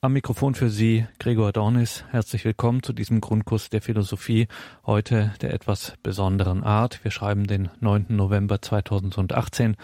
Am 0.00 0.12
Mikrofon 0.12 0.54
für 0.54 0.70
Sie 0.70 1.08
Gregor 1.18 1.50
Dornis. 1.50 2.04
Herzlich 2.12 2.44
willkommen 2.44 2.84
zu 2.84 2.92
diesem 2.92 3.20
Grundkurs 3.20 3.68
der 3.68 3.82
Philosophie, 3.82 4.46
heute 4.86 5.34
der 5.40 5.52
etwas 5.52 5.94
besonderen 6.04 6.62
Art. 6.62 7.02
Wir 7.02 7.10
schreiben 7.10 7.48
den 7.48 7.68
9. 7.80 8.06
November 8.10 8.62
2018 8.62 9.74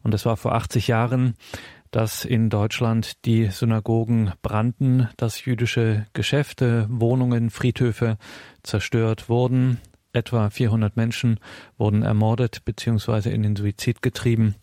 und 0.00 0.14
es 0.14 0.24
war 0.24 0.38
vor 0.38 0.54
80 0.54 0.88
Jahren, 0.88 1.34
dass 1.90 2.24
in 2.24 2.48
Deutschland 2.48 3.26
die 3.26 3.48
Synagogen 3.48 4.32
brannten, 4.40 5.10
dass 5.18 5.44
jüdische 5.44 6.06
Geschäfte, 6.14 6.86
Wohnungen, 6.88 7.50
Friedhöfe 7.50 8.16
zerstört 8.62 9.28
wurden. 9.28 9.82
Etwa 10.14 10.48
400 10.48 10.96
Menschen 10.96 11.40
wurden 11.76 12.02
ermordet 12.02 12.64
bzw. 12.64 13.28
in 13.28 13.42
den 13.42 13.54
Suizid 13.54 14.00
getrieben. 14.00 14.54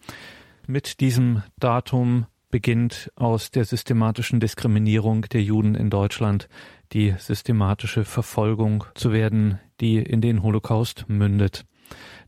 Mit 0.66 1.00
diesem 1.00 1.44
Datum 1.60 2.26
beginnt 2.50 3.12
aus 3.16 3.52
der 3.52 3.66
systematischen 3.66 4.40
Diskriminierung 4.40 5.24
der 5.24 5.42
Juden 5.42 5.76
in 5.76 5.90
Deutschland 5.90 6.48
die 6.94 7.14
systematische 7.18 8.06
Verfolgung 8.06 8.86
zu 8.96 9.12
werden, 9.12 9.60
die 9.82 9.98
in 9.98 10.22
den 10.22 10.44
Holocaust 10.44 11.06
mündet. 11.08 11.66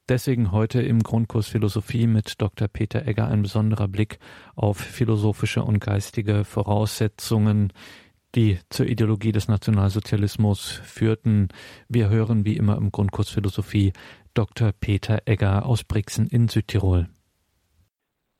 Deswegen 0.09 0.51
heute 0.51 0.81
im 0.81 1.03
Grundkurs 1.03 1.47
Philosophie 1.47 2.07
mit 2.07 2.41
Dr. 2.41 2.69
Peter 2.69 3.05
Egger 3.05 3.27
ein 3.27 3.41
besonderer 3.41 3.89
Blick 3.89 4.19
auf 4.55 4.77
philosophische 4.77 5.63
und 5.63 5.79
geistige 5.79 6.45
Voraussetzungen, 6.45 7.73
die 8.33 8.59
zur 8.69 8.85
Ideologie 8.85 9.33
des 9.33 9.49
Nationalsozialismus 9.49 10.81
führten. 10.83 11.49
Wir 11.89 12.09
hören 12.09 12.45
wie 12.45 12.55
immer 12.55 12.77
im 12.77 12.91
Grundkurs 12.91 13.29
Philosophie 13.29 13.91
Dr. 14.33 14.71
Peter 14.71 15.23
Egger 15.25 15.65
aus 15.65 15.83
Brixen 15.83 16.27
in 16.27 16.47
Südtirol. 16.47 17.09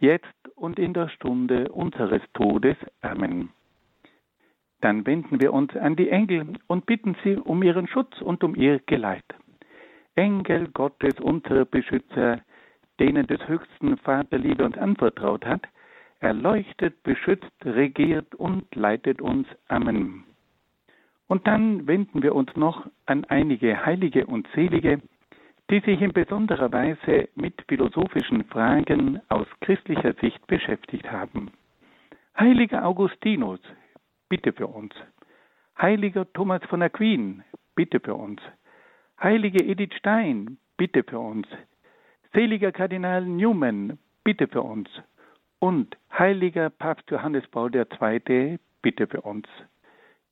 jetzt 0.00 0.26
und 0.56 0.78
in 0.78 0.94
der 0.94 1.08
Stunde 1.08 1.70
unseres 1.70 2.22
Todes. 2.34 2.76
Amen. 3.00 3.50
Dann 4.80 5.06
wenden 5.06 5.40
wir 5.40 5.52
uns 5.52 5.76
an 5.76 5.96
die 5.96 6.08
Engel 6.08 6.54
und 6.66 6.86
bitten 6.86 7.16
sie 7.24 7.36
um 7.36 7.62
ihren 7.62 7.88
Schutz 7.88 8.20
und 8.20 8.44
um 8.44 8.54
ihr 8.54 8.80
Geleit. 8.86 9.24
Engel 10.14 10.68
Gottes, 10.68 11.14
unser 11.20 11.64
Beschützer, 11.64 12.40
denen 13.00 13.26
des 13.26 13.46
höchsten 13.48 13.96
Vaterliebe 13.98 14.64
uns 14.64 14.76
anvertraut 14.78 15.44
hat, 15.46 15.62
erleuchtet, 16.20 17.02
beschützt, 17.02 17.52
regiert 17.64 18.34
und 18.34 18.74
leitet 18.74 19.20
uns. 19.20 19.46
Amen. 19.68 20.24
Und 21.28 21.46
dann 21.46 21.86
wenden 21.86 22.22
wir 22.22 22.34
uns 22.34 22.54
noch 22.56 22.86
an 23.06 23.24
einige 23.26 23.84
Heilige 23.84 24.26
und 24.26 24.48
Selige, 24.54 25.00
die 25.70 25.80
sich 25.80 26.00
in 26.00 26.12
besonderer 26.12 26.72
Weise 26.72 27.28
mit 27.34 27.62
philosophischen 27.68 28.44
Fragen 28.44 29.20
aus 29.28 29.46
christlicher 29.60 30.14
Sicht 30.14 30.46
beschäftigt 30.46 31.10
haben. 31.10 31.50
Heiliger 32.38 32.86
Augustinus, 32.86 33.60
bitte 34.28 34.52
für 34.52 34.66
uns. 34.66 34.94
Heiliger 35.80 36.30
Thomas 36.32 36.62
von 36.68 36.82
Aquin, 36.82 37.42
bitte 37.74 38.00
für 38.00 38.14
uns. 38.14 38.40
Heilige 39.22 39.62
Edith 39.64 39.94
Stein, 39.98 40.58
bitte 40.76 41.02
für 41.04 41.18
uns. 41.18 41.46
Seliger 42.32 42.72
Kardinal 42.72 43.24
Newman, 43.24 43.98
bitte 44.24 44.48
für 44.48 44.62
uns. 44.62 44.88
Und 45.58 45.96
heiliger 46.16 46.70
Papst 46.70 47.10
Johannes 47.10 47.46
Paul 47.48 47.74
II, 47.74 48.58
bitte 48.80 49.06
für 49.06 49.20
uns. 49.22 49.46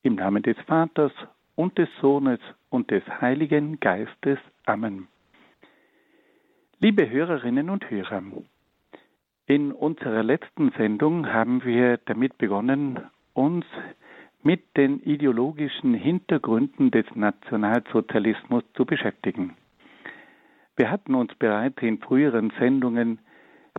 Im 0.02 0.14
Namen 0.14 0.42
des 0.42 0.56
Vaters 0.66 1.12
und 1.56 1.76
des 1.78 1.88
Sohnes 2.00 2.38
und 2.70 2.90
des 2.90 3.02
Heiligen 3.20 3.80
Geistes. 3.80 4.38
Amen. 4.66 5.08
Liebe 6.78 7.08
Hörerinnen 7.08 7.70
und 7.70 7.90
Hörer, 7.90 8.22
in 9.46 9.72
unserer 9.72 10.22
letzten 10.22 10.72
Sendung 10.72 11.32
haben 11.32 11.64
wir 11.64 11.96
damit 12.04 12.36
begonnen, 12.36 13.00
uns 13.32 13.64
mit 14.42 14.76
den 14.76 15.00
ideologischen 15.02 15.94
Hintergründen 15.94 16.90
des 16.90 17.06
Nationalsozialismus 17.14 18.62
zu 18.74 18.84
beschäftigen. 18.84 19.56
Wir 20.76 20.90
hatten 20.90 21.14
uns 21.14 21.34
bereits 21.36 21.80
in 21.80 21.96
früheren 21.98 22.52
Sendungen 22.58 23.20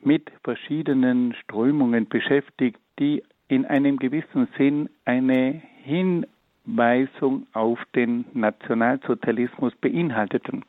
mit 0.02 0.32
verschiedenen 0.44 1.36
Strömungen 1.36 2.10
beschäftigt, 2.10 2.80
die 2.98 3.22
in 3.48 3.66
einem 3.66 3.98
gewissen 3.98 4.48
Sinn 4.58 4.90
eine 5.06 5.62
Hinweisung 5.84 7.46
auf 7.54 7.80
den 7.94 8.26
Nationalsozialismus 8.34 9.76
beinhalteten. 9.76 10.66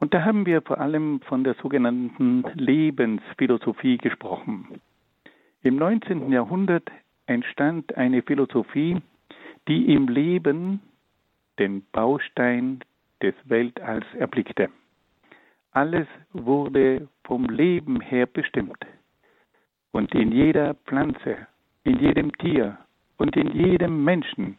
Und 0.00 0.14
da 0.14 0.24
haben 0.24 0.46
wir 0.46 0.62
vor 0.62 0.80
allem 0.80 1.20
von 1.22 1.42
der 1.42 1.54
sogenannten 1.54 2.44
Lebensphilosophie 2.54 3.98
gesprochen. 3.98 4.80
Im 5.62 5.76
19. 5.76 6.30
Jahrhundert 6.30 6.88
entstand 7.26 7.96
eine 7.96 8.22
Philosophie, 8.22 9.02
die 9.66 9.92
im 9.92 10.08
Leben 10.08 10.80
den 11.58 11.84
Baustein 11.90 12.80
des 13.22 13.34
Weltalls 13.44 14.06
erblickte. 14.14 14.70
Alles 15.72 16.06
wurde 16.32 17.08
vom 17.24 17.44
Leben 17.46 18.00
her 18.00 18.26
bestimmt. 18.26 18.78
Und 19.90 20.14
in 20.14 20.32
jeder 20.32 20.74
Pflanze, 20.74 21.46
in 21.82 21.98
jedem 21.98 22.32
Tier 22.38 22.78
und 23.16 23.36
in 23.36 23.50
jedem 23.50 24.04
Menschen 24.04 24.56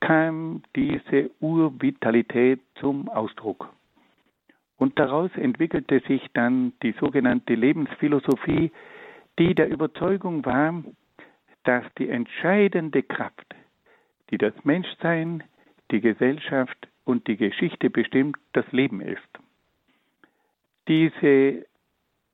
kam 0.00 0.62
diese 0.76 1.30
Urvitalität 1.40 2.60
zum 2.76 3.08
Ausdruck. 3.08 3.75
Und 4.78 4.98
daraus 4.98 5.30
entwickelte 5.36 6.00
sich 6.00 6.22
dann 6.34 6.72
die 6.82 6.92
sogenannte 7.00 7.54
Lebensphilosophie, 7.54 8.70
die 9.38 9.54
der 9.54 9.68
Überzeugung 9.68 10.44
war, 10.44 10.82
dass 11.64 11.84
die 11.98 12.08
entscheidende 12.08 13.02
Kraft, 13.02 13.54
die 14.30 14.38
das 14.38 14.54
Menschsein, 14.64 15.42
die 15.90 16.00
Gesellschaft 16.00 16.88
und 17.04 17.26
die 17.26 17.36
Geschichte 17.36 17.90
bestimmt, 17.90 18.36
das 18.52 18.70
Leben 18.72 19.00
ist. 19.00 19.22
Diese 20.88 21.66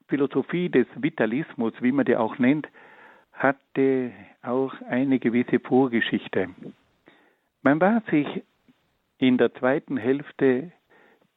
Philosophie 0.09 0.69
des 0.69 0.87
Vitalismus, 0.97 1.73
wie 1.81 1.93
man 1.93 2.05
die 2.05 2.17
auch 2.17 2.39
nennt, 2.39 2.69
hatte 3.33 4.13
auch 4.43 4.75
eine 4.89 5.19
gewisse 5.19 5.59
Vorgeschichte. 5.61 6.51
Man 7.63 7.81
war 7.81 8.03
sich 8.11 8.27
in 9.19 9.39
der 9.39 9.55
zweiten 9.55 9.97
Hälfte 9.97 10.73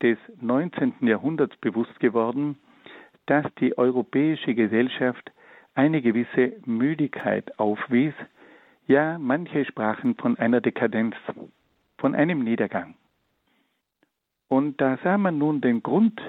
des 0.02 0.18
19. 0.42 0.94
Jahrhunderts 1.02 1.56
bewusst 1.58 2.00
geworden, 2.00 2.58
dass 3.26 3.46
die 3.60 3.78
europäische 3.78 4.54
Gesellschaft 4.54 5.32
eine 5.74 6.02
gewisse 6.02 6.54
Müdigkeit 6.66 7.60
aufwies, 7.60 8.14
ja 8.88 9.18
manche 9.20 9.66
sprachen 9.66 10.16
von 10.16 10.38
einer 10.38 10.62
Dekadenz, 10.62 11.16
von 11.98 12.16
einem 12.16 12.44
Niedergang. 12.44 12.96
Und 14.48 14.80
da 14.80 14.98
sah 15.04 15.18
man 15.18 15.38
nun 15.38 15.62
den 15.62 15.82
Grund 15.82 16.22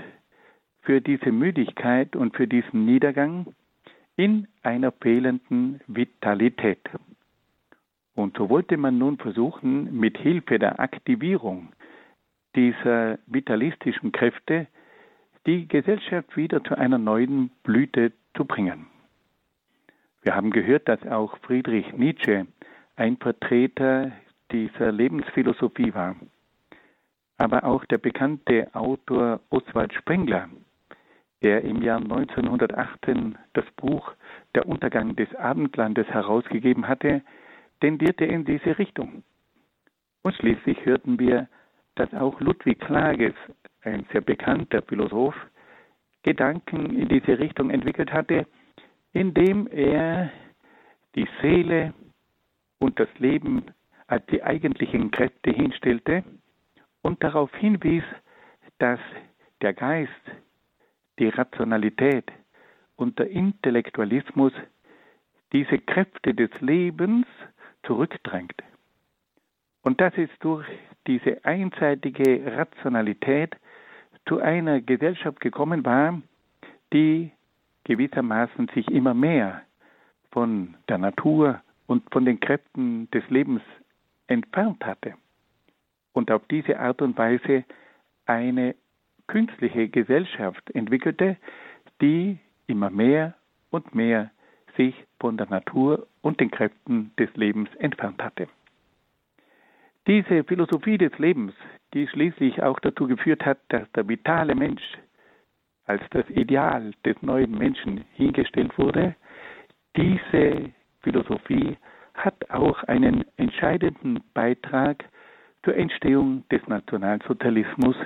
für 0.81 1.01
diese 1.01 1.33
Müdigkeit 1.33 2.17
und 2.17 2.37
für 2.37 2.47
diesen 2.47 2.87
Niedergang 2.87 3.55
in 4.17 4.49
einer 4.63 4.93
fehlenden 4.93 5.81
Vitalität. 5.87 6.81
Und 8.15 8.39
so 8.39 8.49
wollte 8.49 8.79
man 8.79 8.97
nun 8.97 9.19
versuchen, 9.19 9.99
mit 9.99 10.17
Hilfe 10.17 10.59
der 10.59 10.81
Aktivierung 10.81 11.69
dieser 12.57 13.19
vitalistischen 13.27 14.11
Kräfte 14.13 14.67
die 15.47 15.69
Gesellschaft 15.69 16.37
wieder 16.37 16.65
zu 16.65 16.77
einer 16.77 16.99
neuen 16.99 17.51
Blüte 17.63 18.13
zu 18.37 18.45
bringen. 18.45 18.89
Wir 20.23 20.35
haben 20.35 20.51
gehört, 20.51 20.89
dass 20.89 21.07
auch 21.07 21.39
Friedrich 21.43 21.93
Nietzsche 21.93 22.47
ein 22.97 23.17
Vertreter 23.19 24.11
dieser 24.51 24.91
Lebensphilosophie 24.91 25.95
war. 25.95 26.17
aber 27.39 27.65
auch 27.65 27.85
der 27.85 27.99
bekannte 27.99 28.75
Autor 28.75 29.41
Oswald 29.51 29.93
Spengler, 29.95 30.49
der 31.43 31.63
im 31.63 31.83
Jahr 31.83 31.99
1918 31.99 33.37
das 33.53 33.67
Buch 33.77 34.13
Der 34.55 34.67
Untergang 34.67 35.15
des 35.17 35.35
Abendlandes 35.35 36.07
herausgegeben 36.09 36.89
hatte, 36.89 37.23
tendierte 37.81 38.25
in 38.25 38.45
diese 38.47 38.79
Richtung. 38.79 39.23
Und 40.23 40.35
schließlich 40.35 40.85
hörten 40.87 41.19
wir, 41.19 41.49
dass 41.97 42.13
auch 42.15 42.41
Ludwig 42.41 42.79
Klages, 42.81 43.35
ein 43.83 44.07
sehr 44.13 44.21
bekannter 44.21 44.83
Philosoph, 44.83 45.35
Gedanken 46.23 46.97
in 46.97 47.09
diese 47.09 47.39
Richtung 47.39 47.71
entwickelt 47.71 48.13
hatte, 48.13 48.47
indem 49.13 49.67
er 49.69 50.31
die 51.15 51.29
Seele 51.41 51.95
und 52.79 52.99
das 52.99 53.09
Leben 53.19 53.65
als 54.07 54.25
die 54.27 54.43
eigentlichen 54.43 55.11
Kräfte 55.11 55.51
hinstellte 55.51 56.25
und 57.03 57.23
darauf 57.23 57.55
hinwies, 57.57 58.05
dass 58.79 59.01
der 59.63 59.73
Geist, 59.73 60.11
die 61.19 61.29
Rationalität 61.29 62.31
und 62.97 63.19
der 63.19 63.31
Intellektualismus 63.31 64.53
diese 65.53 65.79
Kräfte 65.79 66.35
des 66.35 66.51
Lebens 66.61 67.27
zurückdrängt. 67.85 68.63
Und 69.87 70.01
dass 70.01 70.13
es 70.19 70.29
durch 70.41 70.67
diese 71.07 71.45
einseitige 71.45 72.43
Rationalität 72.57 73.55
zu 74.27 74.41
einer 74.41 74.81
Gesellschaft 74.81 75.39
gekommen 75.39 75.85
war, 75.85 76.21
die 76.93 77.31
gewissermaßen 77.85 78.67
sich 78.75 78.89
immer 78.91 79.15
mehr 79.15 79.63
von 80.33 80.75
der 80.89 80.99
Natur 80.99 81.61
und 81.87 82.03
von 82.13 82.25
den 82.25 82.41
Kräften 82.41 83.09
des 83.13 83.23
Lebens 83.31 83.63
entfernt 84.27 84.85
hatte 84.85 85.15
und 86.15 86.33
auf 86.33 86.43
diese 86.51 86.81
Art 86.81 87.01
und 87.01 87.17
Weise 87.17 87.63
eine 88.25 88.75
künstliche 89.29 89.89
Gesellschaft 89.89 90.69
entwickelte, 90.73 91.37
die 92.01 92.41
immer 92.67 92.91
mehr 92.91 93.35
und 93.71 93.95
mehr 93.95 94.33
sich 94.77 94.97
von 95.21 95.37
der 95.37 95.49
Natur 95.49 96.09
und 96.23 96.41
den 96.41 96.51
Kräften 96.51 97.13
des 97.21 97.33
Lebens 97.37 97.73
entfernt 97.77 98.21
hatte. 98.21 98.49
Diese 100.07 100.45
Philosophie 100.45 100.99
des 100.99 101.19
Lebens, 101.19 101.53
die 101.93 102.07
schließlich 102.07 102.63
auch 102.63 102.79
dazu 102.81 103.09
geführt 103.09 103.45
hat, 103.45 103.59
dass 103.69 103.91
der 103.93 104.09
vitale 104.09 104.55
Mensch 104.55 104.83
als 105.87 106.03
das 106.11 106.29
Ideal 106.31 106.93
des 107.05 107.21
neuen 107.23 107.57
Menschen 107.59 108.05
hingestellt 108.15 108.77
wurde, 108.79 109.17
diese 109.97 110.71
Philosophie 111.01 111.77
hat 112.15 112.51
auch 112.51 112.83
einen 112.85 113.25
entscheidenden 113.37 114.21
Beitrag 114.35 115.05
zur 115.65 115.77
Entstehung 115.77 116.45
des 116.51 116.67
Nationalsozialismus 116.67 117.97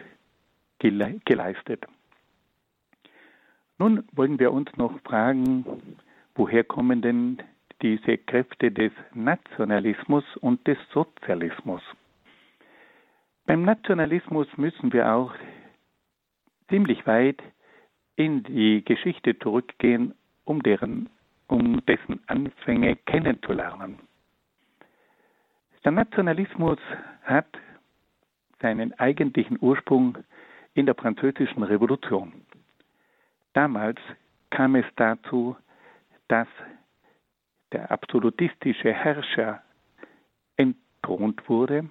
geleistet. 0.78 1.84
Nun 3.78 4.04
wollen 4.12 4.38
wir 4.38 4.52
uns 4.52 4.74
noch 4.76 4.98
fragen, 5.00 5.64
woher 6.34 6.64
kommen 6.64 7.02
denn 7.02 7.42
diese 7.82 8.18
Kräfte 8.18 8.70
des 8.70 8.92
Nationalismus 9.14 10.24
und 10.38 10.66
des 10.66 10.78
Sozialismus? 10.92 11.82
Beim 13.46 13.62
Nationalismus 13.62 14.46
müssen 14.56 14.92
wir 14.92 15.12
auch 15.12 15.34
ziemlich 16.68 17.06
weit 17.06 17.42
in 18.16 18.42
die 18.42 18.84
Geschichte 18.84 19.38
zurückgehen, 19.38 20.14
um, 20.44 20.62
deren, 20.62 21.08
um 21.48 21.84
dessen 21.86 22.20
Anfänge 22.26 22.96
kennenzulernen. 23.06 23.98
Der 25.84 25.92
Nationalismus 25.92 26.78
hat 27.24 27.48
seinen 28.60 28.92
eigentlichen 28.98 29.56
Ursprung 29.60 30.18
in 30.74 30.86
der 30.86 30.94
Französischen 30.94 31.62
Revolution. 31.62 32.32
Damals 33.54 33.98
kam 34.50 34.76
es 34.76 34.84
dazu, 34.96 35.56
dass 36.28 36.46
der 37.72 37.90
absolutistische 37.90 38.92
Herrscher 38.92 39.62
entthront 40.56 41.48
wurde 41.48 41.88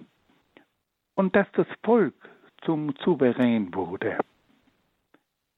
und 1.15 1.35
dass 1.35 1.51
das 1.53 1.67
Volk 1.83 2.15
zum 2.61 2.93
Souverän 3.03 3.73
wurde. 3.73 4.17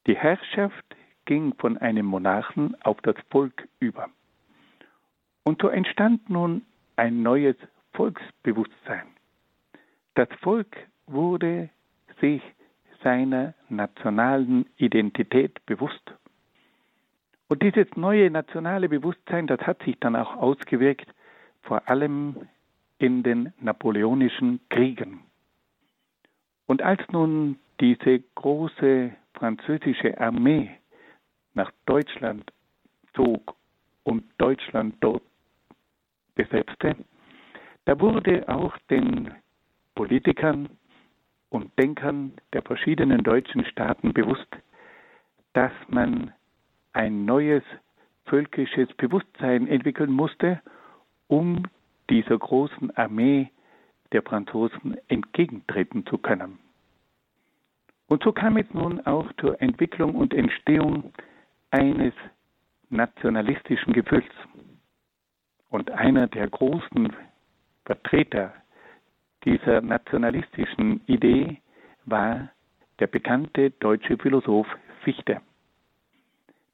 Die 0.08 0.16
Herrschaft 0.16 0.96
ging 1.26 1.54
von 1.56 1.78
einem 1.78 2.06
Monarchen 2.06 2.76
auf 2.84 3.00
das 3.02 3.16
Volk 3.30 3.68
über. 3.80 4.10
Und 5.44 5.62
so 5.62 5.70
entstand 5.70 6.30
nun 6.30 6.64
ein 6.96 7.22
neues 7.22 7.56
Volksbewusstsein. 7.94 9.08
Das 10.16 10.30
Volk 10.42 10.76
wurde 11.08 11.70
sich 12.20 12.42
seiner 13.04 13.54
nationalen 13.70 14.66
Identität 14.78 15.66
bewusst. 15.66 16.14
Und 17.52 17.62
dieses 17.64 17.88
neue 17.98 18.32
nationale 18.32 18.88
Bewusstsein, 18.88 19.46
das 19.46 19.60
hat 19.60 19.84
sich 19.84 20.00
dann 20.00 20.16
auch 20.16 20.38
ausgewirkt, 20.38 21.14
vor 21.64 21.86
allem 21.90 22.48
in 22.98 23.24
den 23.24 23.52
napoleonischen 23.60 24.62
Kriegen. 24.70 25.20
Und 26.66 26.82
als 26.82 27.02
nun 27.12 27.60
diese 27.82 28.22
große 28.36 29.12
französische 29.34 30.18
Armee 30.18 30.72
nach 31.54 31.74
Deutschland 31.86 32.54
zog 33.16 33.54
und 34.04 34.24
Deutschland 34.38 34.96
dort 35.02 35.24
besetzte, 36.36 36.96
da 37.84 38.00
wurde 38.00 38.48
auch 38.48 38.78
den 38.90 39.30
Politikern 39.96 40.70
und 41.50 41.78
Denkern 41.78 42.32
der 42.54 42.62
verschiedenen 42.62 43.24
deutschen 43.24 43.66
Staaten 43.66 44.14
bewusst, 44.14 44.56
dass 45.52 45.74
man 45.90 46.32
ein 46.94 47.26
neues 47.26 47.64
völkisches 48.26 48.88
Bewusstsein 48.96 49.68
entwickeln 49.68 50.12
musste, 50.12 50.62
um 51.28 51.64
dieser 52.10 52.38
großen 52.38 52.96
Armee 52.98 53.50
der 54.12 54.22
Franzosen 54.22 54.98
entgegentreten 55.08 56.06
zu 56.06 56.18
können. 56.18 56.60
Und 58.08 58.24
so 58.24 58.34
kam 58.34 58.58
es 58.58 58.66
nun 58.74 59.00
auch 59.06 59.32
zur 59.40 59.62
Entwicklung 59.62 60.16
und 60.16 60.34
Entstehung 60.34 61.14
eines 61.70 62.14
nationalistischen 62.90 63.94
Gefühls. 63.94 64.26
Und 65.70 65.90
einer 65.92 66.28
der 66.28 66.50
großen 66.50 67.16
Vertreter 67.86 68.54
dieser 69.46 69.82
nationalistischen 69.82 71.02
Idee 71.08 71.62
war 72.06 72.50
der 73.00 73.08
bekannte 73.08 73.72
deutsche 73.72 74.18
Philosoph 74.18 74.68
Fichte. 75.04 75.42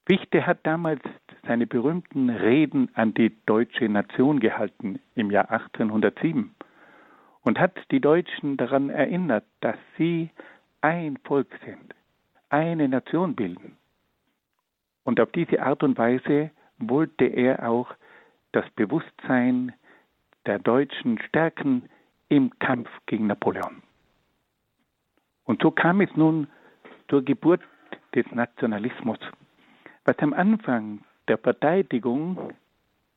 Fichte 0.08 0.48
hat 0.48 0.60
damals 0.64 1.02
seine 1.46 1.68
berühmten 1.68 2.30
Reden 2.30 2.90
an 2.94 3.14
die 3.14 3.36
deutsche 3.46 3.90
Nation 3.90 4.40
gehalten 4.40 5.00
im 5.16 5.32
Jahr 5.32 5.52
1807 5.52 6.56
und 7.42 7.60
hat 7.60 7.78
die 7.92 8.00
Deutschen 8.00 8.56
daran 8.56 8.90
erinnert, 8.90 9.44
dass 9.60 9.76
sie 9.98 10.30
ein 10.80 11.18
Volk 11.26 11.50
sind, 11.66 11.94
eine 12.48 12.88
Nation 12.88 13.36
bilden. 13.36 13.76
Und 15.04 15.20
auf 15.20 15.30
diese 15.34 15.62
Art 15.62 15.84
und 15.84 15.98
Weise 15.98 16.52
wollte 16.78 17.26
er 17.26 17.70
auch 17.70 17.94
das 18.54 18.70
Bewusstsein 18.78 19.74
der 20.46 20.60
Deutschen 20.60 21.20
stärken 21.20 21.90
im 22.30 22.58
Kampf 22.60 22.90
gegen 23.08 23.28
Napoleon. 23.28 23.84
Und 25.44 25.62
so 25.62 25.70
kam 25.70 26.00
es 26.00 26.16
nun 26.16 26.48
zur 27.10 27.26
Geburt 27.26 27.62
des 28.16 28.26
Nationalismus, 28.32 29.20
was 30.08 30.18
am 30.20 30.34
Anfang 30.34 31.04
der 31.28 31.38
Verteidigung 31.38 32.54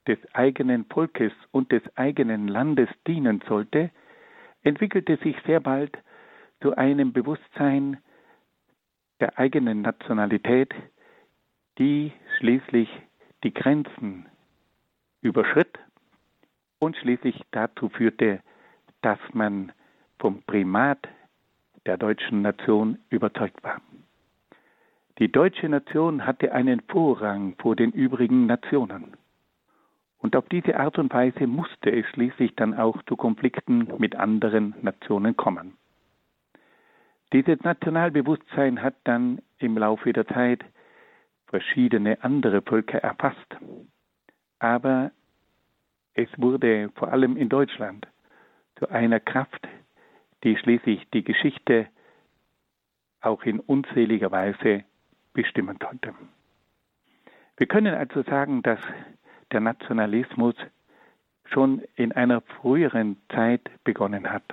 des 0.09 0.18
eigenen 0.35 0.85
Volkes 0.87 1.32
und 1.52 1.70
des 1.70 1.82
eigenen 1.97 2.49
Landes 2.49 2.88
dienen 3.06 3.40
sollte, 3.47 3.90
entwickelte 4.62 5.16
sich 5.18 5.37
sehr 5.47 5.61
bald 5.61 5.97
zu 6.61 6.76
einem 6.76 7.12
Bewusstsein 7.12 7.99
der 9.20 9.38
eigenen 9.38 9.82
Nationalität, 9.82 10.75
die 11.78 12.12
schließlich 12.38 12.88
die 13.44 13.54
Grenzen 13.54 14.26
überschritt 15.23 15.78
und 16.80 16.97
schließlich 16.97 17.40
dazu 17.52 17.88
führte, 17.88 18.40
dass 19.00 19.20
man 19.32 19.70
vom 20.18 20.42
Primat 20.42 21.09
der 21.87 21.97
deutschen 21.97 22.42
Nation 22.42 22.99
überzeugt 23.11 23.62
war. 23.62 23.80
Die 25.20 25.30
deutsche 25.30 25.68
Nation 25.68 26.24
hatte 26.24 26.52
einen 26.52 26.80
Vorrang 26.88 27.54
vor 27.58 27.76
den 27.76 27.92
übrigen 27.92 28.46
Nationen. 28.46 29.18
Und 30.16 30.34
auf 30.34 30.48
diese 30.48 30.80
Art 30.80 30.98
und 30.98 31.12
Weise 31.12 31.46
musste 31.46 31.90
es 31.90 32.06
schließlich 32.06 32.56
dann 32.56 32.72
auch 32.72 33.02
zu 33.02 33.16
Konflikten 33.16 33.92
mit 33.98 34.16
anderen 34.16 34.74
Nationen 34.80 35.36
kommen. 35.36 35.76
Dieses 37.34 37.60
Nationalbewusstsein 37.60 38.82
hat 38.82 38.94
dann 39.04 39.42
im 39.58 39.76
Laufe 39.76 40.10
der 40.14 40.26
Zeit 40.26 40.64
verschiedene 41.48 42.24
andere 42.24 42.62
Völker 42.62 43.00
erfasst. 43.00 43.56
Aber 44.58 45.10
es 46.14 46.30
wurde 46.38 46.90
vor 46.94 47.12
allem 47.12 47.36
in 47.36 47.50
Deutschland 47.50 48.06
zu 48.76 48.88
einer 48.88 49.20
Kraft, 49.20 49.68
die 50.44 50.56
schließlich 50.56 51.10
die 51.12 51.24
Geschichte 51.24 51.88
auch 53.20 53.42
in 53.42 53.60
unzähliger 53.60 54.30
Weise 54.30 54.84
bestimmen 55.32 55.78
sollte. 55.80 56.14
Wir 57.56 57.66
können 57.66 57.94
also 57.94 58.22
sagen, 58.22 58.62
dass 58.62 58.80
der 59.52 59.60
Nationalismus 59.60 60.54
schon 61.44 61.82
in 61.96 62.12
einer 62.12 62.40
früheren 62.40 63.16
Zeit 63.28 63.70
begonnen 63.84 64.30
hat, 64.30 64.44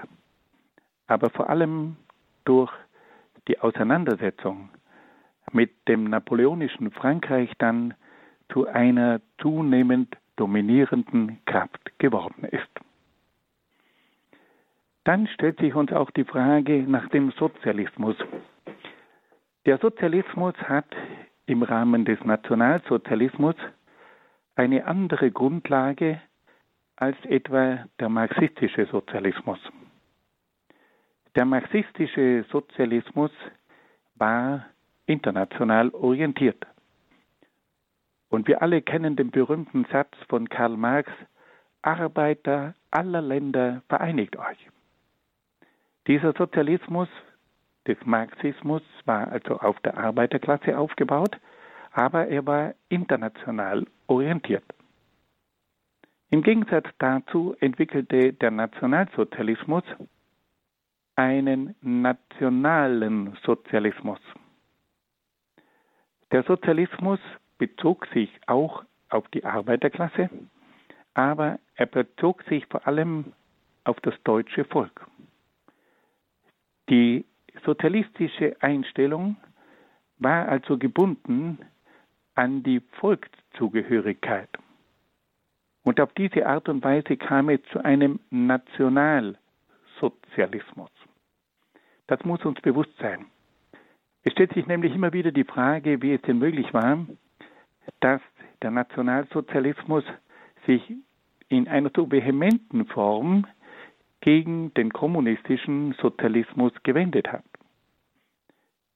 aber 1.08 1.30
vor 1.30 1.50
allem 1.50 1.96
durch 2.46 2.72
die 3.48 3.60
Auseinandersetzung 3.60 4.70
mit 5.52 5.72
dem 5.88 6.06
napoleonischen 6.06 6.92
Frankreich 6.92 7.52
dann 7.58 7.94
zu 8.50 8.68
einer 8.68 9.22
zunehmend 9.40 10.18
dominierenden 10.36 11.40
Kraft 11.46 12.00
geworden 12.00 12.44
ist. 12.44 12.68
Dann 15.04 15.28
stellt 15.28 15.60
sich 15.60 15.74
uns 15.74 15.92
auch 15.94 16.12
die 16.12 16.26
Frage 16.26 16.84
nach 16.84 17.08
dem 17.10 17.32
Sozialismus. 17.32 18.18
Der 19.68 19.78
Sozialismus 19.80 20.56
hat 20.64 20.86
im 21.46 21.62
Rahmen 21.62 22.06
des 22.06 22.24
Nationalsozialismus 22.24 23.56
eine 24.56 24.86
andere 24.86 25.30
Grundlage 25.30 26.22
als 26.96 27.18
etwa 27.26 27.86
der 28.00 28.08
marxistische 28.08 28.86
Sozialismus. 28.86 29.60
Der 31.36 31.44
marxistische 31.44 32.46
Sozialismus 32.50 33.32
war 34.16 34.68
international 35.06 35.90
orientiert. 35.90 36.66
Und 38.30 38.48
wir 38.48 38.62
alle 38.62 38.82
kennen 38.82 39.18
den 39.18 39.32
berühmten 39.32 39.84
Satz 39.92 40.16
von 40.30 40.48
Karl 40.48 40.78
Marx, 40.78 41.12
Arbeiter 41.82 42.74
aller 42.90 43.22
Länder 43.22 43.84
vereinigt 43.90 44.38
euch. 44.38 44.70
Dieser 46.08 46.32
Sozialismus 46.32 47.10
des 47.88 47.98
Marxismus 48.06 48.82
war 49.06 49.32
also 49.32 49.60
auf 49.60 49.80
der 49.80 49.98
Arbeiterklasse 49.98 50.78
aufgebaut, 50.78 51.38
aber 51.92 52.28
er 52.28 52.46
war 52.46 52.74
international 52.90 53.86
orientiert. 54.08 54.64
Im 56.30 56.44
Gegensatz 56.44 56.88
dazu 57.00 57.56
entwickelte 57.60 58.34
der 58.34 58.52
Nationalsozialismus 58.52 59.84
einen 61.16 61.76
nationalen 61.82 63.36
Sozialismus. 63.44 64.20
Der 66.32 66.44
Sozialismus 66.44 67.20
bezog 67.58 68.06
sich 68.14 68.30
auch 68.46 68.84
auf 69.10 69.28
die 69.30 69.46
Arbeiterklasse, 69.46 70.30
aber 71.14 71.60
er 71.76 71.86
bezog 71.86 72.44
sich 72.44 72.66
vor 72.68 72.86
allem 72.86 73.34
auf 73.86 74.00
das 74.02 74.14
deutsche 74.24 74.66
Volk. 74.66 75.08
Die 76.90 77.26
sozialistische 77.66 78.56
Einstellung 78.62 79.36
war 80.20 80.48
also 80.48 80.78
gebunden 80.78 81.60
an 82.36 82.62
die 82.64 82.82
Volkszugehörigkeit. 83.00 84.50
Und 85.84 86.00
auf 86.02 86.14
diese 86.14 86.46
Art 86.46 86.70
und 86.70 86.84
Weise 86.84 87.18
kam 87.18 87.50
es 87.50 87.62
zu 87.72 87.84
einem 87.84 88.20
Nationalsozialismus. 88.30 90.92
Das 92.08 92.24
muss 92.26 92.44
uns 92.46 92.60
bewusst 92.62 92.96
sein. 93.00 93.26
Es 94.24 94.34
stellt 94.34 94.54
sich 94.54 94.68
nämlich 94.68 94.94
immer 94.94 95.14
wieder 95.14 95.32
die 95.32 95.46
Frage, 95.46 96.02
wie 96.02 96.14
es 96.14 96.22
denn 96.24 96.40
möglich 96.40 96.74
war, 96.74 97.06
dass 98.02 98.22
der 98.62 98.72
Nationalsozialismus 98.72 100.04
sich 100.66 100.82
in 101.48 101.68
einer 101.68 101.92
so 101.96 102.12
vehementen 102.12 102.86
Form 102.88 103.46
gegen 104.22 104.74
den 104.74 104.92
kommunistischen 104.92 105.94
Sozialismus 106.02 106.74
gewendet 106.84 107.32
hat. 107.32 107.44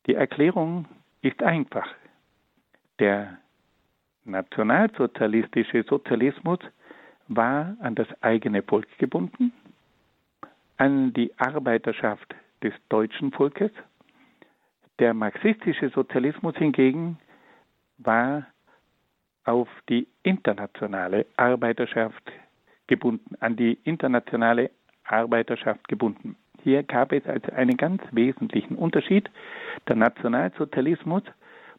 Die 0.07 0.15
Erklärung 0.15 0.87
ist 1.21 1.41
einfach. 1.43 1.87
Der 2.99 3.37
nationalsozialistische 4.25 5.83
Sozialismus 5.83 6.59
war 7.27 7.75
an 7.79 7.95
das 7.95 8.07
eigene 8.21 8.61
Volk 8.63 8.87
gebunden, 8.97 9.53
an 10.77 11.13
die 11.13 11.31
Arbeiterschaft 11.37 12.35
des 12.63 12.73
deutschen 12.89 13.31
Volkes. 13.31 13.71
Der 14.99 15.13
marxistische 15.13 15.89
Sozialismus 15.89 16.55
hingegen 16.57 17.17
war 17.97 18.47
auf 19.45 19.69
die 19.89 20.07
internationale 20.23 21.25
Arbeiterschaft 21.37 22.31
gebunden, 22.87 23.35
an 23.39 23.55
die 23.55 23.79
internationale 23.83 24.69
Arbeiterschaft 25.11 25.87
gebunden. 25.87 26.35
Hier 26.63 26.83
gab 26.83 27.11
es 27.11 27.25
also 27.25 27.51
einen 27.51 27.77
ganz 27.77 28.01
wesentlichen 28.11 28.75
Unterschied. 28.75 29.29
Der 29.87 29.95
Nationalsozialismus 29.95 31.23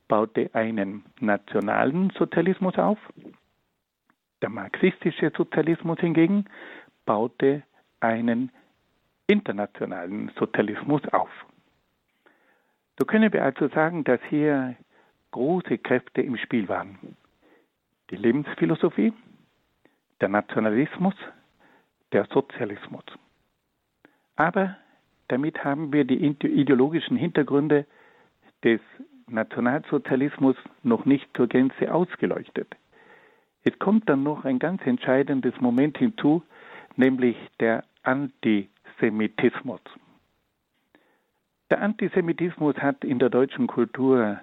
baute 0.08 0.50
einen 0.54 1.04
nationalen 1.20 2.10
Sozialismus 2.10 2.76
auf. 2.76 2.98
Der 4.42 4.48
marxistische 4.48 5.32
Sozialismus 5.36 6.00
hingegen 6.00 6.46
baute 7.06 7.62
einen 8.00 8.50
internationalen 9.28 10.30
Sozialismus 10.38 11.02
auf. 11.12 11.30
So 12.98 13.06
können 13.06 13.32
wir 13.32 13.44
also 13.44 13.68
sagen, 13.68 14.04
dass 14.04 14.20
hier 14.28 14.76
große 15.30 15.78
Kräfte 15.78 16.22
im 16.22 16.36
Spiel 16.36 16.68
waren. 16.68 17.16
Die 18.10 18.16
Lebensphilosophie, 18.16 19.12
der 20.20 20.28
Nationalismus, 20.28 21.14
der 22.12 22.26
Sozialismus. 22.26 23.04
Aber 24.36 24.76
damit 25.28 25.64
haben 25.64 25.92
wir 25.92 26.04
die 26.04 26.24
ideologischen 26.24 27.16
Hintergründe 27.16 27.86
des 28.64 28.80
Nationalsozialismus 29.28 30.56
noch 30.82 31.04
nicht 31.04 31.28
zur 31.36 31.46
Gänze 31.48 31.92
ausgeleuchtet. 31.92 32.76
Es 33.64 33.78
kommt 33.78 34.08
dann 34.08 34.22
noch 34.22 34.44
ein 34.44 34.58
ganz 34.58 34.84
entscheidendes 34.84 35.58
Moment 35.60 35.98
hinzu, 35.98 36.42
nämlich 36.96 37.36
der 37.60 37.84
Antisemitismus. 38.02 39.80
Der 41.70 41.80
Antisemitismus 41.80 42.76
hat 42.76 43.04
in 43.04 43.18
der 43.18 43.30
deutschen 43.30 43.66
Kultur 43.66 44.40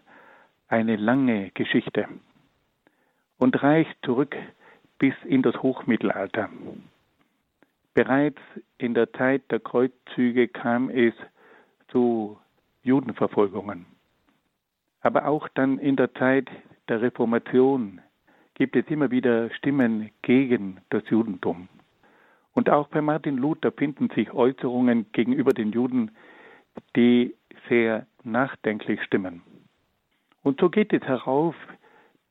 eine 0.67 0.95
lange 0.95 1.51
Geschichte 1.51 2.07
und 3.37 3.61
reicht 3.61 3.95
zurück 4.03 4.35
bis 4.97 5.13
in 5.25 5.41
das 5.41 5.61
Hochmittelalter. 5.61 6.49
Bereits 7.93 8.41
in 8.77 8.93
der 8.93 9.11
Zeit 9.13 9.49
der 9.51 9.59
Kreuzzüge 9.59 10.47
kam 10.47 10.89
es 10.89 11.13
zu 11.89 12.37
Judenverfolgungen. 12.83 13.85
Aber 15.01 15.27
auch 15.27 15.47
dann 15.49 15.79
in 15.79 15.95
der 15.95 16.13
Zeit 16.13 16.49
der 16.87 17.01
Reformation 17.01 18.01
gibt 18.53 18.75
es 18.75 18.85
immer 18.87 19.11
wieder 19.11 19.49
Stimmen 19.51 20.11
gegen 20.21 20.81
das 20.89 21.03
Judentum. 21.09 21.69
Und 22.53 22.69
auch 22.69 22.89
bei 22.89 23.01
Martin 23.01 23.37
Luther 23.37 23.71
finden 23.71 24.09
sich 24.09 24.33
Äußerungen 24.33 25.05
gegenüber 25.13 25.53
den 25.53 25.71
Juden, 25.71 26.11
die 26.95 27.35
sehr 27.69 28.05
nachdenklich 28.23 29.01
stimmen. 29.03 29.41
Und 30.43 30.59
so 30.59 30.69
geht 30.69 30.93
es 30.93 31.03
herauf 31.03 31.55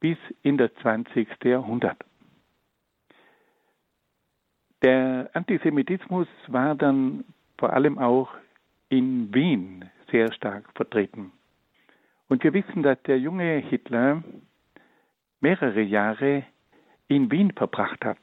bis 0.00 0.19
in 0.43 0.59
das 0.59 0.71
20. 0.83 1.29
Jahrhundert. 1.45 2.05
Der 4.82 5.30
Antisemitismus 5.32 6.28
war 6.47 6.75
dann 6.75 7.25
vor 7.58 7.73
allem 7.73 7.99
auch 7.99 8.30
in 8.88 9.35
Wien 9.35 9.85
sehr 10.11 10.32
stark 10.32 10.64
vertreten. 10.75 11.32
Und 12.28 12.44
wir 12.44 12.52
wissen, 12.52 12.82
dass 12.82 13.02
der 13.02 13.18
junge 13.18 13.56
Hitler 13.58 14.23
mehrere 15.40 15.82
Jahre 15.82 16.44
in 17.08 17.30
Wien 17.30 17.52
verbracht 17.52 18.04
hat 18.04 18.18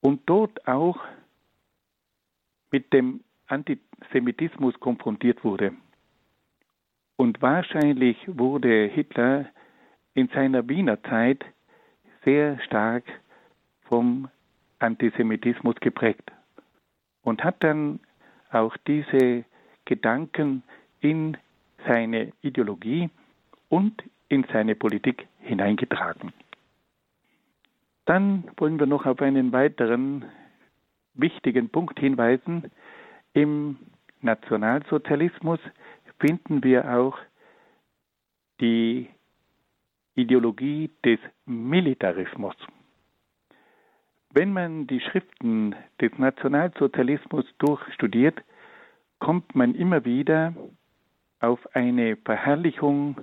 und 0.00 0.22
dort 0.26 0.66
auch 0.66 0.98
mit 2.70 2.92
dem 2.92 3.20
Antisemitismus 3.46 4.78
konfrontiert 4.80 5.44
wurde. 5.44 5.72
Und 7.16 7.40
wahrscheinlich 7.40 8.16
wurde 8.26 8.86
Hitler 8.86 9.46
in 10.14 10.28
seiner 10.28 10.68
Wiener 10.68 11.02
Zeit 11.04 11.44
sehr 12.24 12.58
stark 12.60 13.04
vom 13.82 14.28
Antisemitismus 14.84 15.76
geprägt 15.80 16.30
und 17.22 17.42
hat 17.42 17.56
dann 17.64 18.00
auch 18.50 18.76
diese 18.86 19.44
Gedanken 19.86 20.62
in 21.00 21.36
seine 21.86 22.32
Ideologie 22.42 23.10
und 23.68 24.02
in 24.28 24.44
seine 24.52 24.74
Politik 24.74 25.26
hineingetragen. 25.40 26.32
Dann 28.04 28.44
wollen 28.58 28.78
wir 28.78 28.86
noch 28.86 29.06
auf 29.06 29.20
einen 29.22 29.52
weiteren 29.52 30.26
wichtigen 31.14 31.70
Punkt 31.70 31.98
hinweisen. 31.98 32.70
Im 33.32 33.78
Nationalsozialismus 34.20 35.60
finden 36.18 36.62
wir 36.62 36.94
auch 36.94 37.18
die 38.60 39.08
Ideologie 40.14 40.90
des 41.04 41.18
Militarismus. 41.46 42.54
Wenn 44.36 44.52
man 44.52 44.88
die 44.88 44.98
Schriften 44.98 45.76
des 46.00 46.10
Nationalsozialismus 46.18 47.44
durchstudiert, 47.58 48.42
kommt 49.20 49.54
man 49.54 49.76
immer 49.76 50.04
wieder 50.04 50.52
auf 51.38 51.60
eine 51.76 52.16
Verherrlichung 52.16 53.20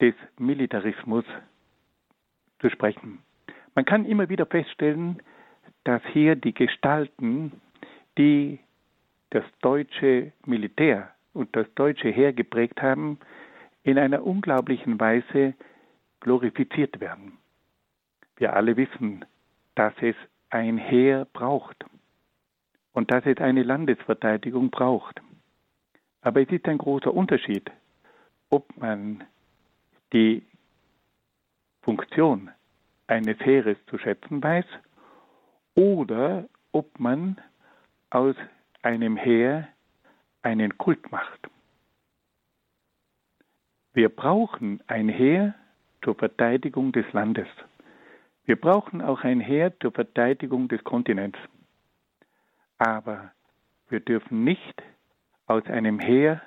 des 0.00 0.14
Militarismus 0.38 1.24
zu 2.60 2.70
sprechen. 2.70 3.18
Man 3.74 3.84
kann 3.84 4.04
immer 4.04 4.28
wieder 4.28 4.46
feststellen, 4.46 5.20
dass 5.82 6.02
hier 6.12 6.36
die 6.36 6.54
Gestalten, 6.54 7.60
die 8.16 8.60
das 9.30 9.44
deutsche 9.60 10.30
Militär 10.44 11.10
und 11.32 11.56
das 11.56 11.66
deutsche 11.74 12.10
Heer 12.10 12.32
geprägt 12.32 12.80
haben, 12.80 13.18
in 13.82 13.98
einer 13.98 14.24
unglaublichen 14.24 15.00
Weise 15.00 15.54
glorifiziert 16.20 17.00
werden. 17.00 17.38
Wir 18.36 18.54
alle 18.54 18.76
wissen, 18.76 19.24
dass 19.76 19.94
es 20.00 20.16
ein 20.50 20.78
Heer 20.78 21.26
braucht 21.32 21.84
und 22.92 23.10
dass 23.10 23.24
es 23.26 23.38
eine 23.38 23.62
Landesverteidigung 23.62 24.70
braucht. 24.70 25.20
Aber 26.22 26.42
es 26.42 26.48
ist 26.48 26.66
ein 26.66 26.78
großer 26.78 27.14
Unterschied, 27.14 27.70
ob 28.50 28.76
man 28.76 29.22
die 30.12 30.42
Funktion 31.82 32.50
eines 33.06 33.38
Heeres 33.40 33.76
zu 33.86 33.98
schätzen 33.98 34.42
weiß 34.42 34.64
oder 35.74 36.48
ob 36.72 36.98
man 36.98 37.40
aus 38.10 38.34
einem 38.82 39.16
Heer 39.16 39.68
einen 40.42 40.76
Kult 40.78 41.12
macht. 41.12 41.48
Wir 43.92 44.08
brauchen 44.08 44.82
ein 44.86 45.08
Heer 45.08 45.54
zur 46.02 46.14
Verteidigung 46.14 46.92
des 46.92 47.10
Landes. 47.12 47.48
Wir 48.46 48.56
brauchen 48.56 49.02
auch 49.02 49.24
ein 49.24 49.40
Heer 49.40 49.78
zur 49.80 49.90
Verteidigung 49.90 50.68
des 50.68 50.82
Kontinents. 50.84 51.38
Aber 52.78 53.32
wir 53.88 54.00
dürfen 54.00 54.44
nicht 54.44 54.82
aus 55.46 55.66
einem 55.66 55.98
Heer 55.98 56.40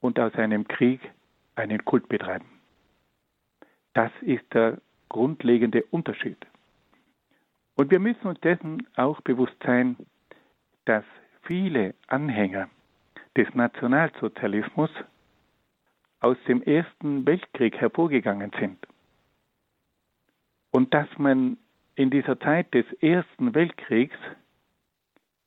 und 0.00 0.18
aus 0.18 0.34
einem 0.34 0.66
Krieg 0.66 1.00
einen 1.54 1.84
Kult 1.84 2.08
betreiben. 2.08 2.46
Das 3.94 4.10
ist 4.22 4.44
der 4.52 4.78
grundlegende 5.08 5.84
Unterschied. 5.90 6.38
Und 7.76 7.92
wir 7.92 8.00
müssen 8.00 8.26
uns 8.26 8.40
dessen 8.40 8.86
auch 8.96 9.20
bewusst 9.20 9.56
sein, 9.64 9.96
dass 10.84 11.04
viele 11.42 11.94
Anhänger 12.08 12.68
des 13.36 13.52
Nationalsozialismus 13.54 14.90
aus 16.20 16.36
dem 16.48 16.62
Ersten 16.62 17.24
Weltkrieg 17.24 17.76
hervorgegangen 17.76 18.50
sind. 18.58 18.86
Und 20.70 20.94
dass 20.94 21.08
man 21.18 21.58
in 21.94 22.10
dieser 22.10 22.38
Zeit 22.40 22.72
des 22.74 22.86
Ersten 23.00 23.54
Weltkriegs 23.54 24.16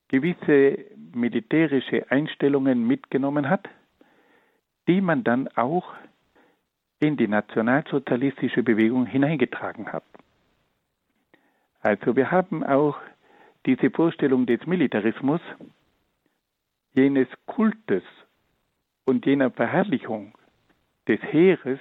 gewisse 0.10 0.86
militärische 1.14 2.10
Einstellungen 2.12 2.86
mitgenommen 2.86 3.50
hat, 3.50 3.68
die 4.88 5.02
man 5.02 5.24
dann 5.24 5.48
auch 5.56 5.94
in 7.00 7.18
die 7.18 7.28
nationalsozialistische 7.28 8.64
Bewegung 8.64 9.06
hineingetragen 9.06 9.92
hat. 9.92 10.04
Also 11.82 12.16
wir 12.16 12.32
haben 12.32 12.64
auch 12.64 12.98
diese 13.66 13.90
Vorstellung 13.92 14.46
des 14.46 14.66
Militarismus, 14.66 15.42
jenes 16.94 17.28
Kultes 17.46 18.04
und 19.06 19.26
jener 19.26 19.52
Verherrlichung 19.52 20.34
des 21.08 21.22
Heeres 21.22 21.80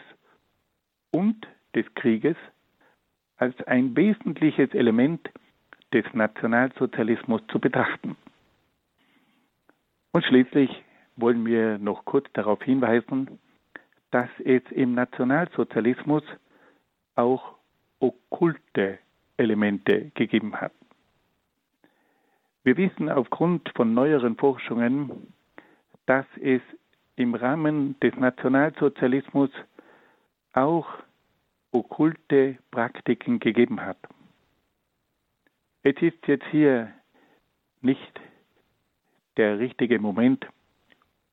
und 1.11 1.47
des 1.75 1.87
Krieges 1.95 2.37
als 3.43 3.61
ein 3.67 3.97
wesentliches 3.97 4.73
Element 4.73 5.29
des 5.93 6.05
Nationalsozialismus 6.13 7.43
zu 7.49 7.59
betrachten. 7.59 8.17
Und 10.13 10.25
schließlich 10.25 10.71
wollen 11.17 11.45
wir 11.45 11.79
noch 11.79 12.05
kurz 12.05 12.29
darauf 12.35 12.63
hinweisen, 12.63 13.41
dass 14.13 14.29
es 14.45 14.63
im 14.71 14.95
Nationalsozialismus 14.95 16.23
auch 17.17 17.57
okkulte 17.99 19.01
Elemente 19.37 20.13
gegeben 20.15 20.55
hat. 20.61 20.73
Wir 22.63 22.77
wissen 22.77 23.09
aufgrund 23.09 23.69
von 23.75 23.93
neueren 23.93 24.37
Forschungen, 24.37 25.35
dass 26.07 26.27
es 26.41 26.63
im 27.17 27.35
Rahmen 27.35 27.99
des 27.99 28.15
Nationalsozialismus 28.15 29.51
auch 30.53 30.87
okkulte 31.73 32.59
Praktiken 32.71 33.41
gegeben 33.41 33.81
hat. 33.81 33.99
Es 35.83 36.01
ist 36.01 36.27
jetzt 36.27 36.47
hier 36.51 36.93
nicht 37.81 38.21
der 39.37 39.59
richtige 39.59 39.99
Moment, 39.99 40.47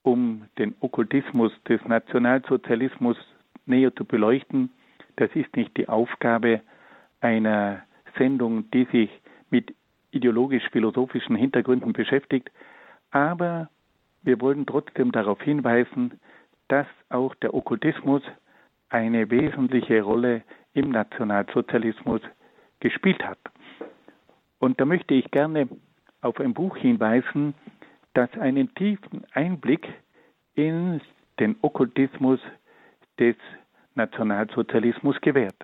um 0.01 0.47
den 0.57 0.75
Okkultismus 0.79 1.51
des 1.67 1.83
Nationalsozialismus 1.85 3.17
näher 3.65 3.93
zu 3.95 4.05
beleuchten. 4.05 4.71
Das 5.17 5.29
ist 5.35 5.55
nicht 5.55 5.75
die 5.77 5.87
Aufgabe 5.87 6.61
einer 7.21 7.83
Sendung, 8.17 8.71
die 8.71 8.85
sich 8.85 9.09
mit 9.49 9.75
ideologisch-philosophischen 10.11 11.35
Hintergründen 11.35 11.93
beschäftigt, 11.93 12.49
aber 13.11 13.69
wir 14.23 14.41
wollen 14.41 14.65
trotzdem 14.65 15.11
darauf 15.11 15.41
hinweisen, 15.41 16.19
dass 16.67 16.87
auch 17.09 17.35
der 17.35 17.53
Okkultismus 17.53 18.23
eine 18.89 19.29
wesentliche 19.29 20.01
Rolle 20.01 20.43
im 20.73 20.91
Nationalsozialismus 20.91 22.21
gespielt 22.79 23.23
hat. 23.23 23.39
Und 24.59 24.79
da 24.79 24.85
möchte 24.85 25.13
ich 25.13 25.29
gerne 25.31 25.67
auf 26.21 26.39
ein 26.39 26.53
Buch 26.53 26.75
hinweisen, 26.77 27.53
das 28.13 28.31
einen 28.33 28.73
tiefen 28.75 29.25
Einblick 29.33 29.87
in 30.55 31.01
den 31.39 31.55
Okkultismus 31.61 32.39
des 33.19 33.35
Nationalsozialismus 33.95 35.19
gewährt. 35.21 35.55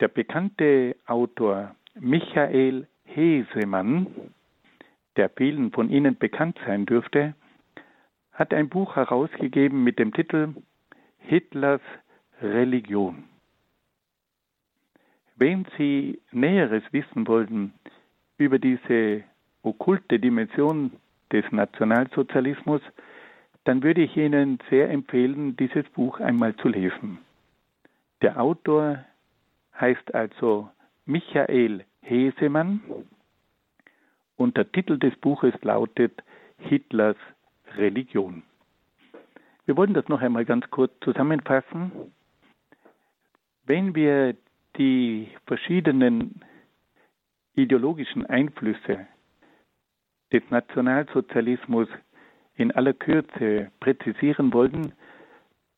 Der 0.00 0.08
bekannte 0.08 0.96
Autor 1.06 1.74
Michael 1.98 2.86
Hesemann, 3.04 4.06
der 5.16 5.28
vielen 5.30 5.72
von 5.72 5.90
Ihnen 5.90 6.16
bekannt 6.16 6.58
sein 6.66 6.86
dürfte, 6.86 7.34
hat 8.32 8.54
ein 8.54 8.68
Buch 8.68 8.96
herausgegeben 8.96 9.84
mit 9.84 9.98
dem 9.98 10.12
Titel 10.12 10.54
Hitlers 11.26 11.80
Religion. 12.40 13.24
Wenn 15.36 15.66
Sie 15.76 16.20
Näheres 16.30 16.82
wissen 16.92 17.26
wollten 17.26 17.72
über 18.38 18.58
diese 18.58 19.24
okkulte 19.62 20.18
Dimension 20.18 20.92
des 21.32 21.44
Nationalsozialismus, 21.50 22.82
dann 23.64 23.82
würde 23.82 24.02
ich 24.02 24.16
Ihnen 24.16 24.58
sehr 24.70 24.90
empfehlen, 24.90 25.56
dieses 25.56 25.88
Buch 25.90 26.20
einmal 26.20 26.54
zu 26.56 26.68
lesen. 26.68 27.18
Der 28.20 28.40
Autor 28.40 29.04
heißt 29.80 30.14
also 30.14 30.68
Michael 31.06 31.84
Hesemann 32.02 32.80
und 34.36 34.56
der 34.56 34.70
Titel 34.70 34.98
des 34.98 35.14
Buches 35.16 35.54
lautet 35.62 36.22
Hitlers 36.58 37.16
Religion. 37.76 38.42
Wir 39.72 39.78
wollen 39.78 39.94
das 39.94 40.06
noch 40.08 40.20
einmal 40.20 40.44
ganz 40.44 40.68
kurz 40.68 40.92
zusammenfassen. 41.00 41.92
Wenn 43.64 43.94
wir 43.94 44.36
die 44.76 45.28
verschiedenen 45.46 46.42
ideologischen 47.54 48.26
Einflüsse 48.26 49.06
des 50.30 50.42
Nationalsozialismus 50.50 51.88
in 52.54 52.70
aller 52.72 52.92
Kürze 52.92 53.72
präzisieren 53.80 54.52
wollen, 54.52 54.92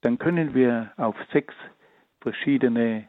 dann 0.00 0.18
können 0.18 0.54
wir 0.54 0.90
auf 0.96 1.14
sechs 1.32 1.54
verschiedene 2.20 3.06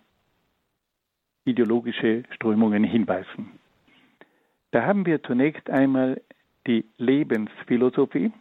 ideologische 1.46 2.26
Strömungen 2.30 2.84
hinweisen. 2.84 3.60
Da 4.70 4.84
haben 4.86 5.08
wir 5.08 5.24
zunächst 5.24 5.68
einmal 5.68 6.22
die 6.68 6.86
Lebensphilosophie, 6.98 8.32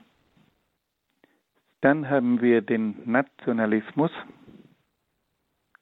dann 1.85 2.09
haben 2.09 2.41
wir 2.41 2.63
den 2.63 2.97
Nationalismus, 3.05 4.11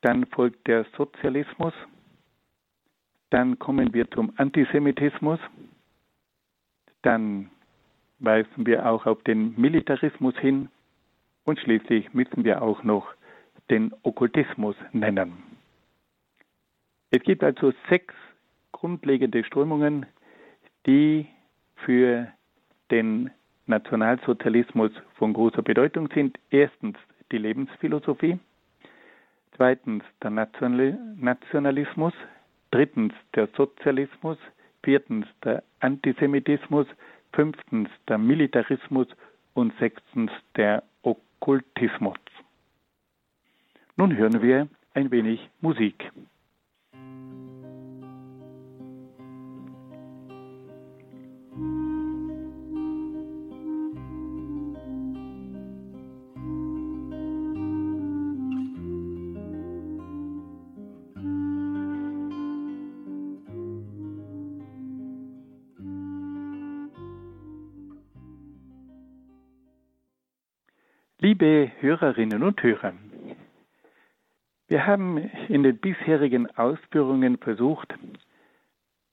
dann 0.01 0.27
folgt 0.27 0.67
der 0.67 0.85
Sozialismus, 0.97 1.73
dann 3.31 3.57
kommen 3.61 3.95
wir 3.95 4.11
zum 4.11 4.33
Antisemitismus, 4.37 5.39
dann 7.03 7.53
weisen 8.19 8.67
wir 8.67 8.85
auch 8.85 9.07
auf 9.07 9.23
den 9.23 9.55
Militarismus 9.57 10.37
hin. 10.39 10.71
Und 11.45 11.61
schließlich 11.61 12.13
müssen 12.13 12.43
wir 12.43 12.63
auch 12.63 12.83
noch 12.83 13.07
den 13.71 13.95
Okkultismus 14.03 14.75
nennen. 14.91 15.35
Es 17.13 17.23
gibt 17.23 17.45
also 17.45 17.73
sechs 17.89 18.15
grundlegende 18.73 19.45
Strömungen, 19.45 20.07
die 20.85 21.29
für 21.77 22.27
den 22.91 23.31
Nationalsozialismus 23.67 24.93
von 25.15 25.33
großer 25.33 25.63
Bedeutung 25.63 26.09
sind. 26.15 26.39
Erstens 26.51 26.97
die 27.31 27.39
Lebensphilosophie, 27.39 28.39
zweitens 29.57 30.05
der 30.23 30.31
Nationalismus, 30.31 32.13
drittens 32.71 33.15
der 33.35 33.49
Sozialismus, 33.57 34.39
viertens 34.83 35.27
der 35.45 35.63
Antisemitismus, 35.81 36.87
fünftens 37.33 37.89
der 38.09 38.19
Militarismus 38.19 39.07
und 39.55 39.73
sechstens 39.79 40.31
der 40.57 40.83
Okkultismus. 41.03 42.19
Nun 43.97 44.17
hören 44.17 44.43
wir 44.43 44.69
ein 44.95 45.11
wenig 45.11 45.49
Musik. 45.61 46.11
Liebe 71.43 71.73
Hörerinnen 71.81 72.45
und 72.45 72.63
Hörer, 72.63 72.93
wir 74.69 74.87
haben 74.87 75.19
in 75.49 75.65
den 75.65 75.77
bisherigen 75.77 76.49
Ausführungen 76.57 77.37
versucht, 77.37 77.93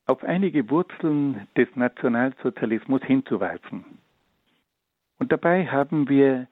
auf 0.05 0.23
einige 0.23 0.69
Wurzeln 0.69 1.47
des 1.57 1.67
Nationalsozialismus 1.75 3.01
hinzuweisen. 3.01 3.83
Und 5.17 5.31
dabei 5.31 5.65
haben 5.65 6.07
wir 6.07 6.47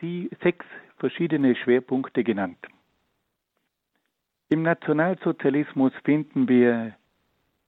sechs 0.00 0.64
verschiedene 0.96 1.54
Schwerpunkte 1.54 2.24
genannt. 2.24 2.66
Im 4.48 4.62
Nationalsozialismus 4.62 5.92
finden 6.02 6.48
wir 6.48 6.96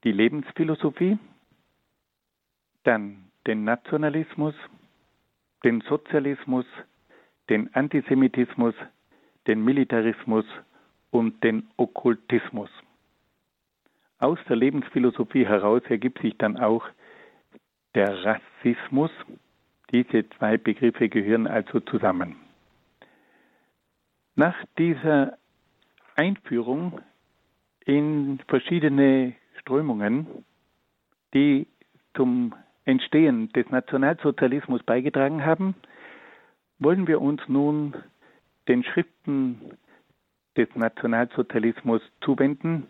die 0.04 0.12
Lebensphilosophie, 0.12 1.18
dann 2.84 3.30
den 3.46 3.64
Nationalismus, 3.64 4.54
den 5.64 5.82
Sozialismus, 5.82 6.64
den 7.48 7.74
Antisemitismus, 7.74 8.74
den 9.46 9.64
Militarismus 9.64 10.44
und 11.10 11.42
den 11.44 11.68
Okkultismus. 11.76 12.70
Aus 14.18 14.38
der 14.48 14.56
Lebensphilosophie 14.56 15.46
heraus 15.46 15.82
ergibt 15.88 16.20
sich 16.20 16.36
dann 16.38 16.56
auch 16.56 16.84
der 17.94 18.24
Rassismus. 18.24 19.10
Diese 19.92 20.28
zwei 20.30 20.56
Begriffe 20.56 21.08
gehören 21.08 21.46
also 21.46 21.80
zusammen. 21.80 22.36
Nach 24.34 24.56
dieser 24.78 25.38
Einführung 26.16 27.00
in 27.84 28.40
verschiedene 28.48 29.34
Strömungen, 29.60 30.26
die 31.32 31.66
zum 32.14 32.54
Entstehen 32.84 33.50
des 33.52 33.68
Nationalsozialismus 33.70 34.82
beigetragen 34.82 35.44
haben, 35.44 35.74
wollen 36.78 37.06
wir 37.06 37.20
uns 37.20 37.40
nun 37.48 37.94
den 38.68 38.84
Schriften 38.84 39.60
des 40.56 40.68
Nationalsozialismus 40.74 42.02
zuwenden, 42.20 42.86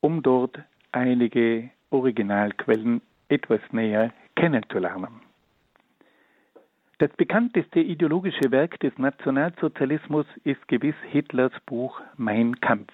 um 0.00 0.22
dort 0.22 0.58
einige 0.92 1.70
Originalquellen 1.90 3.02
etwas 3.28 3.60
näher 3.72 4.12
kennenzulernen. 4.36 5.20
Das 6.98 7.10
bekannteste 7.16 7.80
ideologische 7.80 8.50
Werk 8.50 8.78
des 8.80 8.96
Nationalsozialismus 8.98 10.26
ist 10.44 10.68
gewiss 10.68 10.96
Hitlers 11.10 11.52
Buch 11.64 12.00
Mein 12.16 12.60
Kampf. 12.60 12.92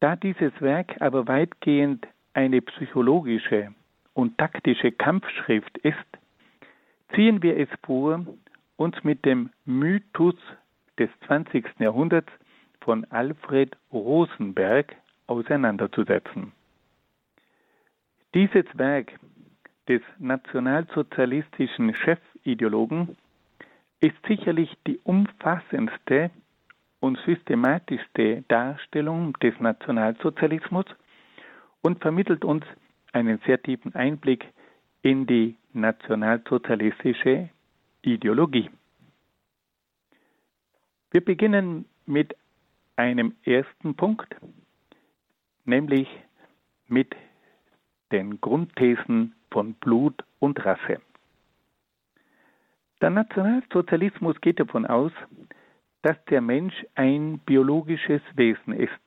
Da 0.00 0.16
dieses 0.16 0.52
Werk 0.60 1.00
aber 1.00 1.28
weitgehend 1.28 2.06
eine 2.32 2.62
psychologische 2.62 3.72
und 4.14 4.38
taktische 4.38 4.90
Kampfschrift 4.90 5.78
ist, 5.78 5.96
ziehen 7.14 7.42
wir 7.42 7.56
es 7.58 7.68
vor, 7.84 8.24
uns 8.76 8.96
mit 9.04 9.24
dem 9.24 9.50
Mythos 9.64 10.34
des 10.98 11.10
20. 11.26 11.64
Jahrhunderts 11.78 12.32
von 12.80 13.04
Alfred 13.10 13.76
Rosenberg 13.92 14.96
auseinanderzusetzen. 15.26 16.52
Dieses 18.34 18.64
Werk 18.74 19.12
des 19.88 20.02
nationalsozialistischen 20.18 21.94
Chefideologen 21.94 23.16
ist 24.00 24.16
sicherlich 24.26 24.74
die 24.86 24.98
umfassendste 25.04 26.30
und 27.00 27.18
systematischste 27.26 28.44
Darstellung 28.48 29.34
des 29.40 29.58
Nationalsozialismus 29.60 30.86
und 31.82 32.00
vermittelt 32.00 32.44
uns 32.44 32.64
einen 33.12 33.40
sehr 33.46 33.60
tiefen 33.62 33.94
Einblick 33.94 34.46
in 35.02 35.26
die 35.26 35.56
nationalsozialistische 35.72 37.50
Ideologie. 38.02 38.70
Wir 41.10 41.24
beginnen 41.24 41.86
mit 42.06 42.36
einem 42.96 43.34
ersten 43.44 43.94
Punkt, 43.94 44.34
nämlich 45.64 46.08
mit 46.86 47.14
den 48.12 48.40
Grundthesen 48.40 49.34
von 49.50 49.74
Blut 49.74 50.24
und 50.38 50.64
Rasse. 50.64 51.00
Der 53.00 53.10
Nationalsozialismus 53.10 54.40
geht 54.40 54.60
davon 54.60 54.86
aus, 54.86 55.12
dass 56.02 56.22
der 56.26 56.40
Mensch 56.40 56.74
ein 56.94 57.38
biologisches 57.40 58.22
Wesen 58.34 58.72
ist. 58.72 59.00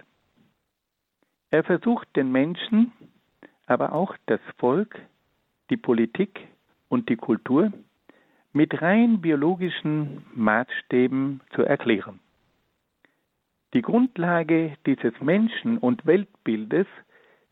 Er 1.51 1.63
versucht 1.63 2.07
den 2.15 2.31
Menschen, 2.31 2.91
aber 3.67 3.93
auch 3.93 4.15
das 4.25 4.39
Volk, 4.57 4.99
die 5.69 5.77
Politik 5.77 6.47
und 6.89 7.09
die 7.09 7.15
Kultur 7.15 7.71
mit 8.53 8.81
rein 8.81 9.21
biologischen 9.21 10.25
Maßstäben 10.35 11.41
zu 11.55 11.63
erklären. 11.63 12.19
Die 13.73 13.81
Grundlage 13.81 14.77
dieses 14.85 15.19
Menschen- 15.19 15.79
und 15.79 16.05
Weltbildes 16.05 16.85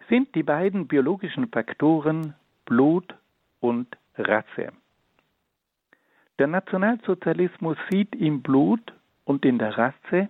sind 0.07 0.35
die 0.35 0.43
beiden 0.43 0.87
biologischen 0.87 1.47
Faktoren 1.47 2.35
Blut 2.65 3.15
und 3.59 3.87
Rasse. 4.15 4.71
Der 6.37 6.47
Nationalsozialismus 6.47 7.77
sieht 7.89 8.15
im 8.15 8.41
Blut 8.41 8.93
und 9.25 9.45
in 9.45 9.57
der 9.57 9.77
Rasse 9.77 10.29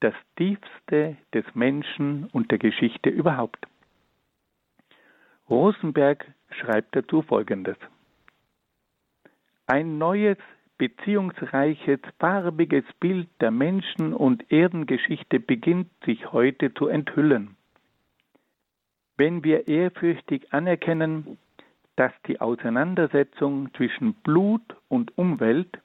das 0.00 0.14
Tiefste 0.36 1.16
des 1.32 1.44
Menschen 1.54 2.28
und 2.32 2.50
der 2.50 2.58
Geschichte 2.58 3.08
überhaupt. 3.10 3.66
Rosenberg 5.48 6.26
schreibt 6.50 6.96
dazu 6.96 7.22
Folgendes. 7.22 7.76
Ein 9.66 9.98
neues, 9.98 10.38
beziehungsreiches, 10.78 12.00
farbiges 12.18 12.84
Bild 12.98 13.28
der 13.40 13.50
Menschen- 13.50 14.12
und 14.14 14.50
Erdengeschichte 14.50 15.38
beginnt 15.38 15.88
sich 16.04 16.32
heute 16.32 16.74
zu 16.74 16.88
enthüllen. 16.88 17.56
Wenn 19.16 19.44
wir 19.44 19.68
ehrfürchtig 19.68 20.52
anerkennen, 20.52 21.38
dass 21.96 22.12
die 22.26 22.40
Auseinandersetzung 22.40 23.72
zwischen 23.74 24.14
Blut 24.14 24.62
und 24.88 25.16
Umwelt, 25.16 25.78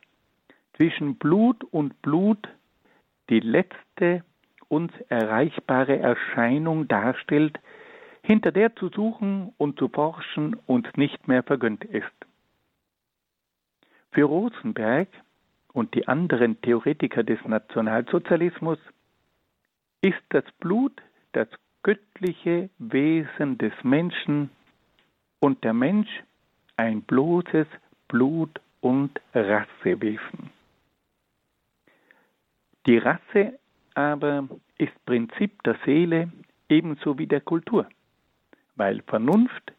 zwischen 0.75 1.17
Blut 1.17 1.63
und 1.65 2.01
Blut 2.01 2.47
die 3.29 3.41
letzte 3.41 4.23
uns 4.69 4.91
erreichbare 5.09 5.99
Erscheinung 5.99 6.87
darstellt, 6.87 7.59
hinter 8.23 8.51
der 8.51 8.75
zu 8.75 8.89
suchen 8.89 9.53
und 9.57 9.77
zu 9.77 9.87
forschen 9.89 10.55
uns 10.65 10.87
nicht 10.95 11.27
mehr 11.27 11.43
vergönnt 11.43 11.85
ist. 11.85 12.05
Für 14.17 14.23
Rosenberg 14.23 15.09
und 15.73 15.93
die 15.93 16.07
anderen 16.07 16.59
Theoretiker 16.61 17.21
des 17.21 17.37
Nationalsozialismus 17.45 18.79
ist 20.01 20.23
das 20.29 20.43
Blut 20.59 21.03
das 21.33 21.47
göttliche 21.83 22.71
Wesen 22.79 23.59
des 23.59 23.73
Menschen 23.83 24.49
und 25.39 25.63
der 25.63 25.75
Mensch 25.75 26.09
ein 26.77 27.03
bloßes 27.03 27.67
Blut- 28.07 28.59
und 28.81 29.21
Rassewesen. 29.35 30.49
Die 32.87 32.97
Rasse 32.97 33.59
aber 33.93 34.47
ist 34.79 35.05
Prinzip 35.05 35.61
der 35.61 35.77
Seele 35.85 36.31
ebenso 36.69 37.19
wie 37.19 37.27
der 37.27 37.41
Kultur, 37.41 37.87
weil 38.77 39.03
Vernunft, 39.03 39.73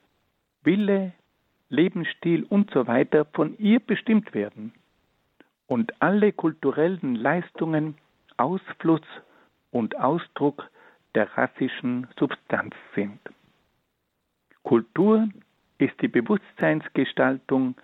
Wille, 0.62 1.12
Lebensstil 1.70 2.44
und 2.44 2.70
so 2.70 2.86
weiter 2.86 3.24
von 3.26 3.58
ihr 3.58 3.80
bestimmt 3.80 4.34
werden 4.34 4.72
und 5.66 6.00
alle 6.00 6.32
kulturellen 6.32 7.14
Leistungen 7.14 7.96
Ausfluss 8.36 9.02
und 9.70 9.96
Ausdruck 9.98 10.70
der 11.14 11.36
rassischen 11.36 12.06
Substanz 12.18 12.74
sind. 12.94 13.18
Kultur 14.62 15.28
ist 15.78 16.00
die 16.00 16.08
Bewusstseinsgestaltung 16.08 17.74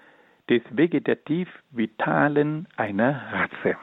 des 0.48 0.62
vegetativ 0.70 1.48
Vitalen 1.70 2.68
einer 2.76 3.32
Rasse. 3.32 3.76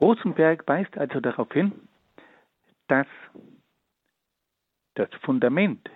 Rosenberg 0.00 0.66
weist 0.66 0.96
also 0.98 1.20
darauf 1.20 1.52
hin, 1.52 1.72
dass 2.88 3.06
das 4.94 5.08
Fundament 5.22 5.90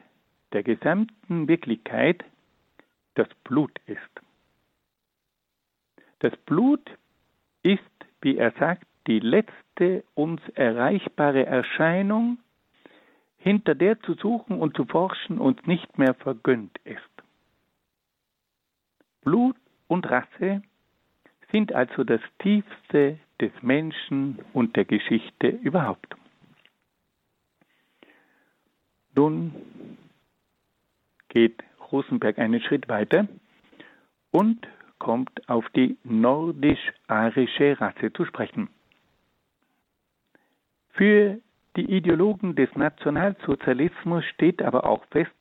der 0.52 0.62
gesamten 0.62 1.46
Wirklichkeit 1.48 2.24
das 3.14 3.28
Blut 3.44 3.78
ist. 3.86 4.00
Das 6.20 6.36
Blut 6.46 6.90
ist, 7.62 7.80
wie 8.20 8.36
er 8.36 8.52
sagt, 8.52 8.86
die 9.06 9.20
letzte 9.20 10.04
uns 10.14 10.40
erreichbare 10.54 11.46
Erscheinung, 11.46 12.38
hinter 13.38 13.74
der 13.74 13.98
zu 14.00 14.14
suchen 14.14 14.60
und 14.60 14.76
zu 14.76 14.84
forschen 14.84 15.38
uns 15.38 15.64
nicht 15.66 15.98
mehr 15.98 16.14
vergönnt 16.14 16.76
ist. 16.84 17.00
Blut 19.22 19.56
und 19.88 20.08
Rasse 20.10 20.62
sind 21.50 21.72
also 21.72 22.04
das 22.04 22.20
Tiefste 22.38 23.18
des 23.40 23.50
Menschen 23.62 24.38
und 24.52 24.76
der 24.76 24.84
Geschichte 24.84 25.48
überhaupt. 25.48 26.14
Nun 29.14 29.54
geht 31.28 31.62
Rosenberg 31.92 32.38
einen 32.38 32.60
Schritt 32.60 32.88
weiter 32.88 33.28
und 34.30 34.66
kommt 34.98 35.48
auf 35.48 35.68
die 35.70 35.96
nordisch-arische 36.04 37.80
Rasse 37.80 38.12
zu 38.12 38.24
sprechen. 38.24 38.68
Für 40.90 41.38
die 41.76 41.90
Ideologen 41.90 42.54
des 42.54 42.74
Nationalsozialismus 42.74 44.24
steht 44.26 44.62
aber 44.62 44.84
auch 44.84 45.04
fest, 45.06 45.34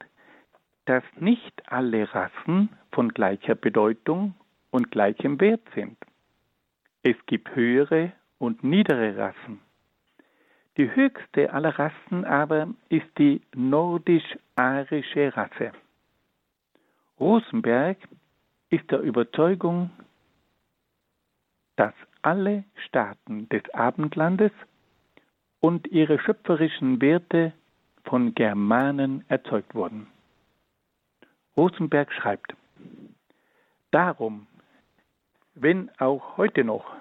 dass 0.86 1.04
nicht 1.20 1.54
alle 1.72 2.14
Rassen 2.14 2.70
von 2.92 3.10
gleicher 3.10 3.56
Bedeutung 3.56 4.36
und 4.72 4.92
gleichem 4.92 5.40
Wert 5.42 5.62
sind. 5.76 5.98
Es 7.04 7.16
gibt 7.26 7.56
höhere 7.56 8.14
und 8.38 8.64
niedere 8.64 9.18
Rassen. 9.18 9.60
Die 10.78 10.96
höchste 10.96 11.52
aller 11.52 11.78
Rassen 11.78 12.24
aber 12.26 12.70
ist 12.88 13.08
die 13.18 13.42
nordisch-arische 13.54 15.36
Rasse. 15.36 15.72
Rosenberg 17.20 17.98
ist 18.70 18.90
der 18.92 19.02
Überzeugung, 19.02 19.90
dass 21.76 21.94
alle 22.22 22.64
Staaten 22.88 23.50
des 23.50 23.64
Abendlandes 23.74 24.52
und 25.60 25.88
ihre 25.88 26.20
schöpferischen 26.20 27.02
Werte 27.02 27.54
von 28.06 28.34
Germanen 28.36 29.26
erzeugt 29.28 29.76
wurden. 29.76 30.08
Rosenberg 31.58 32.12
schreibt, 32.14 32.56
Darum, 33.92 34.48
wenn 35.56 35.90
auch 35.98 36.38
heute 36.38 36.64
noch, 36.64 36.96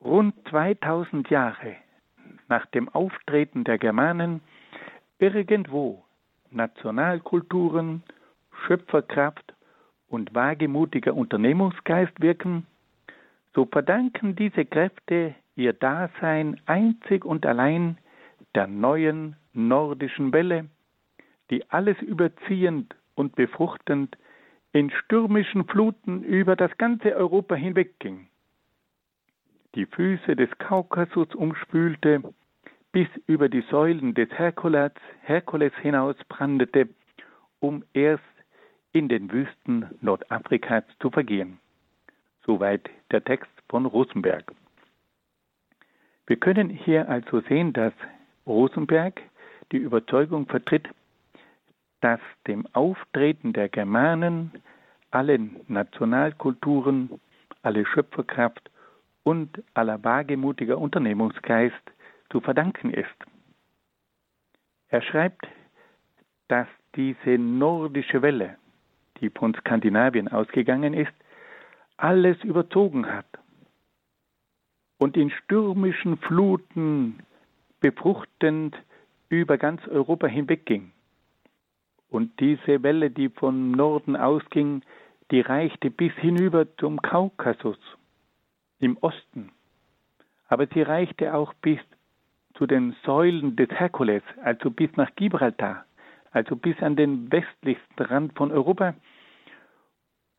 rund 0.00 0.34
2000 0.48 1.30
Jahre 1.30 1.76
nach 2.48 2.66
dem 2.66 2.88
Auftreten 2.90 3.64
der 3.64 3.78
Germanen, 3.78 4.42
irgendwo 5.18 6.04
Nationalkulturen, 6.50 8.02
Schöpferkraft 8.66 9.54
und 10.08 10.34
wagemutiger 10.34 11.14
Unternehmungsgeist 11.14 12.20
wirken, 12.20 12.66
so 13.54 13.66
verdanken 13.66 14.36
diese 14.36 14.64
Kräfte 14.64 15.34
ihr 15.56 15.72
Dasein 15.72 16.60
einzig 16.66 17.24
und 17.24 17.46
allein 17.46 17.98
der 18.54 18.66
neuen 18.66 19.36
nordischen 19.52 20.32
Welle, 20.32 20.68
die 21.50 21.68
alles 21.70 22.00
überziehend 22.00 22.94
und 23.14 23.36
befruchtend 23.36 24.16
in 24.72 24.90
stürmischen 24.90 25.64
Fluten 25.66 26.22
über 26.24 26.56
das 26.56 26.76
ganze 26.78 27.14
Europa 27.14 27.54
hinwegging, 27.54 28.26
die 29.74 29.86
Füße 29.86 30.34
des 30.34 30.50
Kaukasus 30.58 31.32
umspülte, 31.34 32.22
bis 32.90 33.08
über 33.26 33.48
die 33.48 33.62
Säulen 33.70 34.14
des 34.14 34.30
Herkules, 34.30 34.92
Herkules 35.22 35.72
hinaus 35.80 36.16
brandete, 36.28 36.88
um 37.60 37.84
erst 37.92 38.22
in 38.94 39.08
den 39.08 39.30
Wüsten 39.30 39.86
Nordafrikas 40.00 40.84
zu 41.00 41.10
vergehen. 41.10 41.58
Soweit 42.46 42.88
der 43.10 43.24
Text 43.24 43.50
von 43.68 43.86
Rosenberg. 43.86 44.52
Wir 46.26 46.36
können 46.36 46.70
hier 46.70 47.08
also 47.08 47.40
sehen, 47.40 47.72
dass 47.72 47.92
Rosenberg 48.46 49.20
die 49.72 49.78
Überzeugung 49.78 50.46
vertritt, 50.46 50.88
dass 52.00 52.20
dem 52.46 52.66
Auftreten 52.72 53.52
der 53.52 53.68
Germanen 53.68 54.52
alle 55.10 55.38
Nationalkulturen, 55.66 57.20
alle 57.62 57.84
Schöpferkraft 57.86 58.70
und 59.24 59.62
aller 59.74 60.02
wagemutiger 60.04 60.78
Unternehmungsgeist 60.78 61.74
zu 62.30 62.40
verdanken 62.40 62.90
ist. 62.90 63.08
Er 64.88 65.02
schreibt, 65.02 65.48
dass 66.46 66.68
diese 66.94 67.38
nordische 67.38 68.22
Welle, 68.22 68.56
die 69.24 69.30
von 69.30 69.54
Skandinavien 69.54 70.28
ausgegangen 70.28 70.92
ist, 70.92 71.12
alles 71.96 72.36
überzogen 72.44 73.06
hat 73.10 73.26
und 74.98 75.16
in 75.16 75.30
stürmischen 75.30 76.18
Fluten 76.18 77.20
befruchtend 77.80 78.76
über 79.30 79.56
ganz 79.56 79.86
Europa 79.88 80.26
hinwegging. 80.26 80.92
Und 82.10 82.38
diese 82.38 82.82
Welle, 82.82 83.10
die 83.10 83.30
vom 83.30 83.72
Norden 83.72 84.14
ausging, 84.14 84.82
die 85.30 85.40
reichte 85.40 85.90
bis 85.90 86.12
hinüber 86.14 86.66
zum 86.76 87.00
Kaukasus 87.00 87.78
im 88.78 88.98
Osten. 88.98 89.50
Aber 90.48 90.66
sie 90.66 90.82
reichte 90.82 91.34
auch 91.34 91.54
bis 91.54 91.80
zu 92.56 92.66
den 92.66 92.94
Säulen 93.04 93.56
des 93.56 93.70
Herkules, 93.70 94.22
also 94.42 94.70
bis 94.70 94.90
nach 94.96 95.14
Gibraltar, 95.16 95.86
also 96.30 96.56
bis 96.56 96.78
an 96.82 96.94
den 96.94 97.32
westlichsten 97.32 98.04
Rand 98.04 98.34
von 98.34 98.52
Europa. 98.52 98.94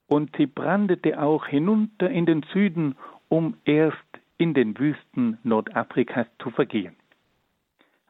Und 0.07 0.35
sie 0.37 0.45
brandete 0.45 1.21
auch 1.21 1.47
hinunter 1.47 2.09
in 2.09 2.25
den 2.25 2.43
Süden, 2.53 2.95
um 3.29 3.57
erst 3.65 3.97
in 4.37 4.53
den 4.53 4.77
Wüsten 4.77 5.37
Nordafrikas 5.43 6.27
zu 6.39 6.51
vergehen. 6.51 6.95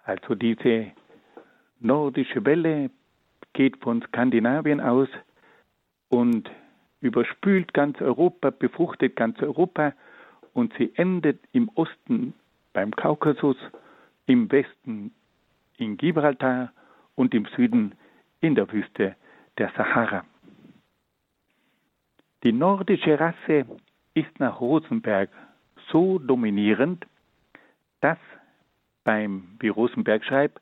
Also 0.03 0.35
diese 0.35 0.91
nordische 1.79 2.45
Welle 2.45 2.89
geht 3.53 3.77
von 3.77 4.01
Skandinavien 4.01 4.81
aus 4.81 5.07
und 6.09 6.49
überspült 7.01 7.73
ganz 7.73 8.01
Europa, 8.01 8.49
befruchtet 8.49 9.15
ganz 9.15 9.41
Europa 9.41 9.93
und 10.53 10.73
sie 10.77 10.91
endet 10.95 11.39
im 11.53 11.69
Osten 11.75 12.33
beim 12.73 12.91
Kaukasus, 12.91 13.57
im 14.25 14.51
Westen 14.51 15.13
in 15.77 15.97
Gibraltar 15.97 16.71
und 17.15 17.33
im 17.33 17.45
Süden 17.55 17.93
in 18.41 18.55
der 18.55 18.71
Wüste 18.71 19.15
der 19.57 19.71
Sahara. 19.75 20.23
Die 22.45 22.53
nordische 22.53 23.19
Rasse 23.19 23.65
ist 24.13 24.39
nach 24.39 24.61
Rosenberg 24.61 25.31
so 25.89 26.19
dominierend, 26.19 27.03
dass 28.01 28.19
beim, 29.03 29.57
wie 29.59 29.69
Rosenberg 29.69 30.23
schreibt, 30.23 30.61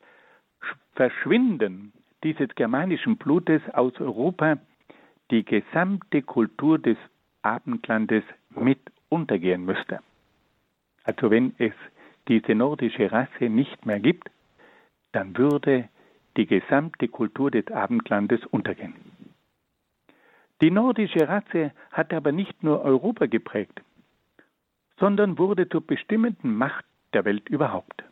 Verschwinden 0.96 1.92
dieses 2.24 2.48
germanischen 2.56 3.18
Blutes 3.18 3.62
aus 3.74 4.00
Europa 4.00 4.60
die 5.30 5.44
gesamte 5.44 6.22
Kultur 6.22 6.80
des 6.80 6.96
Abendlandes 7.42 8.24
mit 8.56 8.80
untergehen 9.10 9.66
müsste. 9.66 10.00
Also 11.04 11.32
wenn 11.32 11.54
es 11.58 11.74
diese 12.30 12.56
nordische 12.56 13.12
Rasse 13.12 13.50
nicht 13.50 13.86
mehr 13.86 14.00
gibt, 14.00 14.30
dann 15.12 15.38
würde 15.38 15.90
die 16.38 16.46
gesamte 16.46 17.10
Kultur 17.10 17.52
des 17.52 17.68
Abendlandes 17.68 18.40
untergehen. 18.46 19.13
Die 20.62 20.72
nordische 20.72 21.28
Rasse 21.28 21.72
hat 21.92 22.14
aber 22.14 22.32
nicht 22.32 22.64
nur 22.64 22.82
Europa 22.82 23.26
geprägt, 23.26 23.82
sondern 24.98 25.38
wurde 25.38 25.68
zur 25.68 25.86
bestimmenden 25.86 26.56
Macht 26.56 26.86
der 27.14 27.26
Welt 27.26 27.50
überhaupt. 27.50 28.04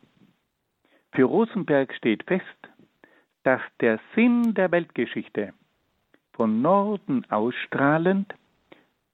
Für 1.13 1.23
Rosenberg 1.23 1.93
steht 1.93 2.23
fest, 2.23 2.45
dass 3.43 3.61
der 3.79 3.99
Sinn 4.15 4.53
der 4.53 4.71
Weltgeschichte 4.71 5.53
von 6.33 6.61
Norden 6.61 7.25
ausstrahlend 7.29 8.33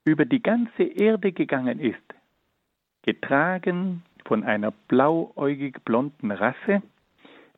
über 0.05 0.25
die 0.25 0.41
ganze 0.41 0.83
Erde 0.83 1.31
gegangen 1.31 1.79
ist, 1.79 2.13
getragen 3.03 4.03
von 4.25 4.43
einer 4.43 4.71
blauäugig 4.71 5.83
blonden 5.85 6.31
Rasse, 6.31 6.81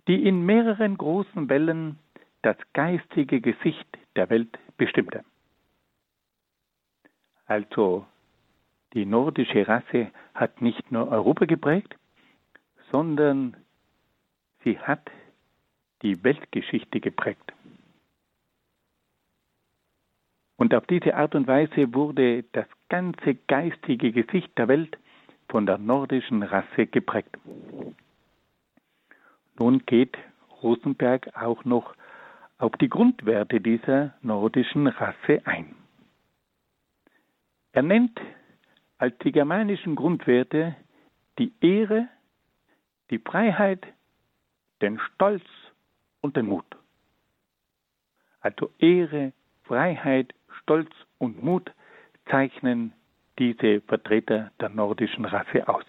die 0.07 0.25
in 0.25 0.45
mehreren 0.45 0.97
großen 0.97 1.49
Wellen 1.49 1.99
das 2.41 2.57
geistige 2.73 3.41
Gesicht 3.41 3.87
der 4.15 4.29
Welt 4.29 4.57
bestimmte. 4.77 5.23
Also 7.49 8.05
die 8.93 9.07
nordische 9.07 9.67
Rasse 9.67 10.11
hat 10.35 10.61
nicht 10.61 10.91
nur 10.91 11.09
Europa 11.09 11.45
geprägt, 11.45 11.95
sondern 12.91 13.57
sie 14.63 14.77
hat 14.79 15.09
die 16.03 16.23
Weltgeschichte 16.23 16.99
geprägt. 16.99 17.51
Und 20.57 20.75
auf 20.75 20.85
diese 20.85 21.15
Art 21.15 21.33
und 21.33 21.47
Weise 21.47 21.91
wurde 21.95 22.43
das 22.51 22.67
ganze 22.87 23.33
geistige 23.33 24.11
Gesicht 24.11 24.55
der 24.55 24.67
Welt 24.67 24.95
von 25.47 25.65
der 25.65 25.79
nordischen 25.79 26.43
Rasse 26.43 26.85
geprägt. 26.85 27.35
Nun 29.57 29.79
geht 29.87 30.15
Rosenberg 30.61 31.35
auch 31.35 31.65
noch 31.65 31.95
auf 32.59 32.73
die 32.73 32.89
Grundwerte 32.89 33.59
dieser 33.59 34.13
nordischen 34.21 34.85
Rasse 34.85 35.41
ein. 35.45 35.78
Er 37.71 37.83
nennt 37.83 38.19
als 38.97 39.17
die 39.19 39.31
germanischen 39.31 39.95
Grundwerte 39.95 40.75
die 41.37 41.53
Ehre, 41.61 42.07
die 43.09 43.19
Freiheit, 43.19 43.85
den 44.81 44.99
Stolz 44.99 45.43
und 46.21 46.35
den 46.35 46.47
Mut. 46.47 46.65
Also 48.41 48.71
Ehre, 48.79 49.33
Freiheit, 49.63 50.33
Stolz 50.61 50.89
und 51.17 51.43
Mut 51.43 51.71
zeichnen 52.29 52.93
diese 53.37 53.81
Vertreter 53.81 54.51
der 54.59 54.69
nordischen 54.69 55.25
Rasse 55.25 55.67
aus. 55.67 55.85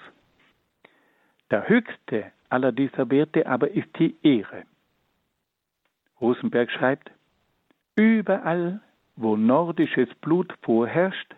Der 1.51 1.69
höchste 1.69 2.31
aller 2.49 2.73
dieser 2.73 3.11
Werte 3.11 3.47
aber 3.47 3.71
ist 3.71 3.89
die 3.99 4.17
Ehre. 4.23 4.65
Rosenberg 6.21 6.71
schreibt, 6.71 7.11
überall, 7.97 8.81
wo 9.17 9.37
nordisches 9.37 10.09
Blut 10.17 10.55
vorherrscht, 10.63 11.35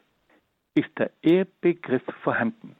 ist 0.74 0.90
der 0.98 1.10
Ehrbegriff 1.22 2.02
vorhanden. 2.22 2.76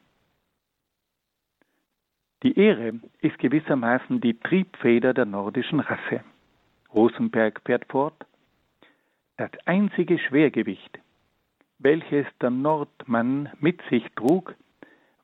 Die 2.43 2.59
Ehre 2.59 2.95
ist 3.21 3.39
gewissermaßen 3.39 4.21
die 4.21 4.35
Triebfeder 4.35 5.15
der 5.15 5.27
nordischen 5.27 5.81
Rasse. 5.81 6.25
Rosenberg 6.93 7.61
fährt 7.65 7.87
fort, 7.87 8.27
das 9.37 9.51
einzige 9.65 10.19
Schwergewicht, 10.19 10.99
welches 11.79 12.27
der 12.41 12.51
Nordmann 12.51 13.51
mit 13.61 13.81
sich 13.91 14.05
trug, 14.17 14.55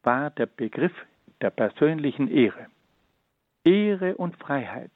war 0.03 0.31
der 0.31 0.47
Begriff 0.47 0.95
der 1.41 1.51
persönlichen 1.51 2.29
Ehre. 2.29 2.67
Ehre 3.65 4.17
und 4.17 4.37
Freiheit 4.37 4.93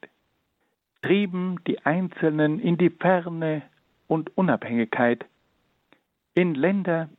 trieben 1.01 1.57
die 1.67 1.85
Einzelnen 1.85 2.59
in 2.59 2.77
die 2.77 2.89
Ferne 2.89 3.61
und 4.07 4.35
Unabhängigkeit, 4.37 5.25
in 6.33 6.55
Länder, 6.55 7.09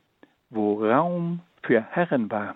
wo 0.55 0.83
Raum 0.83 1.41
für 1.63 1.81
Herren 1.81 2.31
war, 2.31 2.55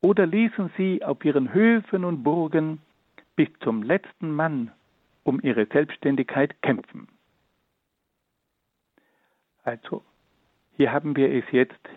oder 0.00 0.26
ließen 0.26 0.70
sie 0.76 1.02
auf 1.02 1.24
ihren 1.24 1.52
Höfen 1.52 2.04
und 2.04 2.22
Burgen 2.22 2.80
bis 3.36 3.48
zum 3.60 3.82
letzten 3.82 4.30
Mann 4.32 4.70
um 5.22 5.40
ihre 5.42 5.66
Selbstständigkeit 5.66 6.60
kämpfen. 6.62 7.08
Also, 9.62 10.02
hier 10.76 10.92
haben 10.92 11.16
wir 11.16 11.32
es 11.32 11.44
jetzt 11.50 11.88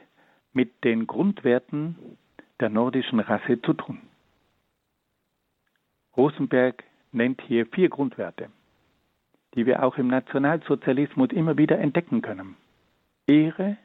mit 0.53 0.83
den 0.83 1.05
Grundwerten 1.05 2.17
der 2.61 2.69
nordischen 2.69 3.19
Rasse 3.19 3.61
zu 3.61 3.73
tun. 3.73 3.99
Rosenberg 6.15 6.83
nennt 7.11 7.41
hier 7.41 7.65
vier 7.67 7.89
Grundwerte, 7.89 8.49
die 9.53 9.65
wir 9.65 9.83
auch 9.83 9.97
im 9.97 10.07
Nationalsozialismus 10.07 11.29
immer 11.31 11.57
wieder 11.57 11.77
entdecken 11.77 12.21
können. 12.21 12.55
Ehre, 13.27 13.77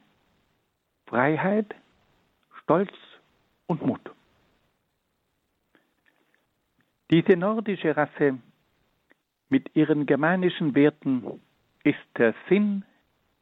Freiheit, 1.13 1.75
Stolz 2.63 2.91
und 3.67 3.85
Mut. 3.85 4.01
Diese 7.11 7.37
nordische 7.37 7.95
Rasse 7.95 8.39
mit 9.51 9.77
ihren 9.77 10.07
germanischen 10.07 10.75
Werten 10.75 11.39
ist 11.85 11.99
der 12.17 12.35
Sinn 12.49 12.87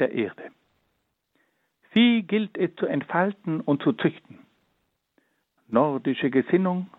der 0.00 0.10
Erde. 0.10 0.50
Sie 1.94 2.24
gilt 2.24 2.58
es 2.58 2.74
zu 2.74 2.86
entfalten 2.86 3.60
und 3.60 3.84
zu 3.84 3.92
züchten. 3.92 4.40
Nordische 5.68 6.28
Gesinnung 6.28 6.90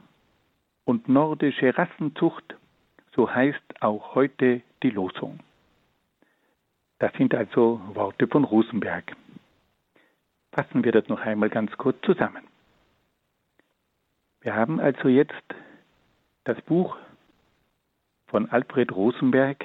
und 0.85 1.09
nordische 1.09 1.77
Rassenzucht 1.77 2.55
so 3.13 3.29
heißt 3.29 3.81
auch 3.81 4.15
heute 4.15 4.61
die 4.83 4.91
Losung. 4.91 5.41
Das 6.99 7.11
sind 7.17 7.35
also 7.35 7.81
Worte 7.93 8.25
von 8.25 8.45
Rosenberg. 8.45 9.17
Fassen 10.51 10.83
wir 10.83 10.91
das 10.91 11.07
noch 11.07 11.21
einmal 11.21 11.49
ganz 11.49 11.71
kurz 11.77 11.97
zusammen. 12.05 12.43
Wir 14.41 14.55
haben 14.55 14.79
also 14.79 15.07
jetzt 15.07 15.33
das 16.43 16.59
Buch 16.63 16.97
von 18.27 18.49
Alfred 18.49 18.91
Rosenberg, 18.91 19.63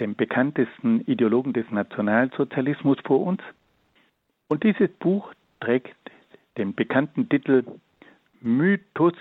dem 0.00 0.14
bekanntesten 0.14 1.00
Ideologen 1.02 1.52
des 1.52 1.70
Nationalsozialismus, 1.70 2.98
vor 3.04 3.20
uns. 3.20 3.40
Und 4.48 4.64
dieses 4.64 4.90
Buch 4.98 5.32
trägt 5.60 5.96
den 6.56 6.74
bekannten 6.74 7.28
Titel 7.28 7.64
Mythos 8.40 9.14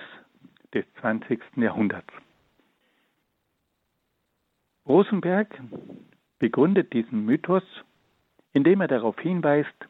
des 0.74 0.86
20. 1.02 1.40
Jahrhunderts. 1.56 2.12
Rosenberg 4.88 5.62
begründet 6.40 6.94
diesen 6.94 7.26
Mythos, 7.26 7.64
indem 8.54 8.82
er 8.82 8.88
darauf 8.88 9.20
hinweist, 9.20 9.88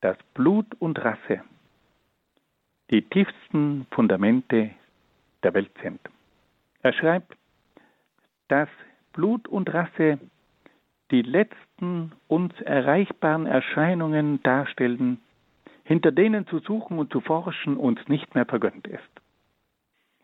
dass 0.00 0.16
Blut 0.34 0.66
und 0.78 0.98
Rasse 1.04 1.42
die 2.90 3.02
tiefsten 3.02 3.86
Fundamente 3.90 4.70
der 5.42 5.54
Welt 5.54 5.70
sind. 5.82 6.00
Er 6.82 6.92
schreibt, 6.92 7.36
dass 8.48 8.68
Blut 9.12 9.46
und 9.48 9.72
Rasse 9.72 10.18
die 11.10 11.22
letzten 11.22 12.12
uns 12.28 12.52
erreichbaren 12.62 13.46
Erscheinungen 13.46 14.42
darstellen, 14.42 15.20
hinter 15.84 16.12
denen 16.12 16.46
zu 16.46 16.60
suchen 16.60 16.98
und 16.98 17.12
zu 17.12 17.20
forschen 17.20 17.76
uns 17.76 18.00
nicht 18.08 18.34
mehr 18.34 18.46
vergönnt 18.46 18.86
ist. 18.86 19.10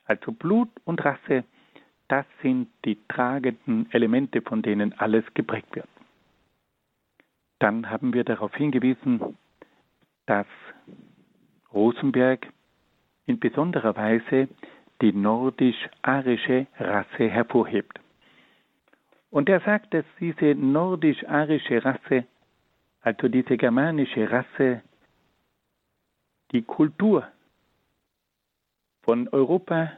Also 0.05 0.33
Blut 0.33 0.71
und 0.85 1.05
Rasse 1.05 1.45
das 2.09 2.25
sind 2.41 2.69
die 2.85 2.99
tragenden 3.09 3.91
Elemente, 3.91 4.41
von 4.41 4.63
denen 4.63 4.93
alles 4.99 5.25
geprägt 5.35 5.75
wird. 5.75 5.89
Dann 7.59 7.91
haben 7.91 8.13
wir 8.13 8.23
darauf 8.23 8.55
hingewiesen, 8.55 9.37
dass 10.27 10.47
Rosenberg 11.73 12.47
in 13.27 13.39
besonderer 13.39 13.97
Weise 13.97 14.49
die 15.01 15.13
nordisch-arische 15.13 16.67
Rasse 16.79 17.29
hervorhebt. 17.29 18.01
Und 19.31 19.49
er 19.49 19.61
sagt, 19.61 19.93
dass 19.93 20.05
diese 20.19 20.55
nordisch-arische 20.55 21.85
Rasse, 21.85 22.25
also 23.03 23.29
diese 23.29 23.57
germanische 23.57 24.31
Rasse, 24.31 24.83
die 26.53 26.63
Kultur 26.63 27.27
von 29.03 29.29
Europa 29.29 29.93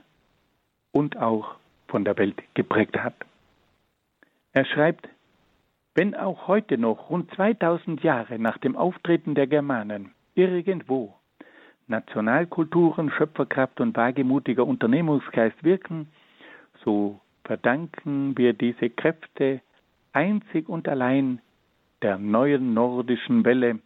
und 0.93 1.17
auch 1.17 1.57
von 1.87 2.05
der 2.05 2.17
Welt 2.19 2.43
geprägt 2.55 2.97
hat. 2.97 3.15
Er 4.53 4.65
schreibt, 4.65 5.09
wenn 5.95 6.15
auch 6.15 6.49
heute 6.49 6.79
noch 6.79 7.11
rund 7.11 7.33
2000 7.35 8.03
Jahre 8.03 8.39
nach 8.39 8.59
dem 8.59 8.77
Auftreten 8.77 9.35
der 9.35 9.47
Germanen 9.47 10.13
irgendwo 10.39 11.15
Nationalkulturen, 11.89 13.11
Schöpferkraft 13.11 13.81
und 13.81 13.97
wagemutiger 13.97 14.67
Unternehmungsgeist 14.67 15.65
wirken, 15.65 16.09
so 16.85 17.21
verdanken 17.45 18.37
wir 18.37 18.53
diese 18.53 18.91
Kräfte 18.91 19.61
einzig 20.13 20.69
und 20.69 20.87
allein 20.87 21.41
der 22.03 22.19
neuen 22.19 22.75
nordischen 22.75 23.45
Welle, 23.45 23.81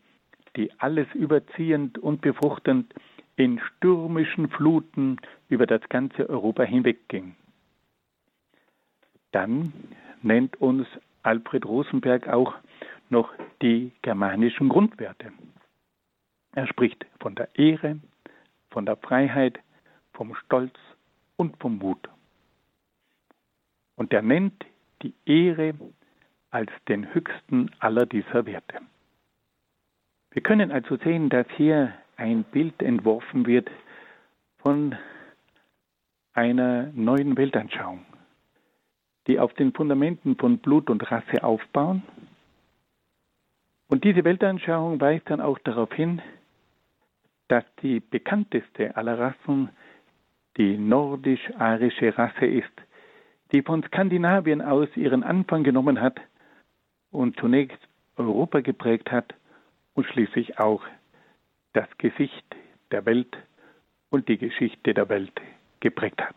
die 0.56 0.70
alles 0.78 1.06
überziehend 1.14 1.98
und 1.98 2.20
befruchtend 2.20 2.92
in 3.36 3.58
stürmischen 3.58 4.50
Fluten 4.50 5.16
über 5.48 5.66
das 5.66 5.80
ganze 5.88 6.28
Europa 6.28 6.64
hinwegging. 6.64 7.34
Dann 9.30 9.72
nennt 10.20 10.60
uns 10.60 10.86
Alfred 11.22 11.64
Rosenberg 11.64 12.28
auch 12.28 12.54
noch 13.08 13.32
die 13.62 13.92
germanischen 14.02 14.68
Grundwerte. 14.68 15.32
Er 16.52 16.66
spricht 16.66 17.06
von 17.20 17.34
der 17.34 17.48
Ehre, 17.58 17.98
von 18.70 18.86
der 18.86 18.96
Freiheit, 18.96 19.58
vom 20.12 20.34
Stolz 20.34 20.74
und 21.36 21.56
vom 21.58 21.78
Mut. 21.78 22.08
Und 23.96 24.12
er 24.12 24.22
nennt 24.22 24.64
die 25.02 25.14
Ehre 25.24 25.74
als 26.50 26.70
den 26.88 27.12
höchsten 27.14 27.70
aller 27.78 28.06
dieser 28.06 28.46
Werte. 28.46 28.80
Wir 30.30 30.42
können 30.42 30.70
also 30.70 30.96
sehen, 30.96 31.28
dass 31.28 31.46
hier 31.56 31.94
ein 32.16 32.44
Bild 32.44 32.82
entworfen 32.82 33.46
wird 33.46 33.70
von 34.58 34.96
einer 36.34 36.90
neuen 36.94 37.36
Weltanschauung 37.36 38.04
die 39.26 39.38
auf 39.38 39.52
den 39.54 39.72
Fundamenten 39.72 40.36
von 40.36 40.58
Blut 40.58 40.90
und 40.90 41.10
Rasse 41.10 41.42
aufbauen. 41.44 42.02
Und 43.88 44.04
diese 44.04 44.24
Weltanschauung 44.24 45.00
weist 45.00 45.28
dann 45.30 45.40
auch 45.40 45.58
darauf 45.58 45.92
hin, 45.92 46.22
dass 47.52 47.64
die 47.82 48.00
bekannteste 48.00 48.96
aller 48.96 49.18
Rassen 49.18 49.68
die 50.56 50.78
nordisch-arische 50.78 52.16
Rasse 52.16 52.46
ist, 52.46 52.72
die 53.52 53.60
von 53.60 53.82
Skandinavien 53.82 54.62
aus 54.62 54.88
ihren 54.96 55.22
Anfang 55.22 55.62
genommen 55.62 56.00
hat 56.00 56.18
und 57.10 57.38
zunächst 57.38 57.76
Europa 58.16 58.60
geprägt 58.60 59.12
hat 59.12 59.34
und 59.92 60.06
schließlich 60.06 60.58
auch 60.58 60.82
das 61.74 61.88
Gesicht 61.98 62.46
der 62.90 63.04
Welt 63.04 63.36
und 64.08 64.30
die 64.30 64.38
Geschichte 64.38 64.94
der 64.94 65.10
Welt 65.10 65.38
geprägt 65.80 66.22
hat. 66.22 66.36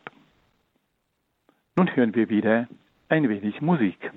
Nun 1.78 1.96
hören 1.96 2.14
wir 2.14 2.28
wieder 2.28 2.68
ein 3.08 3.30
wenig 3.30 3.62
Musik. 3.62 4.12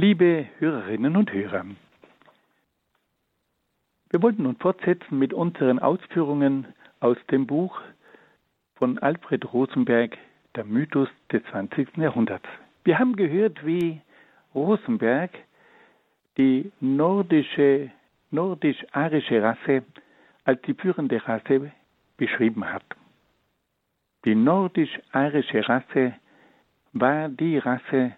Liebe 0.00 0.46
Hörerinnen 0.60 1.16
und 1.16 1.32
Hörer, 1.32 1.66
wir 4.10 4.22
wollten 4.22 4.44
nun 4.44 4.54
fortsetzen 4.54 5.18
mit 5.18 5.32
unseren 5.32 5.80
Ausführungen 5.80 6.68
aus 7.00 7.16
dem 7.32 7.48
Buch 7.48 7.80
von 8.76 9.00
Alfred 9.00 9.52
Rosenberg, 9.52 10.16
Der 10.54 10.64
Mythos 10.64 11.08
des 11.32 11.42
20. 11.50 11.96
Jahrhunderts. 11.96 12.48
Wir 12.84 13.00
haben 13.00 13.16
gehört, 13.16 13.66
wie 13.66 14.00
Rosenberg 14.54 15.32
die 16.36 16.70
nordische, 16.78 17.90
nordisch-arische 18.30 19.42
Rasse 19.42 19.82
als 20.44 20.62
die 20.62 20.74
führende 20.74 21.20
Rasse 21.26 21.72
beschrieben 22.16 22.72
hat. 22.72 22.84
Die 24.24 24.36
nordisch-arische 24.36 25.68
Rasse 25.68 26.14
war 26.92 27.28
die 27.28 27.58
Rasse, 27.58 28.12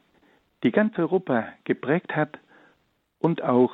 die 0.62 0.70
ganz 0.70 0.98
Europa 0.98 1.48
geprägt 1.64 2.14
hat 2.14 2.38
und 3.18 3.42
auch 3.42 3.72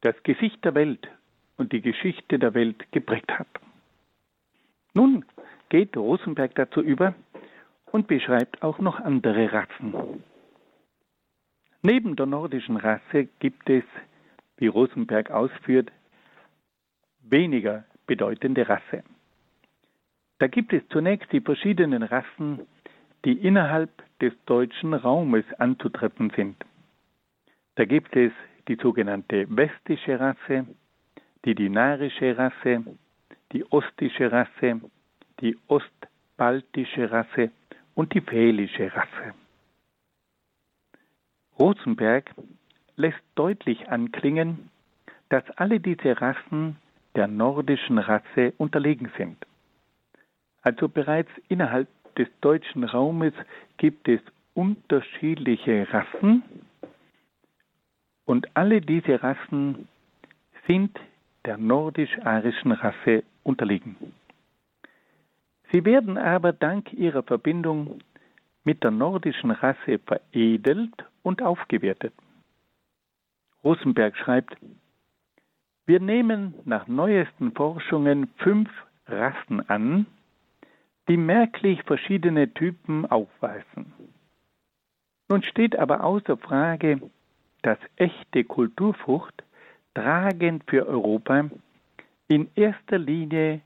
das 0.00 0.14
Gesicht 0.22 0.64
der 0.64 0.74
Welt 0.74 1.08
und 1.56 1.72
die 1.72 1.80
Geschichte 1.80 2.38
der 2.38 2.54
Welt 2.54 2.90
geprägt 2.92 3.30
hat. 3.32 3.48
Nun 4.94 5.24
geht 5.68 5.96
Rosenberg 5.96 6.54
dazu 6.54 6.80
über 6.80 7.14
und 7.92 8.06
beschreibt 8.06 8.62
auch 8.62 8.78
noch 8.78 9.00
andere 9.00 9.52
Rassen. 9.52 10.22
Neben 11.82 12.16
der 12.16 12.26
nordischen 12.26 12.76
Rasse 12.76 13.28
gibt 13.38 13.68
es, 13.70 13.84
wie 14.56 14.66
Rosenberg 14.66 15.30
ausführt, 15.30 15.90
weniger 17.20 17.84
bedeutende 18.06 18.68
Rasse. 18.68 19.02
Da 20.38 20.46
gibt 20.48 20.72
es 20.72 20.82
zunächst 20.88 21.32
die 21.32 21.40
verschiedenen 21.40 22.02
Rassen, 22.02 22.66
die 23.24 23.32
innerhalb 23.32 23.90
des 24.20 24.32
deutschen 24.46 24.94
Raumes 24.94 25.44
anzutreffen 25.58 26.30
sind. 26.36 26.56
Da 27.74 27.84
gibt 27.84 28.16
es 28.16 28.32
die 28.68 28.76
sogenannte 28.76 29.46
westische 29.48 30.18
Rasse, 30.18 30.66
die 31.44 31.54
dinarische 31.54 32.36
Rasse, 32.36 32.84
die 33.52 33.64
ostische 33.70 34.32
Rasse, 34.32 34.80
die 35.40 35.56
ostbaltische 35.68 37.10
Rasse 37.10 37.50
und 37.94 38.14
die 38.14 38.20
fälische 38.20 38.94
Rasse. 38.94 39.34
Rosenberg 41.58 42.34
lässt 42.96 43.22
deutlich 43.34 43.88
anklingen, 43.88 44.70
dass 45.28 45.44
alle 45.56 45.80
diese 45.80 46.20
Rassen 46.20 46.76
der 47.14 47.26
nordischen 47.26 47.98
Rasse 47.98 48.52
unterlegen 48.58 49.10
sind. 49.16 49.38
Also 50.62 50.88
bereits 50.88 51.30
innerhalb 51.48 51.88
des 52.18 52.28
deutschen 52.40 52.84
Raumes 52.84 53.32
gibt 53.76 54.08
es 54.08 54.20
unterschiedliche 54.54 55.86
Rassen 55.92 56.42
und 58.24 58.56
alle 58.56 58.80
diese 58.80 59.22
Rassen 59.22 59.88
sind 60.66 60.98
der 61.44 61.58
nordisch-arischen 61.58 62.72
Rasse 62.72 63.22
unterliegen. 63.44 63.96
Sie 65.72 65.84
werden 65.84 66.18
aber 66.18 66.52
dank 66.52 66.92
ihrer 66.92 67.22
Verbindung 67.22 68.00
mit 68.64 68.82
der 68.82 68.90
nordischen 68.90 69.52
Rasse 69.52 70.00
veredelt 70.06 70.92
und 71.22 71.42
aufgewertet. 71.42 72.12
Rosenberg 73.62 74.16
schreibt, 74.16 74.56
wir 75.86 76.00
nehmen 76.00 76.54
nach 76.64 76.88
neuesten 76.88 77.52
Forschungen 77.52 78.28
fünf 78.38 78.68
Rassen 79.06 79.68
an, 79.68 80.06
die 81.08 81.16
merklich 81.16 81.82
verschiedene 81.84 82.52
Typen 82.52 83.06
aufweisen. 83.06 83.92
Nun 85.28 85.42
steht 85.42 85.76
aber 85.76 86.04
außer 86.04 86.36
Frage, 86.36 87.00
dass 87.62 87.78
echte 87.96 88.44
Kulturfrucht 88.44 89.44
tragend 89.94 90.64
für 90.68 90.86
Europa 90.86 91.50
in 92.28 92.48
erster 92.54 92.98
Linie 92.98 93.60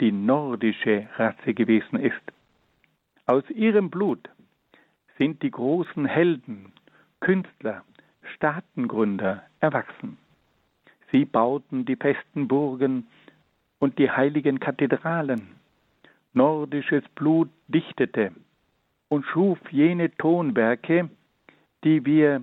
die 0.00 0.12
nordische 0.12 1.08
Rasse 1.16 1.54
gewesen 1.54 1.98
ist. 2.00 2.20
Aus 3.26 3.48
ihrem 3.50 3.90
Blut 3.90 4.28
sind 5.18 5.42
die 5.42 5.50
großen 5.50 6.04
Helden, 6.04 6.72
Künstler, 7.20 7.82
Staatengründer 8.34 9.42
erwachsen. 9.60 10.18
Sie 11.10 11.24
bauten 11.24 11.86
die 11.86 11.96
festen 11.96 12.48
Burgen 12.48 13.06
und 13.78 13.98
die 13.98 14.10
heiligen 14.10 14.60
Kathedralen 14.60 15.55
nordisches 16.36 17.02
Blut 17.14 17.48
dichtete 17.66 18.30
und 19.08 19.24
schuf 19.24 19.58
jene 19.70 20.14
Tonwerke, 20.16 21.08
die 21.82 22.04
wir 22.04 22.42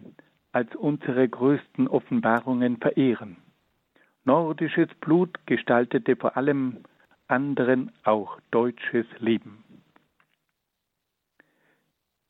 als 0.52 0.76
unsere 0.76 1.30
größten 1.30 1.88
Offenbarungen 1.88 2.78
verehren. 2.78 3.38
Nordisches 4.26 4.90
Blut 5.00 5.38
gestaltete 5.46 6.16
vor 6.16 6.36
allem 6.38 6.78
anderen 7.28 7.92
auch 8.04 8.40
deutsches 8.50 9.06
Leben. 9.20 9.64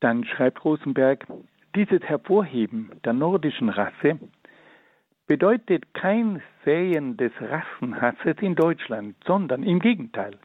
Dann 0.02 0.26
schreibt 0.26 0.66
Rosenberg, 0.66 1.26
dieses 1.76 2.02
Hervorheben 2.02 2.92
der 3.06 3.14
nordischen 3.14 3.70
Rasse 3.70 4.20
bedeutet 5.28 5.94
kein 5.94 6.42
Säen 6.66 7.16
des 7.16 7.32
Rassenhasses 7.40 8.36
in 8.42 8.56
Deutschland, 8.56 9.16
sondern 9.26 9.64
im 9.64 9.80
Gegenteil 9.80 10.38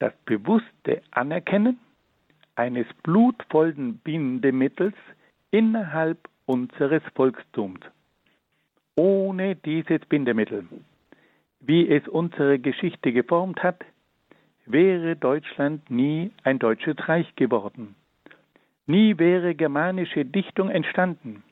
das 0.00 0.12
bewusste 0.24 1.02
Anerkennen 1.12 1.78
eines 2.56 2.86
blutvollen 3.04 3.98
Bindemittels 3.98 4.94
innerhalb 5.50 6.18
unseres 6.46 7.02
Volkstums. 7.14 7.80
Ohne 8.96 9.54
dieses 9.56 10.00
Bindemittel, 10.06 10.66
wie 11.60 11.88
es 11.88 12.06
unsere 12.08 12.58
Geschichte 12.58 13.12
geformt 13.12 13.62
hat, 13.62 13.84
wäre 14.66 15.16
Deutschland 15.16 15.88
nie 15.90 16.32
ein 16.42 16.58
deutsches 16.58 16.96
Reich 17.08 17.34
geworden. 17.36 17.94
Nie 18.86 19.18
wäre 19.18 19.54
germanische 19.54 20.24
Dichtung 20.24 20.70
entstanden. 20.70 21.42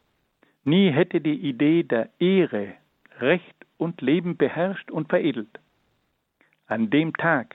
Nie 0.65 0.91
hätte 0.91 1.21
die 1.21 1.37
Idee 1.49 1.85
der 1.85 2.11
Ehre, 2.19 2.75
Recht 3.21 3.67
und 3.77 4.01
Leben 4.01 4.37
beherrscht 4.37 4.91
und 4.91 5.09
veredelt. 5.09 5.61
An 6.67 6.91
dem 6.91 7.17
Tag, 7.17 7.55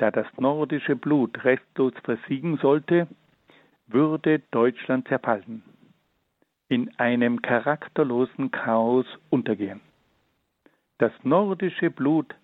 da 0.00 0.10
das 0.10 0.26
nordische 0.38 0.96
Blut 0.96 1.44
restlos 1.44 1.92
versiegen 2.04 2.56
sollte, 2.56 3.06
würde 3.86 4.38
Deutschland 4.50 5.06
zerfallen, 5.08 5.62
in 6.68 6.90
einem 6.98 7.42
charakterlosen 7.42 8.50
Chaos 8.50 9.04
untergehen. 9.28 9.80
Das 10.98 11.12
nordische 11.22 11.90
Blut 11.90 12.34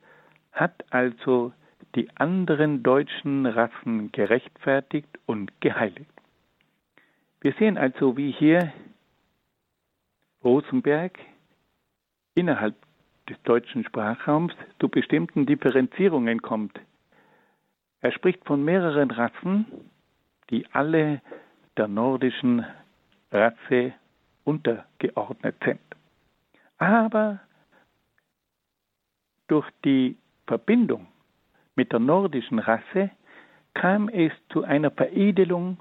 hat 0.52 0.84
also 0.90 1.52
die 1.94 2.10
anderen 2.16 2.82
deutschen 2.82 3.46
Rassen 3.46 4.12
gerechtfertigt 4.12 5.18
und 5.24 5.58
geheiligt. 5.60 6.10
Wir 7.40 7.54
sehen 7.54 7.78
also, 7.78 8.18
wie 8.18 8.32
hier 8.32 8.72
Rosenberg 10.44 11.18
innerhalb 12.34 12.74
des 13.30 13.40
deutschen 13.44 13.84
Sprachraums 13.84 14.52
zu 14.78 14.88
bestimmten 14.90 15.46
Differenzierungen 15.46 16.42
kommt, 16.42 16.78
er 18.00 18.12
spricht 18.12 18.44
von 18.44 18.64
mehreren 18.64 19.10
Rassen, 19.10 19.66
die 20.50 20.66
alle 20.72 21.20
der 21.76 21.88
nordischen 21.88 22.64
Rasse 23.32 23.92
untergeordnet 24.44 25.56
sind. 25.64 25.80
Aber 26.78 27.40
durch 29.48 29.68
die 29.84 30.16
Verbindung 30.46 31.06
mit 31.74 31.92
der 31.92 32.00
nordischen 32.00 32.58
Rasse 32.58 33.10
kam 33.74 34.08
es 34.08 34.32
zu 34.50 34.64
einer 34.64 34.90
Veredelung 34.90 35.78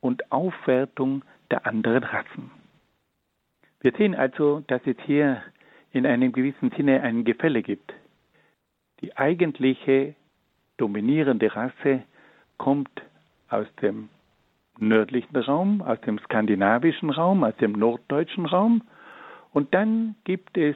und 0.00 0.30
Aufwertung 0.30 1.24
der 1.50 1.66
anderen 1.66 2.04
Rassen. 2.04 2.50
Wir 3.80 3.92
sehen 3.92 4.14
also, 4.14 4.60
dass 4.68 4.80
es 4.86 4.96
hier 5.04 5.42
in 5.90 6.06
einem 6.06 6.32
gewissen 6.32 6.70
Sinne 6.70 7.02
ein 7.02 7.24
Gefälle 7.24 7.62
gibt. 7.62 7.92
Die 9.00 9.16
eigentliche 9.16 10.14
dominierende 10.82 11.54
Rasse 11.54 12.02
kommt 12.58 12.90
aus 13.48 13.68
dem 13.80 14.08
nördlichen 14.78 15.36
Raum, 15.36 15.80
aus 15.80 16.00
dem 16.00 16.18
skandinavischen 16.18 17.10
Raum, 17.10 17.44
aus 17.44 17.54
dem 17.58 17.72
norddeutschen 17.72 18.46
Raum. 18.46 18.82
Und 19.52 19.72
dann 19.74 20.16
gibt 20.24 20.58
es 20.58 20.74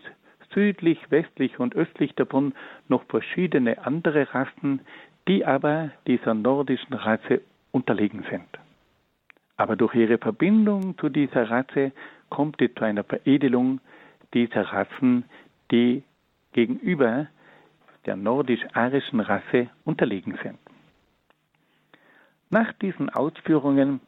südlich, 0.54 0.98
westlich 1.10 1.58
und 1.58 1.74
östlich 1.74 2.14
davon 2.14 2.54
noch 2.88 3.02
verschiedene 3.06 3.84
andere 3.84 4.32
Rassen, 4.32 4.80
die 5.26 5.44
aber 5.44 5.90
dieser 6.06 6.34
nordischen 6.34 6.94
Rasse 6.94 7.40
unterlegen 7.72 8.24
sind. 8.30 8.46
Aber 9.56 9.74
durch 9.74 9.96
ihre 9.96 10.18
Verbindung 10.18 10.96
zu 10.98 11.08
dieser 11.08 11.50
Rasse 11.50 11.90
kommt 12.28 12.62
es 12.62 12.72
zu 12.74 12.84
einer 12.84 13.02
Veredelung 13.02 13.80
dieser 14.34 14.62
Rassen, 14.72 15.24
die 15.72 16.04
gegenüber 16.52 17.26
der 18.06 18.16
nordisch-arischen 18.16 19.20
Rasse 19.20 19.68
unterlegen 19.84 20.38
sind. 20.42 20.58
Nach 22.48 22.72
diesen 22.74 23.10
Ausführungen 23.10 24.00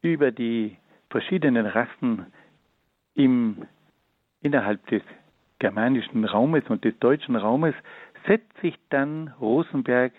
über 0.00 0.30
die 0.30 0.76
verschiedenen 1.10 1.66
Rassen 1.66 2.26
im, 3.14 3.66
innerhalb 4.40 4.86
des 4.86 5.02
germanischen 5.58 6.24
Raumes 6.24 6.64
und 6.68 6.84
des 6.84 6.98
deutschen 6.98 7.36
Raumes 7.36 7.74
setzt 8.26 8.56
sich 8.60 8.74
dann 8.90 9.28
Rosenberg 9.40 10.12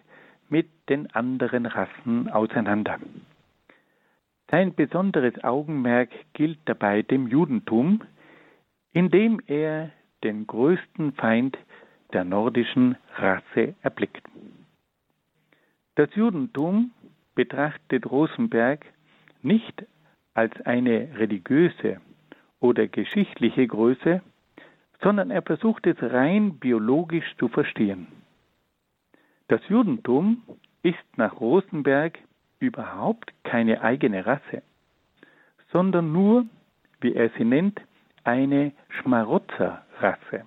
mit 0.49 0.67
den 0.89 1.11
anderen 1.13 1.65
Rassen 1.65 2.29
auseinander. 2.29 2.99
Sein 4.51 4.75
besonderes 4.75 5.43
Augenmerk 5.43 6.09
gilt 6.33 6.59
dabei 6.65 7.01
dem 7.01 7.27
Judentum, 7.27 8.01
indem 8.93 9.41
er 9.47 9.91
den 10.23 10.45
größten 10.47 11.13
Feind 11.13 11.57
der 12.15 12.23
nordischen 12.23 12.95
Rasse 13.17 13.75
erblickt. 13.81 14.25
Das 15.95 16.07
Judentum 16.15 16.91
betrachtet 17.35 18.09
Rosenberg 18.09 18.85
nicht 19.41 19.85
als 20.33 20.53
eine 20.61 21.09
religiöse 21.17 21.99
oder 22.61 22.87
geschichtliche 22.87 23.67
Größe, 23.67 24.21
sondern 25.01 25.29
er 25.29 25.41
versucht 25.41 25.85
es 25.87 25.97
rein 26.01 26.57
biologisch 26.57 27.35
zu 27.37 27.49
verstehen. 27.49 28.07
Das 29.49 29.59
Judentum 29.67 30.41
ist 30.83 31.17
nach 31.17 31.41
Rosenberg 31.41 32.17
überhaupt 32.59 33.33
keine 33.43 33.81
eigene 33.81 34.25
Rasse, 34.25 34.63
sondern 35.73 36.13
nur, 36.13 36.45
wie 37.01 37.13
er 37.13 37.29
sie 37.37 37.43
nennt, 37.43 37.81
eine 38.23 38.71
Schmarotzerrasse. 38.87 40.45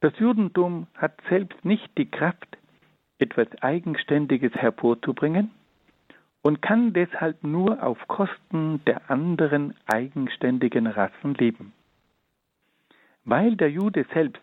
Das 0.00 0.18
Judentum 0.18 0.86
hat 0.96 1.20
selbst 1.28 1.62
nicht 1.62 1.90
die 1.98 2.10
Kraft, 2.10 2.56
etwas 3.18 3.48
Eigenständiges 3.60 4.52
hervorzubringen 4.54 5.50
und 6.40 6.62
kann 6.62 6.94
deshalb 6.94 7.44
nur 7.44 7.82
auf 7.82 7.98
Kosten 8.08 8.82
der 8.86 9.10
anderen 9.10 9.74
eigenständigen 9.84 10.86
Rassen 10.86 11.34
leben. 11.34 11.74
Weil 13.24 13.56
der 13.56 13.70
Jude 13.70 14.06
selbst 14.14 14.42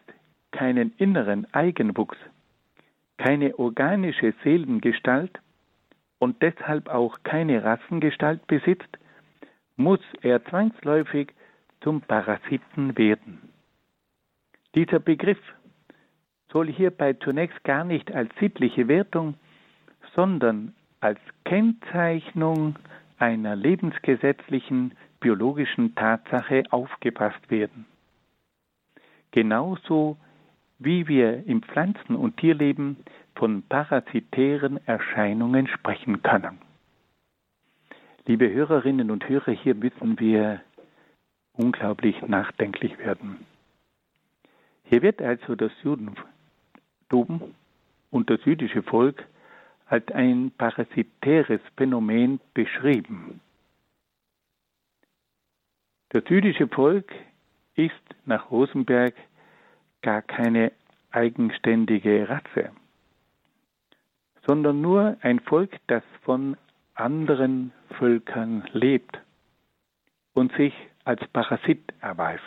keinen 0.52 0.94
inneren 0.98 1.52
Eigenwuchs, 1.56 2.18
keine 3.18 3.58
organische 3.58 4.36
Seelengestalt 4.44 5.40
und 6.20 6.40
deshalb 6.44 6.88
auch 6.88 7.18
keine 7.24 7.64
Rassengestalt 7.64 8.46
besitzt, 8.46 9.00
muss 9.76 10.02
er 10.22 10.46
zwangsläufig 10.46 11.34
zum 11.82 12.02
Parasiten 12.02 12.96
werden. 12.96 13.47
Dieser 14.78 15.00
Begriff 15.00 15.40
soll 16.54 16.68
hierbei 16.68 17.14
zunächst 17.14 17.64
gar 17.64 17.84
nicht 17.84 18.14
als 18.14 18.30
sittliche 18.40 18.88
Wertung, 18.88 19.34
sondern 20.14 20.76
als 21.00 21.18
Kennzeichnung 21.46 22.76
einer 23.18 23.56
lebensgesetzlichen 23.56 24.94
biologischen 25.20 25.96
Tatsache 25.96 26.62
aufgepasst 26.70 27.50
werden. 27.50 27.88
Genauso 29.32 30.16
wie 30.78 31.08
wir 31.08 31.48
im 31.48 31.64
Pflanzen- 31.64 32.16
und 32.16 32.38
Tierleben 32.38 32.98
von 33.34 33.64
parasitären 33.64 34.80
Erscheinungen 34.86 35.66
sprechen 35.70 36.22
können. 36.22 36.60
Liebe 38.28 38.54
Hörerinnen 38.54 39.10
und 39.10 39.28
Hörer, 39.28 39.54
hier 39.54 39.74
müssen 39.74 40.20
wir 40.20 40.62
unglaublich 41.54 42.22
nachdenklich 42.28 43.00
werden. 43.00 43.47
Hier 44.90 45.02
wird 45.02 45.22
also 45.22 45.56
das 45.56 45.72
Judentum 45.84 47.56
und 48.10 48.30
das 48.30 48.44
jüdische 48.46 48.84
Volk 48.84 49.26
als 49.86 50.08
ein 50.12 50.52
parasitäres 50.58 51.62
Phänomen 51.76 52.40
beschrieben. 52.54 53.42
Das 56.10 56.24
jüdische 56.30 56.68
Volk 56.68 57.14
ist 57.76 57.94
nach 58.26 58.50
Rosenberg 58.50 59.14
gar 60.02 60.22
keine 60.22 60.72
eigenständige 61.12 62.28
Rasse, 62.30 62.72
sondern 64.46 64.80
nur 64.82 65.18
ein 65.22 65.42
Volk, 65.42 65.78
das 65.88 66.04
von 66.22 66.56
anderen 66.96 67.74
Völkern 67.98 68.68
lebt 68.72 69.20
und 70.34 70.54
sich 70.54 70.74
als 71.04 71.26
Parasit 71.28 71.94
erweist. 72.00 72.44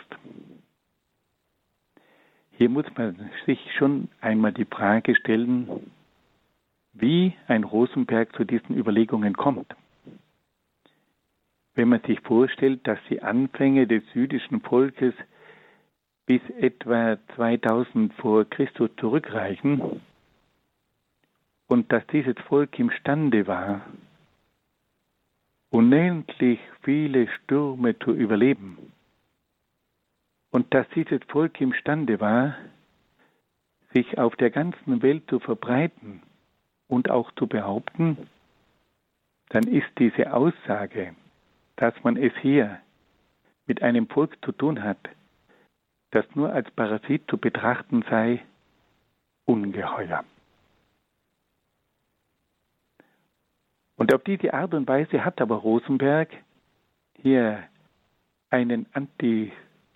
Hier 2.61 2.69
muss 2.69 2.85
man 2.95 3.15
sich 3.47 3.59
schon 3.75 4.07
einmal 4.19 4.53
die 4.53 4.65
Frage 4.65 5.15
stellen, 5.15 5.67
wie 6.93 7.33
ein 7.47 7.63
Rosenberg 7.63 8.35
zu 8.35 8.43
diesen 8.43 8.77
Überlegungen 8.77 9.33
kommt. 9.35 9.65
Wenn 11.73 11.89
man 11.89 12.01
sich 12.01 12.19
vorstellt, 12.19 12.85
dass 12.85 12.99
die 13.09 13.23
Anfänge 13.23 13.87
des 13.87 14.03
jüdischen 14.13 14.61
Volkes 14.61 15.15
bis 16.27 16.41
etwa 16.59 17.17
2000 17.35 18.13
vor 18.13 18.45
Christus 18.45 18.91
zurückreichen 18.97 19.99
und 21.65 21.91
dass 21.91 22.05
dieses 22.13 22.37
Volk 22.47 22.77
imstande 22.77 23.47
war, 23.47 23.81
unendlich 25.71 26.59
viele 26.83 27.27
Stürme 27.27 27.97
zu 27.97 28.11
überleben 28.11 28.77
und 30.51 30.73
dass 30.73 30.87
dieses 30.89 31.21
Volk 31.27 31.59
imstande 31.59 32.19
war, 32.19 32.55
sich 33.93 34.17
auf 34.17 34.35
der 34.35 34.51
ganzen 34.51 35.01
Welt 35.01 35.23
zu 35.29 35.39
verbreiten 35.39 36.21
und 36.87 37.09
auch 37.09 37.31
zu 37.33 37.47
behaupten, 37.47 38.29
dann 39.49 39.63
ist 39.63 39.87
diese 39.97 40.33
Aussage, 40.33 41.15
dass 41.77 41.93
man 42.03 42.15
es 42.15 42.33
hier 42.41 42.79
mit 43.65 43.81
einem 43.81 44.07
Volk 44.07 44.37
zu 44.45 44.51
tun 44.51 44.83
hat, 44.83 44.99
das 46.11 46.25
nur 46.35 46.51
als 46.51 46.69
Parasit 46.71 47.23
zu 47.29 47.37
betrachten 47.37 48.03
sei, 48.09 48.41
ungeheuer. 49.45 50.23
Und 53.95 54.13
auf 54.13 54.23
diese 54.23 54.53
Art 54.53 54.73
und 54.73 54.87
Weise 54.87 55.23
hat 55.23 55.39
aber 55.41 55.57
Rosenberg 55.57 56.29
hier 57.21 57.63
einen 58.49 58.87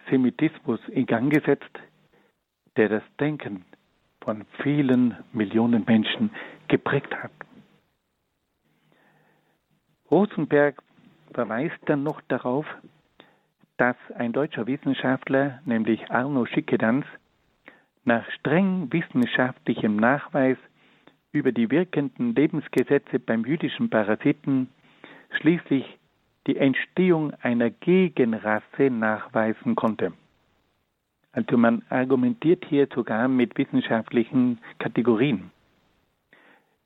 Antisemitismus 0.06 0.80
in 0.89 1.06
Gang 1.06 1.32
gesetzt, 1.32 1.80
der 2.78 2.89
das 2.89 3.03
Denken 3.20 3.66
von 4.22 4.45
vielen 4.62 5.16
Millionen 5.34 5.84
Menschen 5.86 6.30
geprägt 6.68 7.14
hat. 7.16 7.32
Rosenberg 10.12 10.82
verweist 11.34 11.78
dann 11.88 12.03
noch 12.03 12.22
darauf, 12.28 12.66
dass 13.78 13.95
ein 14.16 14.32
deutscher 14.32 14.68
Wissenschaftler, 14.68 15.60
nämlich 15.66 16.12
Arno 16.12 16.45
Schickedanz, 16.45 17.06
nach 18.03 18.30
streng 18.32 18.91
wissenschaftlichem 18.93 19.95
Nachweis 19.95 20.58
über 21.32 21.51
die 21.51 21.72
wirkenden 21.72 22.36
Lebensgesetze 22.36 23.20
beim 23.20 23.43
jüdischen 23.43 23.89
Parasiten 23.89 24.70
schließlich 25.32 25.97
die 26.48 26.58
Entstehung 26.58 27.34
einer 27.41 27.70
Gegenrasse 27.70 28.89
nachweisen 28.89 29.76
konnte. 29.76 30.14
Also 31.32 31.58
man 31.58 31.84
argumentiert 31.89 32.64
hier 32.66 32.88
sogar 32.93 33.28
mit 33.28 33.58
wissenschaftlichen 33.58 34.60
Kategorien. 34.80 35.52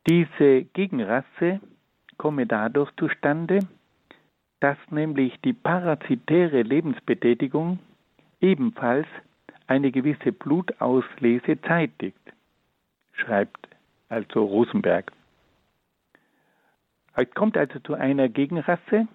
Diese 0.09 0.63
Gegenrasse 0.73 1.59
komme 2.17 2.47
dadurch 2.47 2.91
zustande, 2.95 3.59
dass 4.59 4.77
nämlich 4.89 5.39
die 5.41 5.53
parasitäre 5.53 6.63
Lebensbetätigung 6.63 7.79
ebenfalls 8.41 9.07
eine 9.67 9.91
gewisse 9.91 10.31
Blutauslese 10.31 11.61
zeitigt, 11.61 12.19
schreibt 13.13 13.67
also 14.09 14.43
Rosenberg. 14.43 15.11
Es 17.15 17.29
kommt 17.31 17.57
also 17.57 17.79
zu 17.79 17.93
einer 17.93 18.29
Gegenrasse, 18.29 19.07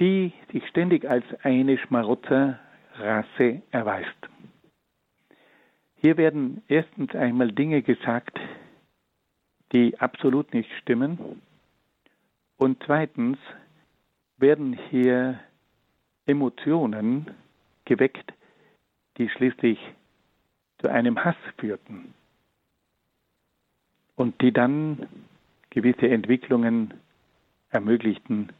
die 0.00 0.32
sich 0.52 0.66
ständig 0.68 1.08
als 1.08 1.24
eine 1.42 1.78
Schmarotzerrasse 1.78 3.62
erweist. 3.70 4.28
Hier 5.96 6.16
werden 6.16 6.62
erstens 6.68 7.14
einmal 7.14 7.52
Dinge 7.52 7.82
gesagt, 7.82 8.38
die 9.72 9.98
absolut 9.98 10.52
nicht 10.52 10.70
stimmen. 10.82 11.40
Und 12.56 12.82
zweitens 12.84 13.38
werden 14.36 14.78
hier 14.90 15.40
Emotionen 16.26 17.30
geweckt, 17.84 18.32
die 19.18 19.28
schließlich 19.28 19.78
zu 20.78 20.88
einem 20.88 21.24
Hass 21.24 21.36
führten 21.58 22.14
und 24.16 24.40
die 24.40 24.52
dann 24.52 25.08
gewisse 25.70 26.08
Entwicklungen 26.08 26.94
ermöglichten, 27.70 28.52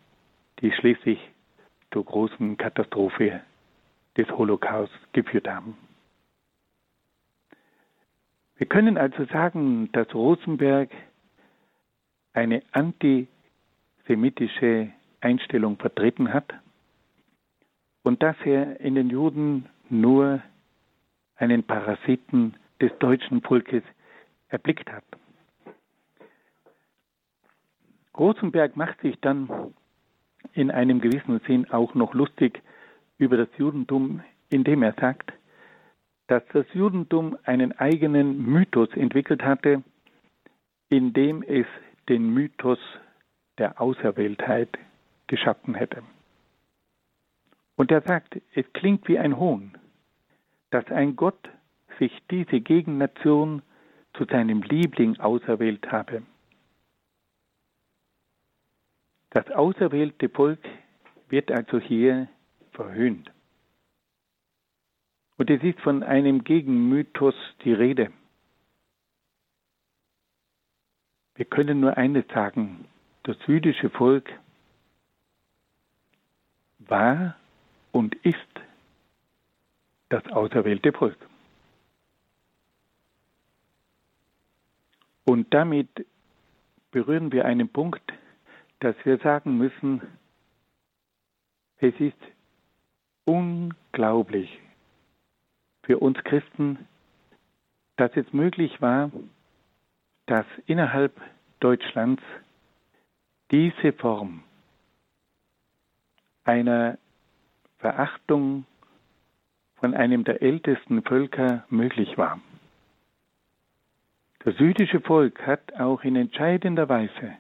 die 0.64 0.72
schließlich 0.72 1.20
zur 1.92 2.04
großen 2.06 2.56
Katastrophe 2.56 3.42
des 4.16 4.26
Holocaust 4.30 4.94
geführt 5.12 5.46
haben. 5.46 5.76
Wir 8.56 8.66
können 8.66 8.96
also 8.96 9.26
sagen, 9.26 9.92
dass 9.92 10.14
Rosenberg 10.14 10.88
eine 12.32 12.62
antisemitische 12.72 14.90
Einstellung 15.20 15.76
vertreten 15.76 16.32
hat 16.32 16.54
und 18.02 18.22
dass 18.22 18.36
er 18.44 18.80
in 18.80 18.94
den 18.94 19.10
Juden 19.10 19.68
nur 19.90 20.40
einen 21.36 21.62
Parasiten 21.62 22.54
des 22.80 22.90
deutschen 23.00 23.42
Volkes 23.42 23.82
erblickt 24.48 24.90
hat. 24.90 25.04
Rosenberg 28.16 28.76
macht 28.76 28.98
sich 29.02 29.20
dann 29.20 29.74
in 30.54 30.70
einem 30.70 31.00
gewissen 31.00 31.40
Sinn 31.46 31.70
auch 31.70 31.94
noch 31.94 32.14
lustig 32.14 32.62
über 33.18 33.36
das 33.36 33.48
Judentum, 33.56 34.22
indem 34.50 34.82
er 34.82 34.94
sagt, 34.94 35.32
dass 36.26 36.42
das 36.52 36.66
Judentum 36.72 37.36
einen 37.44 37.72
eigenen 37.72 38.44
Mythos 38.44 38.88
entwickelt 38.94 39.42
hatte, 39.42 39.82
in 40.88 41.12
dem 41.12 41.42
es 41.42 41.66
den 42.08 42.32
Mythos 42.32 42.78
der 43.58 43.80
Auserwähltheit 43.80 44.70
geschaffen 45.26 45.74
hätte. 45.74 46.02
Und 47.76 47.90
er 47.90 48.02
sagt, 48.02 48.40
es 48.54 48.64
klingt 48.72 49.08
wie 49.08 49.18
ein 49.18 49.38
Hohn, 49.38 49.72
dass 50.70 50.86
ein 50.90 51.16
Gott 51.16 51.48
sich 51.98 52.12
diese 52.30 52.60
Gegennation 52.60 53.62
zu 54.14 54.24
seinem 54.24 54.62
Liebling 54.62 55.18
auserwählt 55.18 55.90
habe. 55.90 56.22
Das 59.34 59.50
auserwählte 59.50 60.28
Volk 60.28 60.60
wird 61.28 61.50
also 61.50 61.80
hier 61.80 62.28
verhöhnt. 62.70 63.32
Und 65.36 65.50
es 65.50 65.60
ist 65.64 65.80
von 65.80 66.04
einem 66.04 66.44
Gegenmythos 66.44 67.34
die 67.64 67.72
Rede. 67.72 68.12
Wir 71.34 71.46
können 71.46 71.80
nur 71.80 71.96
eines 71.96 72.24
sagen, 72.28 72.86
das 73.24 73.36
jüdische 73.48 73.90
Volk 73.90 74.30
war 76.78 77.36
und 77.90 78.14
ist 78.24 78.38
das 80.10 80.24
auserwählte 80.28 80.92
Volk. 80.92 81.18
Und 85.24 85.52
damit 85.52 86.06
berühren 86.92 87.32
wir 87.32 87.46
einen 87.46 87.68
Punkt, 87.68 88.12
dass 88.84 88.96
wir 89.06 89.16
sagen 89.16 89.56
müssen, 89.56 90.02
es 91.78 91.98
ist 91.98 92.18
unglaublich 93.24 94.60
für 95.84 95.98
uns 95.98 96.22
Christen, 96.22 96.86
dass 97.96 98.14
es 98.14 98.30
möglich 98.34 98.82
war, 98.82 99.10
dass 100.26 100.44
innerhalb 100.66 101.18
Deutschlands 101.60 102.22
diese 103.50 103.94
Form 103.94 104.42
einer 106.44 106.98
Verachtung 107.78 108.66
von 109.76 109.94
einem 109.94 110.24
der 110.24 110.42
ältesten 110.42 111.02
Völker 111.02 111.64
möglich 111.70 112.18
war. 112.18 112.38
Das 114.40 114.58
jüdische 114.58 115.00
Volk 115.00 115.46
hat 115.46 115.72
auch 115.80 116.04
in 116.04 116.16
entscheidender 116.16 116.86
Weise 116.90 117.38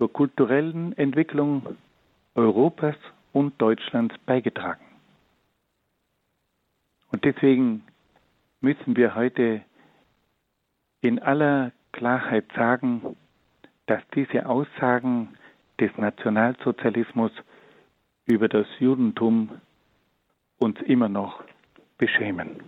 zur 0.00 0.10
kulturellen 0.10 0.96
Entwicklung 0.96 1.76
Europas 2.34 2.96
und 3.34 3.60
Deutschlands 3.60 4.14
beigetragen. 4.24 4.82
Und 7.12 7.26
deswegen 7.26 7.82
müssen 8.62 8.96
wir 8.96 9.14
heute 9.14 9.60
in 11.02 11.18
aller 11.18 11.72
Klarheit 11.92 12.46
sagen, 12.56 13.14
dass 13.84 14.00
diese 14.14 14.46
Aussagen 14.46 15.36
des 15.78 15.94
Nationalsozialismus 15.98 17.32
über 18.24 18.48
das 18.48 18.66
Judentum 18.78 19.50
uns 20.60 20.80
immer 20.80 21.10
noch 21.10 21.44
beschämen. 21.98 22.62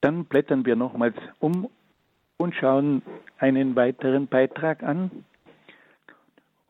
Dann 0.00 0.24
blättern 0.24 0.66
wir 0.66 0.74
nochmals 0.74 1.14
um 1.38 1.68
und 2.38 2.54
schauen 2.54 3.02
einen 3.38 3.76
weiteren 3.76 4.26
Beitrag 4.26 4.82
an. 4.82 5.24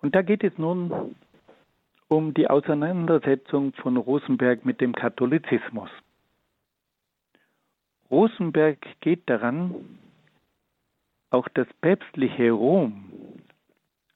Und 0.01 0.15
da 0.15 0.23
geht 0.23 0.45
es 0.45 0.57
nun 0.59 1.17
um 2.09 2.35
die 2.35 2.49
Auseinandersetzung 2.49 3.73
von 3.75 3.97
Rosenberg 3.97 4.65
mit 4.65 4.81
dem 4.81 4.95
Katholizismus. 4.95 5.91
Rosenberg 8.11 8.79
geht 9.01 9.29
daran, 9.29 9.99
auch 11.31 11.49
das 11.49 11.67
päpstliche 11.81 12.53
Rom 12.53 13.11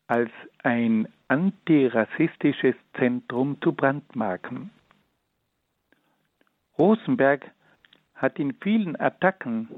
als 0.07 0.31
ein 0.63 1.09
antirassistisches 1.29 2.75
Zentrum 2.97 3.61
zu 3.63 3.73
brandmarken. 3.73 4.71
Rosenberg 6.79 7.51
hat 8.15 8.39
in 8.39 8.55
vielen 8.55 8.99
Attacken 8.99 9.69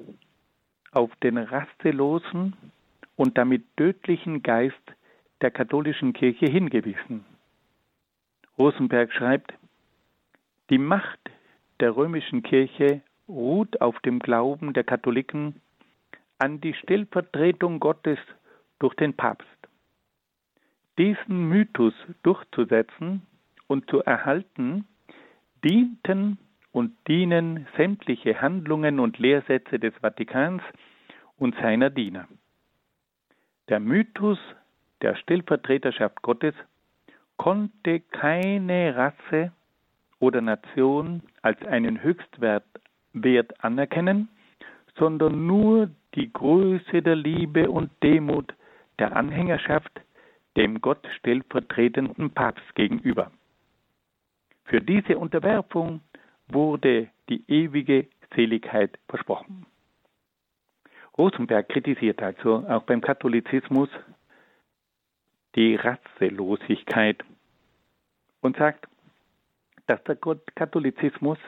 auf 0.93 1.14
den 1.16 1.38
rasselosen 1.38 2.55
und 3.16 3.36
damit 3.36 3.64
tödlichen 3.76 4.43
Geist 4.43 4.76
der 5.40 5.51
katholischen 5.51 6.12
Kirche 6.12 6.47
hingewiesen. 6.47 7.24
Rosenberg 8.59 9.12
schreibt, 9.12 9.53
die 10.70 10.78
Macht 10.78 11.18
der 11.80 11.97
römischen 11.97 12.43
Kirche 12.43 13.03
ruht 13.28 13.80
auf 13.80 13.99
dem 14.01 14.18
Glauben 14.20 14.72
der 14.72 14.84
Katholiken 14.84 15.61
an 16.38 16.61
die 16.61 16.74
Stellvertretung 16.74 17.80
Gottes 17.80 18.18
durch 18.78 18.95
den 18.95 19.14
Papst. 19.14 19.49
Diesen 20.99 21.49
Mythos 21.49 21.95
durchzusetzen 22.22 23.22
und 23.66 23.88
zu 23.88 24.03
erhalten, 24.03 24.86
dienten 25.64 26.38
und 26.72 26.92
dienen 27.06 27.66
sämtliche 27.76 28.40
Handlungen 28.40 28.98
und 28.98 29.18
Lehrsätze 29.18 29.78
des 29.78 29.94
Vatikans 29.96 30.62
und 31.38 31.54
seiner 31.56 31.90
Diener. 31.90 32.26
Der 33.68 33.78
Mythos 33.78 34.38
der 35.02 35.14
Stellvertreterschaft 35.16 36.22
Gottes 36.22 36.54
konnte 37.36 38.00
keine 38.00 38.96
Rasse 38.96 39.52
oder 40.18 40.40
Nation 40.40 41.22
als 41.42 41.60
einen 41.66 42.02
Höchstwert 42.02 42.64
Wert 43.12 43.62
anerkennen, 43.62 44.28
sondern 44.96 45.46
nur 45.46 45.90
die 46.14 46.32
Größe 46.32 47.02
der 47.02 47.16
Liebe 47.16 47.70
und 47.70 47.90
Demut 48.02 48.54
der 48.98 49.14
Anhängerschaft 49.16 50.00
dem 50.56 50.80
Gott 50.80 51.06
stellvertretenden 51.18 52.30
Papst 52.30 52.74
gegenüber. 52.74 53.30
Für 54.64 54.80
diese 54.80 55.18
Unterwerfung 55.18 56.00
wurde 56.49 57.09
die 57.28 57.45
ewige 57.49 58.09
Seligkeit 58.34 58.99
versprochen. 59.09 59.66
Rosenberg 61.16 61.68
kritisiert 61.68 62.22
also 62.22 62.66
auch 62.68 62.84
beim 62.84 63.01
Katholizismus 63.01 63.88
die 65.55 65.76
Rasselosigkeit 65.76 67.22
und 68.40 68.57
sagt, 68.57 68.86
dass 69.86 70.03
der 70.05 70.16
Katholizismus 70.16 71.38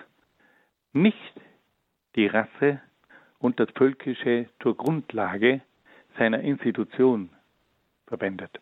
nicht 0.93 1.33
die 2.15 2.27
Rasse 2.27 2.81
und 3.39 3.59
das 3.59 3.71
Völkische 3.75 4.49
zur 4.63 4.77
Grundlage 4.77 5.63
seiner 6.19 6.41
Institution 6.41 7.31
verwendet. 8.07 8.61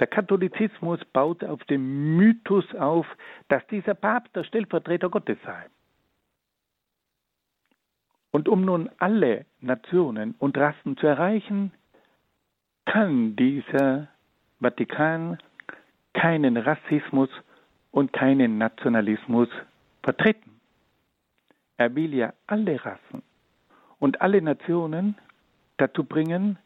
Der 0.00 0.06
Katholizismus 0.06 1.04
baut 1.12 1.42
auf 1.42 1.62
dem 1.64 2.16
Mythos 2.16 2.72
auf, 2.76 3.06
dass 3.48 3.66
dieser 3.66 3.94
Papst 3.94 4.34
der 4.36 4.44
Stellvertreter 4.44 5.08
Gottes 5.08 5.38
sei. 5.44 5.66
Und 8.30 8.48
um 8.48 8.64
nun 8.64 8.90
alle 8.98 9.46
Nationen 9.60 10.34
und 10.38 10.56
Rassen 10.56 10.96
zu 10.96 11.06
erreichen, 11.06 11.72
kann 12.84 13.34
dieser 13.36 14.08
Vatikan 14.60 15.38
keinen 16.12 16.56
Rassismus 16.56 17.30
und 17.90 18.12
keinen 18.12 18.58
Nationalismus 18.58 19.48
vertreten. 20.02 20.60
Er 21.76 21.94
will 21.94 22.14
ja 22.14 22.32
alle 22.46 22.84
Rassen 22.84 23.22
und 23.98 24.20
alle 24.20 24.42
Nationen 24.42 25.16
dazu 25.76 26.04
bringen, 26.04 26.58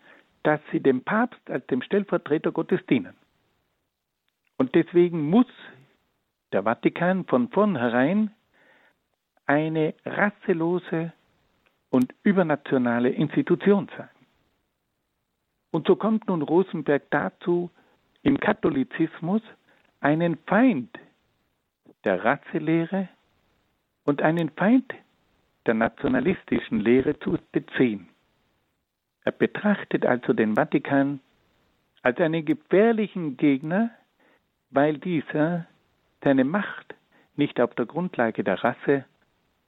dass 0.42 0.60
sie 0.70 0.80
dem 0.80 1.02
Papst 1.02 1.50
als 1.50 1.66
dem 1.68 1.82
Stellvertreter 1.82 2.50
Gottes 2.50 2.84
dienen. 2.86 3.14
Und 4.62 4.76
deswegen 4.76 5.28
muss 5.28 5.48
der 6.52 6.62
Vatikan 6.62 7.24
von 7.24 7.48
vornherein 7.48 8.30
eine 9.44 9.92
rasselose 10.06 11.12
und 11.90 12.14
übernationale 12.22 13.08
Institution 13.08 13.90
sein. 13.96 14.08
Und 15.72 15.88
so 15.88 15.96
kommt 15.96 16.28
nun 16.28 16.42
Rosenberg 16.42 17.10
dazu, 17.10 17.72
im 18.22 18.38
Katholizismus 18.38 19.42
einen 19.98 20.38
Feind 20.46 20.96
der 22.04 22.24
Rasselehre 22.24 23.08
und 24.04 24.22
einen 24.22 24.48
Feind 24.50 24.94
der 25.66 25.74
nationalistischen 25.74 26.78
Lehre 26.78 27.18
zu 27.18 27.36
beziehen. 27.50 28.08
Er 29.24 29.32
betrachtet 29.32 30.06
also 30.06 30.32
den 30.32 30.54
Vatikan 30.54 31.18
als 32.02 32.20
einen 32.20 32.44
gefährlichen 32.44 33.36
Gegner, 33.36 33.90
weil 34.72 34.98
dieser 34.98 35.66
seine 36.24 36.44
Macht 36.44 36.94
nicht 37.36 37.60
auf 37.60 37.74
der 37.74 37.86
Grundlage 37.86 38.42
der 38.42 38.62
Rasse 38.62 39.04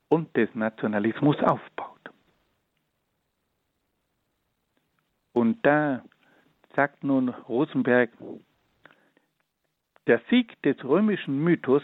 und 0.08 0.34
des 0.36 0.54
Nationalismus 0.54 1.38
aufbaut. 1.40 2.10
Und 5.32 5.64
da 5.64 6.02
sagt 6.76 7.04
nun 7.04 7.28
Rosenberg, 7.28 8.10
der 10.06 10.20
Sieg 10.30 10.60
des 10.62 10.82
römischen 10.84 11.42
Mythos 11.42 11.82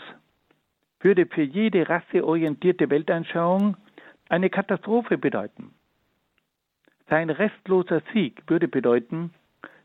würde 1.00 1.26
für 1.26 1.42
jede 1.42 1.88
rasseorientierte 1.88 2.90
Weltanschauung 2.90 3.76
eine 4.28 4.50
Katastrophe 4.50 5.18
bedeuten. 5.18 5.74
Sein 7.08 7.30
restloser 7.30 8.02
Sieg 8.12 8.42
würde 8.46 8.68
bedeuten, 8.68 9.34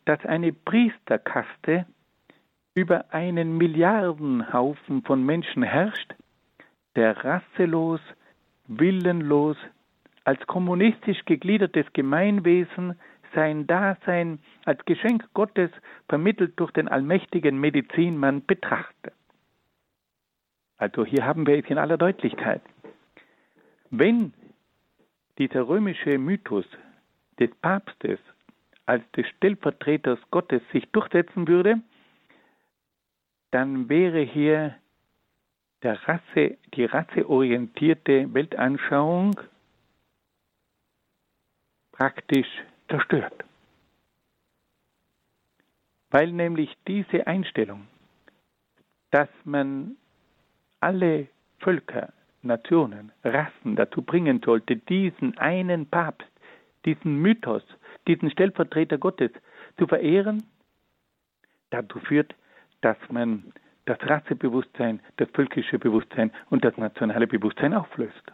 dass 0.04 0.24
eine 0.26 0.54
Priesterkaste 0.54 1.88
über 2.76 3.14
einen 3.14 3.58
Milliardenhaufen 3.58 5.02
von 5.04 5.26
Menschen 5.26 5.64
herrscht, 5.64 6.14
der 6.96 7.24
rasselos, 7.24 8.02
willenlos, 8.68 9.58
als 10.26 10.46
kommunistisch 10.48 11.24
gegliedertes 11.26 11.86
Gemeinwesen 11.94 13.00
sein 13.34 13.68
Dasein 13.68 14.40
als 14.66 14.84
Geschenk 14.86 15.28
Gottes 15.34 15.70
vermittelt 16.10 16.60
durch 16.60 16.72
den 16.72 16.88
allmächtigen 16.88 17.60
Medizinmann 17.60 18.46
betrachtet. 18.46 19.14
Also 20.78 21.06
hier 21.06 21.26
haben 21.26 21.48
wir 21.48 21.58
es 21.58 21.70
in 21.70 21.78
aller 21.78 21.98
Deutlichkeit. 21.98 22.62
Wenn 23.90 24.34
dieser 25.38 25.68
römische 25.68 26.18
Mythos 26.18 26.66
des 27.40 27.54
Papstes 27.62 28.20
als 28.86 29.04
des 29.12 29.28
Stellvertreters 29.28 30.20
Gottes 30.32 30.62
sich 30.72 30.90
durchsetzen 30.92 31.48
würde, 31.48 31.82
dann 33.56 33.88
wäre 33.88 34.20
hier 34.20 34.76
Rasse, 35.82 36.58
die 36.74 36.84
rasseorientierte 36.84 38.34
Weltanschauung 38.34 39.40
praktisch 41.94 42.50
zerstört. 42.90 43.46
Weil 46.10 46.34
nämlich 46.34 46.76
diese 46.86 47.28
Einstellung, 47.28 47.88
dass 49.12 49.30
man 49.46 49.96
alle 50.82 51.30
Völker, 51.60 52.12
Nationen, 52.42 53.14
Rassen 53.24 53.78
dazu 53.78 54.02
bringen 54.02 54.42
sollte, 54.44 54.76
diesen 54.76 55.38
einen 55.38 55.86
Papst, 55.86 56.28
diesen 56.84 57.22
Mythos, 57.22 57.64
diesen 58.06 58.30
Stellvertreter 58.32 58.98
Gottes 58.98 59.32
zu 59.78 59.88
verehren, 59.88 60.44
dazu 61.70 62.00
führt, 62.00 62.36
dass 62.86 62.98
man 63.10 63.52
das 63.86 63.98
Rassebewusstsein, 64.04 65.00
das 65.18 65.28
völkische 65.32 65.80
Bewusstsein 65.80 66.32
und 66.52 66.64
das 66.64 66.78
nationale 66.78 67.26
Bewusstsein 67.26 67.74
auflöst. 67.74 68.32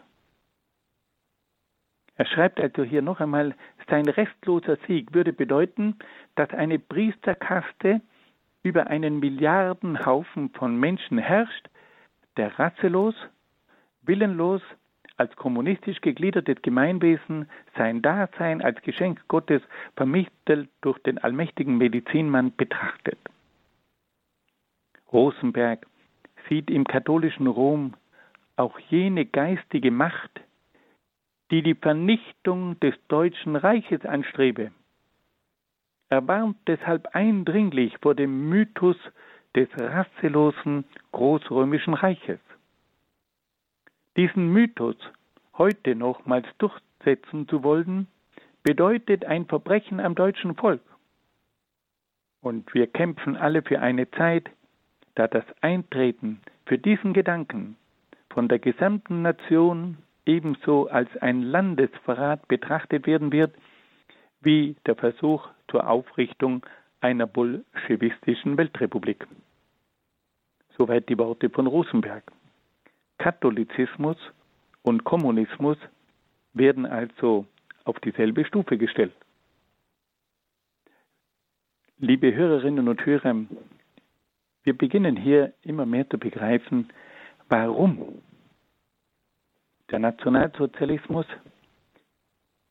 Er 2.17 2.25
schreibt 2.25 2.59
also 2.59 2.83
hier 2.83 3.01
noch 3.01 3.21
einmal, 3.21 3.55
sein 3.89 4.05
restloser 4.09 4.77
Sieg 4.87 5.13
würde 5.13 5.31
bedeuten, 5.31 5.95
dass 6.35 6.49
eine 6.49 6.79
Priesterkaste 6.79 8.01
über 8.61 8.87
einen 8.87 9.21
Milliardenhaufen 9.21 10.49
von 10.49 10.77
Menschen 10.77 11.17
herrscht, 11.17 11.69
der 12.35 12.59
rasselos, 12.59 13.15
willenlos, 14.01 14.61
als 15.15 15.33
kommunistisch 15.37 16.01
gegliedertes 16.01 16.61
Gemeinwesen 16.61 17.47
sein 17.77 18.01
Dasein 18.01 18.61
als 18.61 18.81
Geschenk 18.81 19.25
Gottes 19.29 19.61
vermittelt 19.95 20.69
durch 20.81 20.99
den 20.99 21.19
allmächtigen 21.19 21.77
Medizinmann 21.77 22.53
betrachtet. 22.57 23.17
Rosenberg 25.13 25.85
sieht 26.47 26.69
im 26.69 26.85
katholischen 26.85 27.47
Rom 27.47 27.93
auch 28.55 28.77
jene 28.89 29.25
geistige 29.25 29.91
Macht, 29.91 30.41
die 31.49 31.63
die 31.63 31.75
Vernichtung 31.75 32.79
des 32.79 32.95
Deutschen 33.07 33.55
Reiches 33.55 34.05
anstrebe. 34.05 34.71
Er 36.09 36.27
warnt 36.27 36.57
deshalb 36.67 37.07
eindringlich 37.15 37.97
vor 38.01 38.15
dem 38.15 38.49
Mythos 38.49 38.97
des 39.55 39.69
rasselosen 39.77 40.85
Großrömischen 41.11 41.93
Reiches. 41.93 42.39
Diesen 44.17 44.51
Mythos 44.51 44.95
heute 45.57 45.95
nochmals 45.95 46.47
durchsetzen 46.57 47.47
zu 47.47 47.63
wollen, 47.63 48.07
bedeutet 48.63 49.25
ein 49.25 49.45
Verbrechen 49.45 49.99
am 49.99 50.15
deutschen 50.15 50.55
Volk. 50.55 50.81
Und 52.41 52.73
wir 52.73 52.87
kämpfen 52.87 53.35
alle 53.35 53.61
für 53.61 53.79
eine 53.79 54.09
Zeit, 54.11 54.49
da 55.15 55.27
das 55.27 55.45
Eintreten 55.61 56.41
für 56.65 56.77
diesen 56.77 57.13
Gedanken 57.13 57.75
von 58.29 58.47
der 58.47 58.59
gesamten 58.59 59.21
Nation 59.21 59.97
ebenso 60.25 60.87
als 60.87 61.09
ein 61.17 61.41
Landesverrat 61.43 62.47
betrachtet 62.47 63.07
werden 63.07 63.31
wird, 63.31 63.53
wie 64.41 64.75
der 64.85 64.95
Versuch 64.95 65.47
zur 65.69 65.87
Aufrichtung 65.89 66.65
einer 67.01 67.27
bolschewistischen 67.27 68.57
Weltrepublik. 68.57 69.27
Soweit 70.77 71.09
die 71.09 71.17
Worte 71.17 71.49
von 71.49 71.67
Rosenberg. 71.67 72.23
Katholizismus 73.17 74.17
und 74.83 75.03
Kommunismus 75.03 75.77
werden 76.53 76.85
also 76.85 77.45
auf 77.83 77.99
dieselbe 77.99 78.45
Stufe 78.45 78.77
gestellt. 78.77 79.13
Liebe 81.97 82.33
Hörerinnen 82.33 82.87
und 82.87 83.05
Hörer, 83.05 83.35
wir 84.63 84.77
beginnen 84.77 85.15
hier 85.15 85.53
immer 85.63 85.85
mehr 85.85 86.09
zu 86.09 86.17
begreifen, 86.17 86.89
warum 87.49 88.21
der 89.89 89.99
Nationalsozialismus 89.99 91.25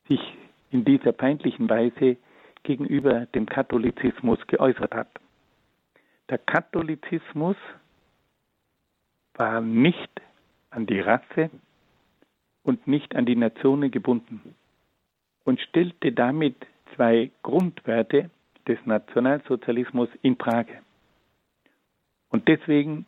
sich 0.07 0.19
in 0.71 0.85
dieser 0.85 1.13
feindlichen 1.13 1.69
Weise 1.69 2.17
gegenüber 2.63 3.25
dem 3.27 3.45
Katholizismus 3.45 4.39
geäußert 4.47 4.93
hat. 4.93 5.09
Der 6.29 6.37
Katholizismus 6.37 7.57
war 9.33 9.61
nicht 9.61 10.09
an 10.69 10.85
die 10.85 10.99
Rasse 10.99 11.49
und 12.63 12.87
nicht 12.87 13.15
an 13.15 13.25
die 13.25 13.35
Nationen 13.35 13.91
gebunden 13.91 14.55
und 15.43 15.59
stellte 15.59 16.11
damit 16.11 16.55
zwei 16.95 17.31
Grundwerte 17.43 18.29
des 18.67 18.77
Nationalsozialismus 18.85 20.09
in 20.21 20.37
Frage. 20.37 20.79
Und 22.31 22.47
deswegen 22.47 23.05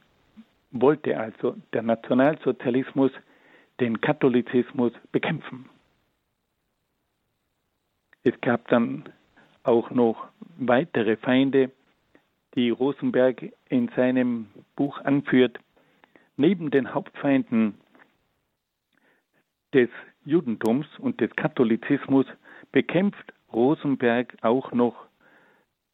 wollte 0.72 1.18
also 1.18 1.56
der 1.72 1.82
Nationalsozialismus 1.82 3.12
den 3.80 4.02
Katholizismus 4.02 4.92
bekämpfen. 5.12 5.70
Es 8.24 8.40
gab 8.42 8.68
dann 8.68 9.10
auch 9.64 9.90
noch 9.92 10.28
weitere 10.58 11.18
Feinde, 11.18 11.72
die 12.56 12.70
Rosenberg 12.70 13.52
in 13.70 13.90
seinem 13.96 14.48
Buch 14.76 15.00
anführt. 15.00 15.60
Neben 16.38 16.70
den 16.72 16.94
Hauptfeinden 16.94 17.76
des 19.74 19.90
Judentums 20.26 20.88
und 21.00 21.20
des 21.20 21.36
Katholizismus 21.36 22.26
bekämpft 22.72 23.34
Rosenberg 23.52 24.36
auch 24.42 24.72
noch 24.72 25.08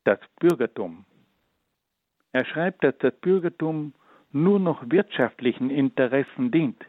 das 0.03 0.19
Bürgertum. 0.39 1.05
Er 2.32 2.45
schreibt, 2.45 2.84
dass 2.84 2.97
das 2.99 3.13
Bürgertum 3.15 3.93
nur 4.32 4.59
noch 4.59 4.84
wirtschaftlichen 4.89 5.69
Interessen 5.69 6.51
dient. 6.51 6.84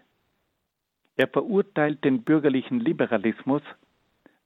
Er 1.16 1.28
verurteilt 1.28 2.04
den 2.04 2.22
bürgerlichen 2.22 2.80
Liberalismus, 2.80 3.62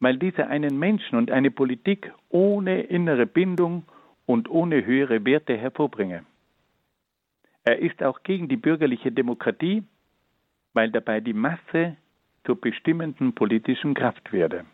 weil 0.00 0.16
dieser 0.18 0.48
einen 0.48 0.78
Menschen 0.78 1.16
und 1.16 1.30
eine 1.30 1.50
Politik 1.50 2.12
ohne 2.28 2.82
innere 2.82 3.26
Bindung 3.26 3.84
und 4.26 4.48
ohne 4.48 4.84
höhere 4.84 5.24
Werte 5.24 5.56
hervorbringe. 5.56 6.24
Er 7.64 7.78
ist 7.78 8.02
auch 8.02 8.22
gegen 8.22 8.48
die 8.48 8.56
bürgerliche 8.56 9.10
Demokratie, 9.10 9.82
weil 10.74 10.90
dabei 10.90 11.20
die 11.20 11.32
Masse 11.32 11.96
zur 12.44 12.60
bestimmenden 12.60 13.34
politischen 13.34 13.94
Kraft 13.94 14.32
werde. 14.32 14.64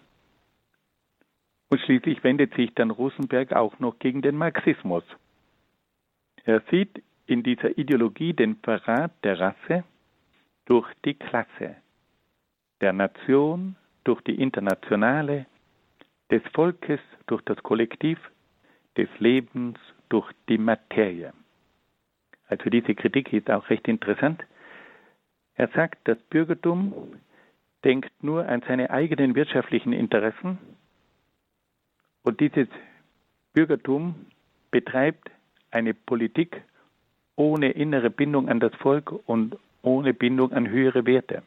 Und 1.69 1.81
schließlich 1.83 2.25
wendet 2.25 2.55
sich 2.55 2.75
dann 2.75 2.91
Rosenberg 2.91 3.53
auch 3.53 3.79
noch 3.79 3.99
gegen 4.01 4.23
den 4.23 4.37
Marxismus. 4.37 5.05
Er 6.45 6.63
sieht 6.71 7.03
in 7.27 7.43
dieser 7.43 7.77
Ideologie 7.79 8.33
den 8.33 8.57
Verrat 8.57 9.13
der 9.25 9.39
Rasse 9.39 9.85
durch 10.67 10.89
die 11.05 11.15
Klasse, 11.15 11.77
der 12.81 12.93
Nation 12.93 13.77
durch 14.05 14.21
die 14.23 14.41
Internationale, 14.41 15.47
des 16.31 16.43
Volkes 16.55 17.01
durch 17.27 17.43
das 17.43 17.61
Kollektiv, 17.63 18.19
des 18.97 19.09
Lebens 19.19 19.79
durch 20.09 20.31
die 20.49 20.59
Materie. 20.59 21.33
Also 22.49 22.71
diese 22.71 22.95
Kritik 22.95 23.33
ist 23.33 23.51
auch 23.51 23.69
recht 23.71 23.87
interessant. 23.89 24.43
Er 25.55 25.69
sagt, 25.69 25.99
das 26.05 26.19
Bürgertum 26.31 27.21
denkt 27.85 28.11
nur 28.23 28.47
an 28.47 28.63
seine 28.67 28.91
eigenen 28.91 29.35
wirtschaftlichen 29.35 29.93
Interessen 29.93 30.59
und 32.23 32.41
dieses 32.41 32.69
Bürgertum 33.53 34.27
betreibt 34.71 35.31
eine 35.71 35.95
Politik 35.95 36.63
ohne 37.37 37.71
innere 37.71 38.11
Bindung 38.11 38.49
an 38.49 38.61
das 38.61 38.75
Volk 38.77 39.13
und 39.27 39.57
ohne 39.83 40.13
Bindung 40.13 40.53
an 40.53 40.69
höhere 40.69 41.07
Werte. 41.07 41.43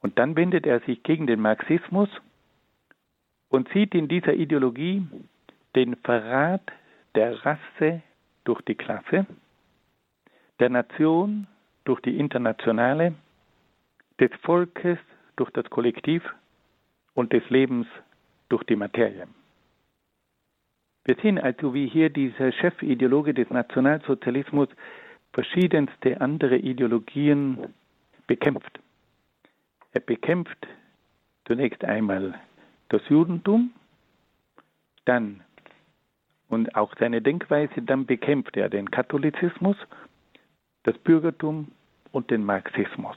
Und 0.00 0.18
dann 0.18 0.36
wendet 0.36 0.66
er 0.66 0.80
sich 0.80 1.02
gegen 1.02 1.26
den 1.26 1.40
Marxismus 1.40 2.08
und 3.48 3.68
sieht 3.70 3.94
in 3.94 4.08
dieser 4.08 4.34
Ideologie 4.34 5.06
den 5.74 5.96
Verrat 5.96 6.62
der 7.14 7.44
Rasse 7.44 8.02
durch 8.44 8.60
die 8.62 8.74
Klasse, 8.74 9.26
der 10.58 10.70
Nation 10.70 11.46
durch 11.84 12.00
die 12.00 12.18
Internationale, 12.18 13.14
des 14.18 14.30
Volkes 14.42 14.98
durch 15.36 15.50
das 15.50 15.68
Kollektiv 15.70 16.22
und 17.14 17.32
des 17.32 17.48
Lebens 17.48 17.86
durch 18.48 18.62
die 18.64 18.76
Materie. 18.76 19.26
Wir 21.10 21.16
sehen 21.22 21.40
also, 21.40 21.74
wie 21.74 21.88
hier 21.88 22.08
dieser 22.08 22.52
Chefideologe 22.52 23.34
des 23.34 23.50
Nationalsozialismus 23.50 24.68
verschiedenste 25.32 26.20
andere 26.20 26.56
Ideologien 26.56 27.74
bekämpft. 28.28 28.78
Er 29.90 30.02
bekämpft 30.02 30.68
zunächst 31.46 31.84
einmal 31.84 32.40
das 32.90 33.02
Judentum, 33.08 33.72
dann 35.04 35.40
und 36.48 36.76
auch 36.76 36.94
seine 37.00 37.20
Denkweise, 37.20 37.82
dann 37.82 38.06
bekämpft 38.06 38.56
er 38.56 38.68
den 38.68 38.88
Katholizismus, 38.88 39.76
das 40.84 40.96
Bürgertum 40.98 41.72
und 42.12 42.30
den 42.30 42.44
Marxismus. 42.44 43.16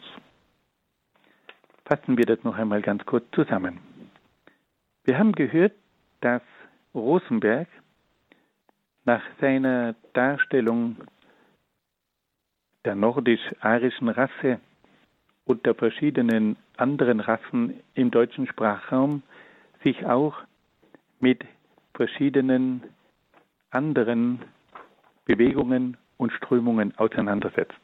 Fassen 1.85 2.17
wir 2.17 2.25
das 2.25 2.43
noch 2.43 2.57
einmal 2.57 2.81
ganz 2.81 3.05
kurz 3.05 3.25
zusammen. 3.35 3.77
Wir 5.03 5.19
haben 5.19 5.33
gehört, 5.33 5.73
dass 6.21 6.41
Rosenberg 6.95 7.67
nach 9.05 9.21
seiner 9.39 9.95
Darstellung 10.13 10.97
der 12.85 12.95
nordisch-arischen 12.95 14.09
Rasse 14.09 14.59
und 15.45 15.65
der 15.65 15.75
verschiedenen 15.75 16.57
anderen 16.77 17.19
Rassen 17.19 17.79
im 17.93 18.11
deutschen 18.11 18.47
Sprachraum 18.47 19.23
sich 19.83 20.05
auch 20.05 20.35
mit 21.19 21.43
verschiedenen 21.93 22.83
anderen 23.69 24.41
Bewegungen 25.25 25.97
und 26.17 26.31
Strömungen 26.33 26.97
auseinandersetzt. 26.97 27.79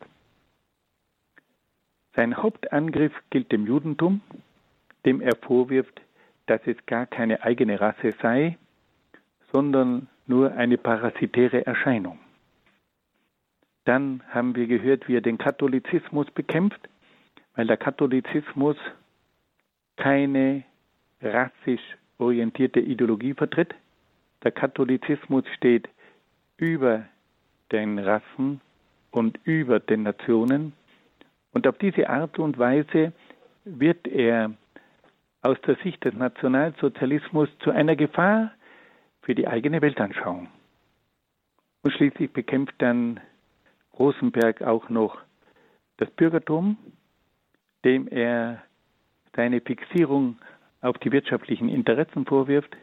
Sein 2.15 2.37
Hauptangriff 2.37 3.13
gilt 3.29 3.51
dem 3.51 3.65
Judentum, 3.65 4.21
dem 5.05 5.21
er 5.21 5.35
vorwirft, 5.35 6.01
dass 6.47 6.61
es 6.65 6.77
gar 6.85 7.05
keine 7.05 7.43
eigene 7.43 7.79
Rasse 7.79 8.13
sei, 8.21 8.57
sondern 9.51 10.07
nur 10.29 10.53
eine 10.53 10.77
parasitäre 10.77 11.65
Erscheinung. 11.65 12.19
Dann 13.85 14.21
haben 14.29 14.55
wir 14.55 14.67
gehört, 14.67 15.07
wie 15.07 15.17
er 15.17 15.21
den 15.21 15.39
Katholizismus 15.39 16.29
bekämpft, 16.31 16.79
weil 17.55 17.65
der 17.65 17.77
Katholizismus 17.77 18.77
keine 19.97 20.63
rassisch 21.21 21.81
orientierte 22.19 22.79
Ideologie 22.79 23.33
vertritt. 23.33 23.73
Der 24.43 24.51
Katholizismus 24.51 25.43
steht 25.57 25.89
über 26.57 27.05
den 27.71 27.97
Rassen 27.97 28.61
und 29.11 29.39
über 29.43 29.79
den 29.79 30.03
Nationen. 30.03 30.73
Und 31.51 31.67
auf 31.67 31.77
diese 31.79 32.09
Art 32.09 32.37
und 32.37 32.59
Weise 32.59 33.13
wird 33.65 34.07
er 34.07 34.51
aus 35.41 35.59
der 35.65 35.75
Sicht 35.77 36.03
des 36.05 36.13
Nationalsozialismus 36.13 37.49
zu 37.59 37.71
einer 37.71 37.95
Gefahr 37.95 38.51
für 39.21 39.35
die 39.35 39.47
eigene 39.47 39.81
Weltanschauung. 39.81 40.47
Und 41.83 41.91
schließlich 41.93 42.31
bekämpft 42.31 42.75
dann 42.79 43.19
Rosenberg 43.97 44.61
auch 44.61 44.89
noch 44.89 45.17
das 45.97 46.09
Bürgertum, 46.11 46.77
dem 47.83 48.07
er 48.07 48.63
seine 49.35 49.61
Fixierung 49.61 50.37
auf 50.81 50.97
die 50.97 51.11
wirtschaftlichen 51.11 51.69
Interessen 51.69 52.25
vorwirft 52.25 52.75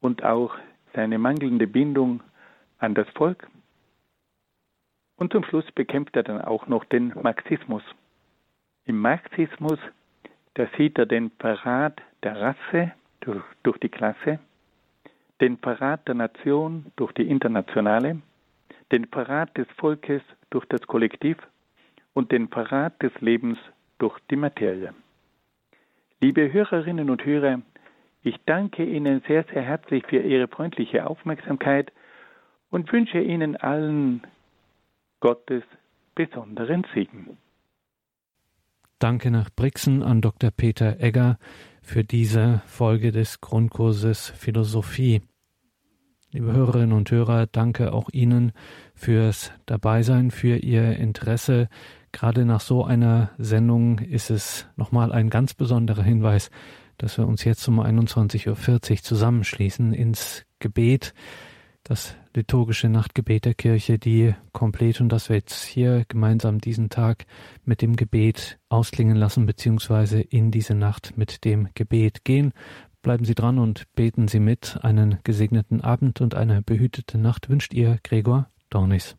und 0.00 0.22
auch 0.24 0.56
seine 0.94 1.18
mangelnde 1.18 1.66
Bindung 1.66 2.22
an 2.78 2.94
das 2.94 3.08
Volk. 3.10 3.48
Und 5.16 5.32
zum 5.32 5.44
Schluss 5.44 5.70
bekämpft 5.72 6.16
er 6.16 6.22
dann 6.22 6.40
auch 6.40 6.66
noch 6.66 6.84
den 6.84 7.12
Marxismus. 7.22 7.82
Im 8.84 8.98
Marxismus, 8.98 9.78
da 10.54 10.66
sieht 10.76 10.98
er 10.98 11.06
den 11.06 11.30
Verrat 11.38 12.00
der 12.22 12.40
Rasse 12.40 12.92
durch, 13.20 13.44
durch 13.62 13.78
die 13.78 13.88
Klasse, 13.88 14.40
den 15.42 15.58
Verrat 15.58 16.06
der 16.06 16.14
Nation 16.14 16.86
durch 16.94 17.12
die 17.12 17.28
Internationale, 17.28 18.22
den 18.92 19.06
Verrat 19.06 19.58
des 19.58 19.66
Volkes 19.76 20.22
durch 20.50 20.64
das 20.66 20.86
Kollektiv 20.86 21.36
und 22.14 22.30
den 22.30 22.48
Verrat 22.48 23.02
des 23.02 23.12
Lebens 23.20 23.58
durch 23.98 24.16
die 24.30 24.36
Materie. 24.36 24.94
Liebe 26.20 26.52
Hörerinnen 26.52 27.10
und 27.10 27.24
Hörer, 27.24 27.60
ich 28.22 28.36
danke 28.46 28.84
Ihnen 28.84 29.20
sehr, 29.26 29.44
sehr 29.52 29.62
herzlich 29.62 30.04
für 30.06 30.20
Ihre 30.20 30.46
freundliche 30.46 31.08
Aufmerksamkeit 31.08 31.92
und 32.70 32.92
wünsche 32.92 33.18
Ihnen 33.18 33.56
allen 33.56 34.22
Gottes 35.18 35.64
besonderen 36.14 36.86
Segen. 36.94 37.36
Danke 39.00 39.32
nach 39.32 39.50
Brixen 39.50 40.04
an 40.04 40.20
Dr. 40.20 40.52
Peter 40.52 41.00
Egger 41.00 41.38
für 41.82 42.04
diese 42.04 42.62
Folge 42.66 43.10
des 43.10 43.40
Grundkurses 43.40 44.30
Philosophie. 44.30 45.22
Liebe 46.34 46.50
Hörerinnen 46.50 46.96
und 46.96 47.10
Hörer, 47.10 47.46
danke 47.46 47.92
auch 47.92 48.08
Ihnen 48.10 48.52
fürs 48.94 49.52
Dabeisein, 49.66 50.30
für 50.30 50.56
Ihr 50.56 50.96
Interesse. 50.96 51.68
Gerade 52.10 52.46
nach 52.46 52.62
so 52.62 52.86
einer 52.86 53.32
Sendung 53.36 53.98
ist 53.98 54.30
es 54.30 54.66
nochmal 54.76 55.12
ein 55.12 55.28
ganz 55.28 55.52
besonderer 55.52 56.02
Hinweis, 56.02 56.50
dass 56.96 57.18
wir 57.18 57.26
uns 57.26 57.44
jetzt 57.44 57.68
um 57.68 57.80
21.40 57.80 58.48
Uhr 58.48 58.96
zusammenschließen 59.02 59.92
ins 59.92 60.46
Gebet, 60.58 61.12
das 61.82 62.16
liturgische 62.34 62.88
Nachtgebet 62.88 63.44
der 63.44 63.54
Kirche, 63.54 63.98
die 63.98 64.34
komplett 64.52 65.02
und 65.02 65.10
das 65.10 65.28
wir 65.28 65.36
jetzt 65.36 65.62
hier 65.64 66.06
gemeinsam 66.08 66.60
diesen 66.60 66.88
Tag 66.88 67.26
mit 67.66 67.82
dem 67.82 67.94
Gebet 67.94 68.58
ausklingen 68.70 69.18
lassen, 69.18 69.44
beziehungsweise 69.44 70.22
in 70.22 70.50
diese 70.50 70.74
Nacht 70.74 71.18
mit 71.18 71.44
dem 71.44 71.68
Gebet 71.74 72.24
gehen. 72.24 72.54
Bleiben 73.02 73.24
Sie 73.24 73.34
dran 73.34 73.58
und 73.58 73.92
beten 73.94 74.28
Sie 74.28 74.38
mit. 74.38 74.78
Einen 74.82 75.18
gesegneten 75.24 75.80
Abend 75.80 76.20
und 76.20 76.36
eine 76.36 76.62
behütete 76.62 77.18
Nacht 77.18 77.48
wünscht 77.48 77.74
Ihr 77.74 77.98
Gregor 78.04 78.48
Dornis. 78.70 79.16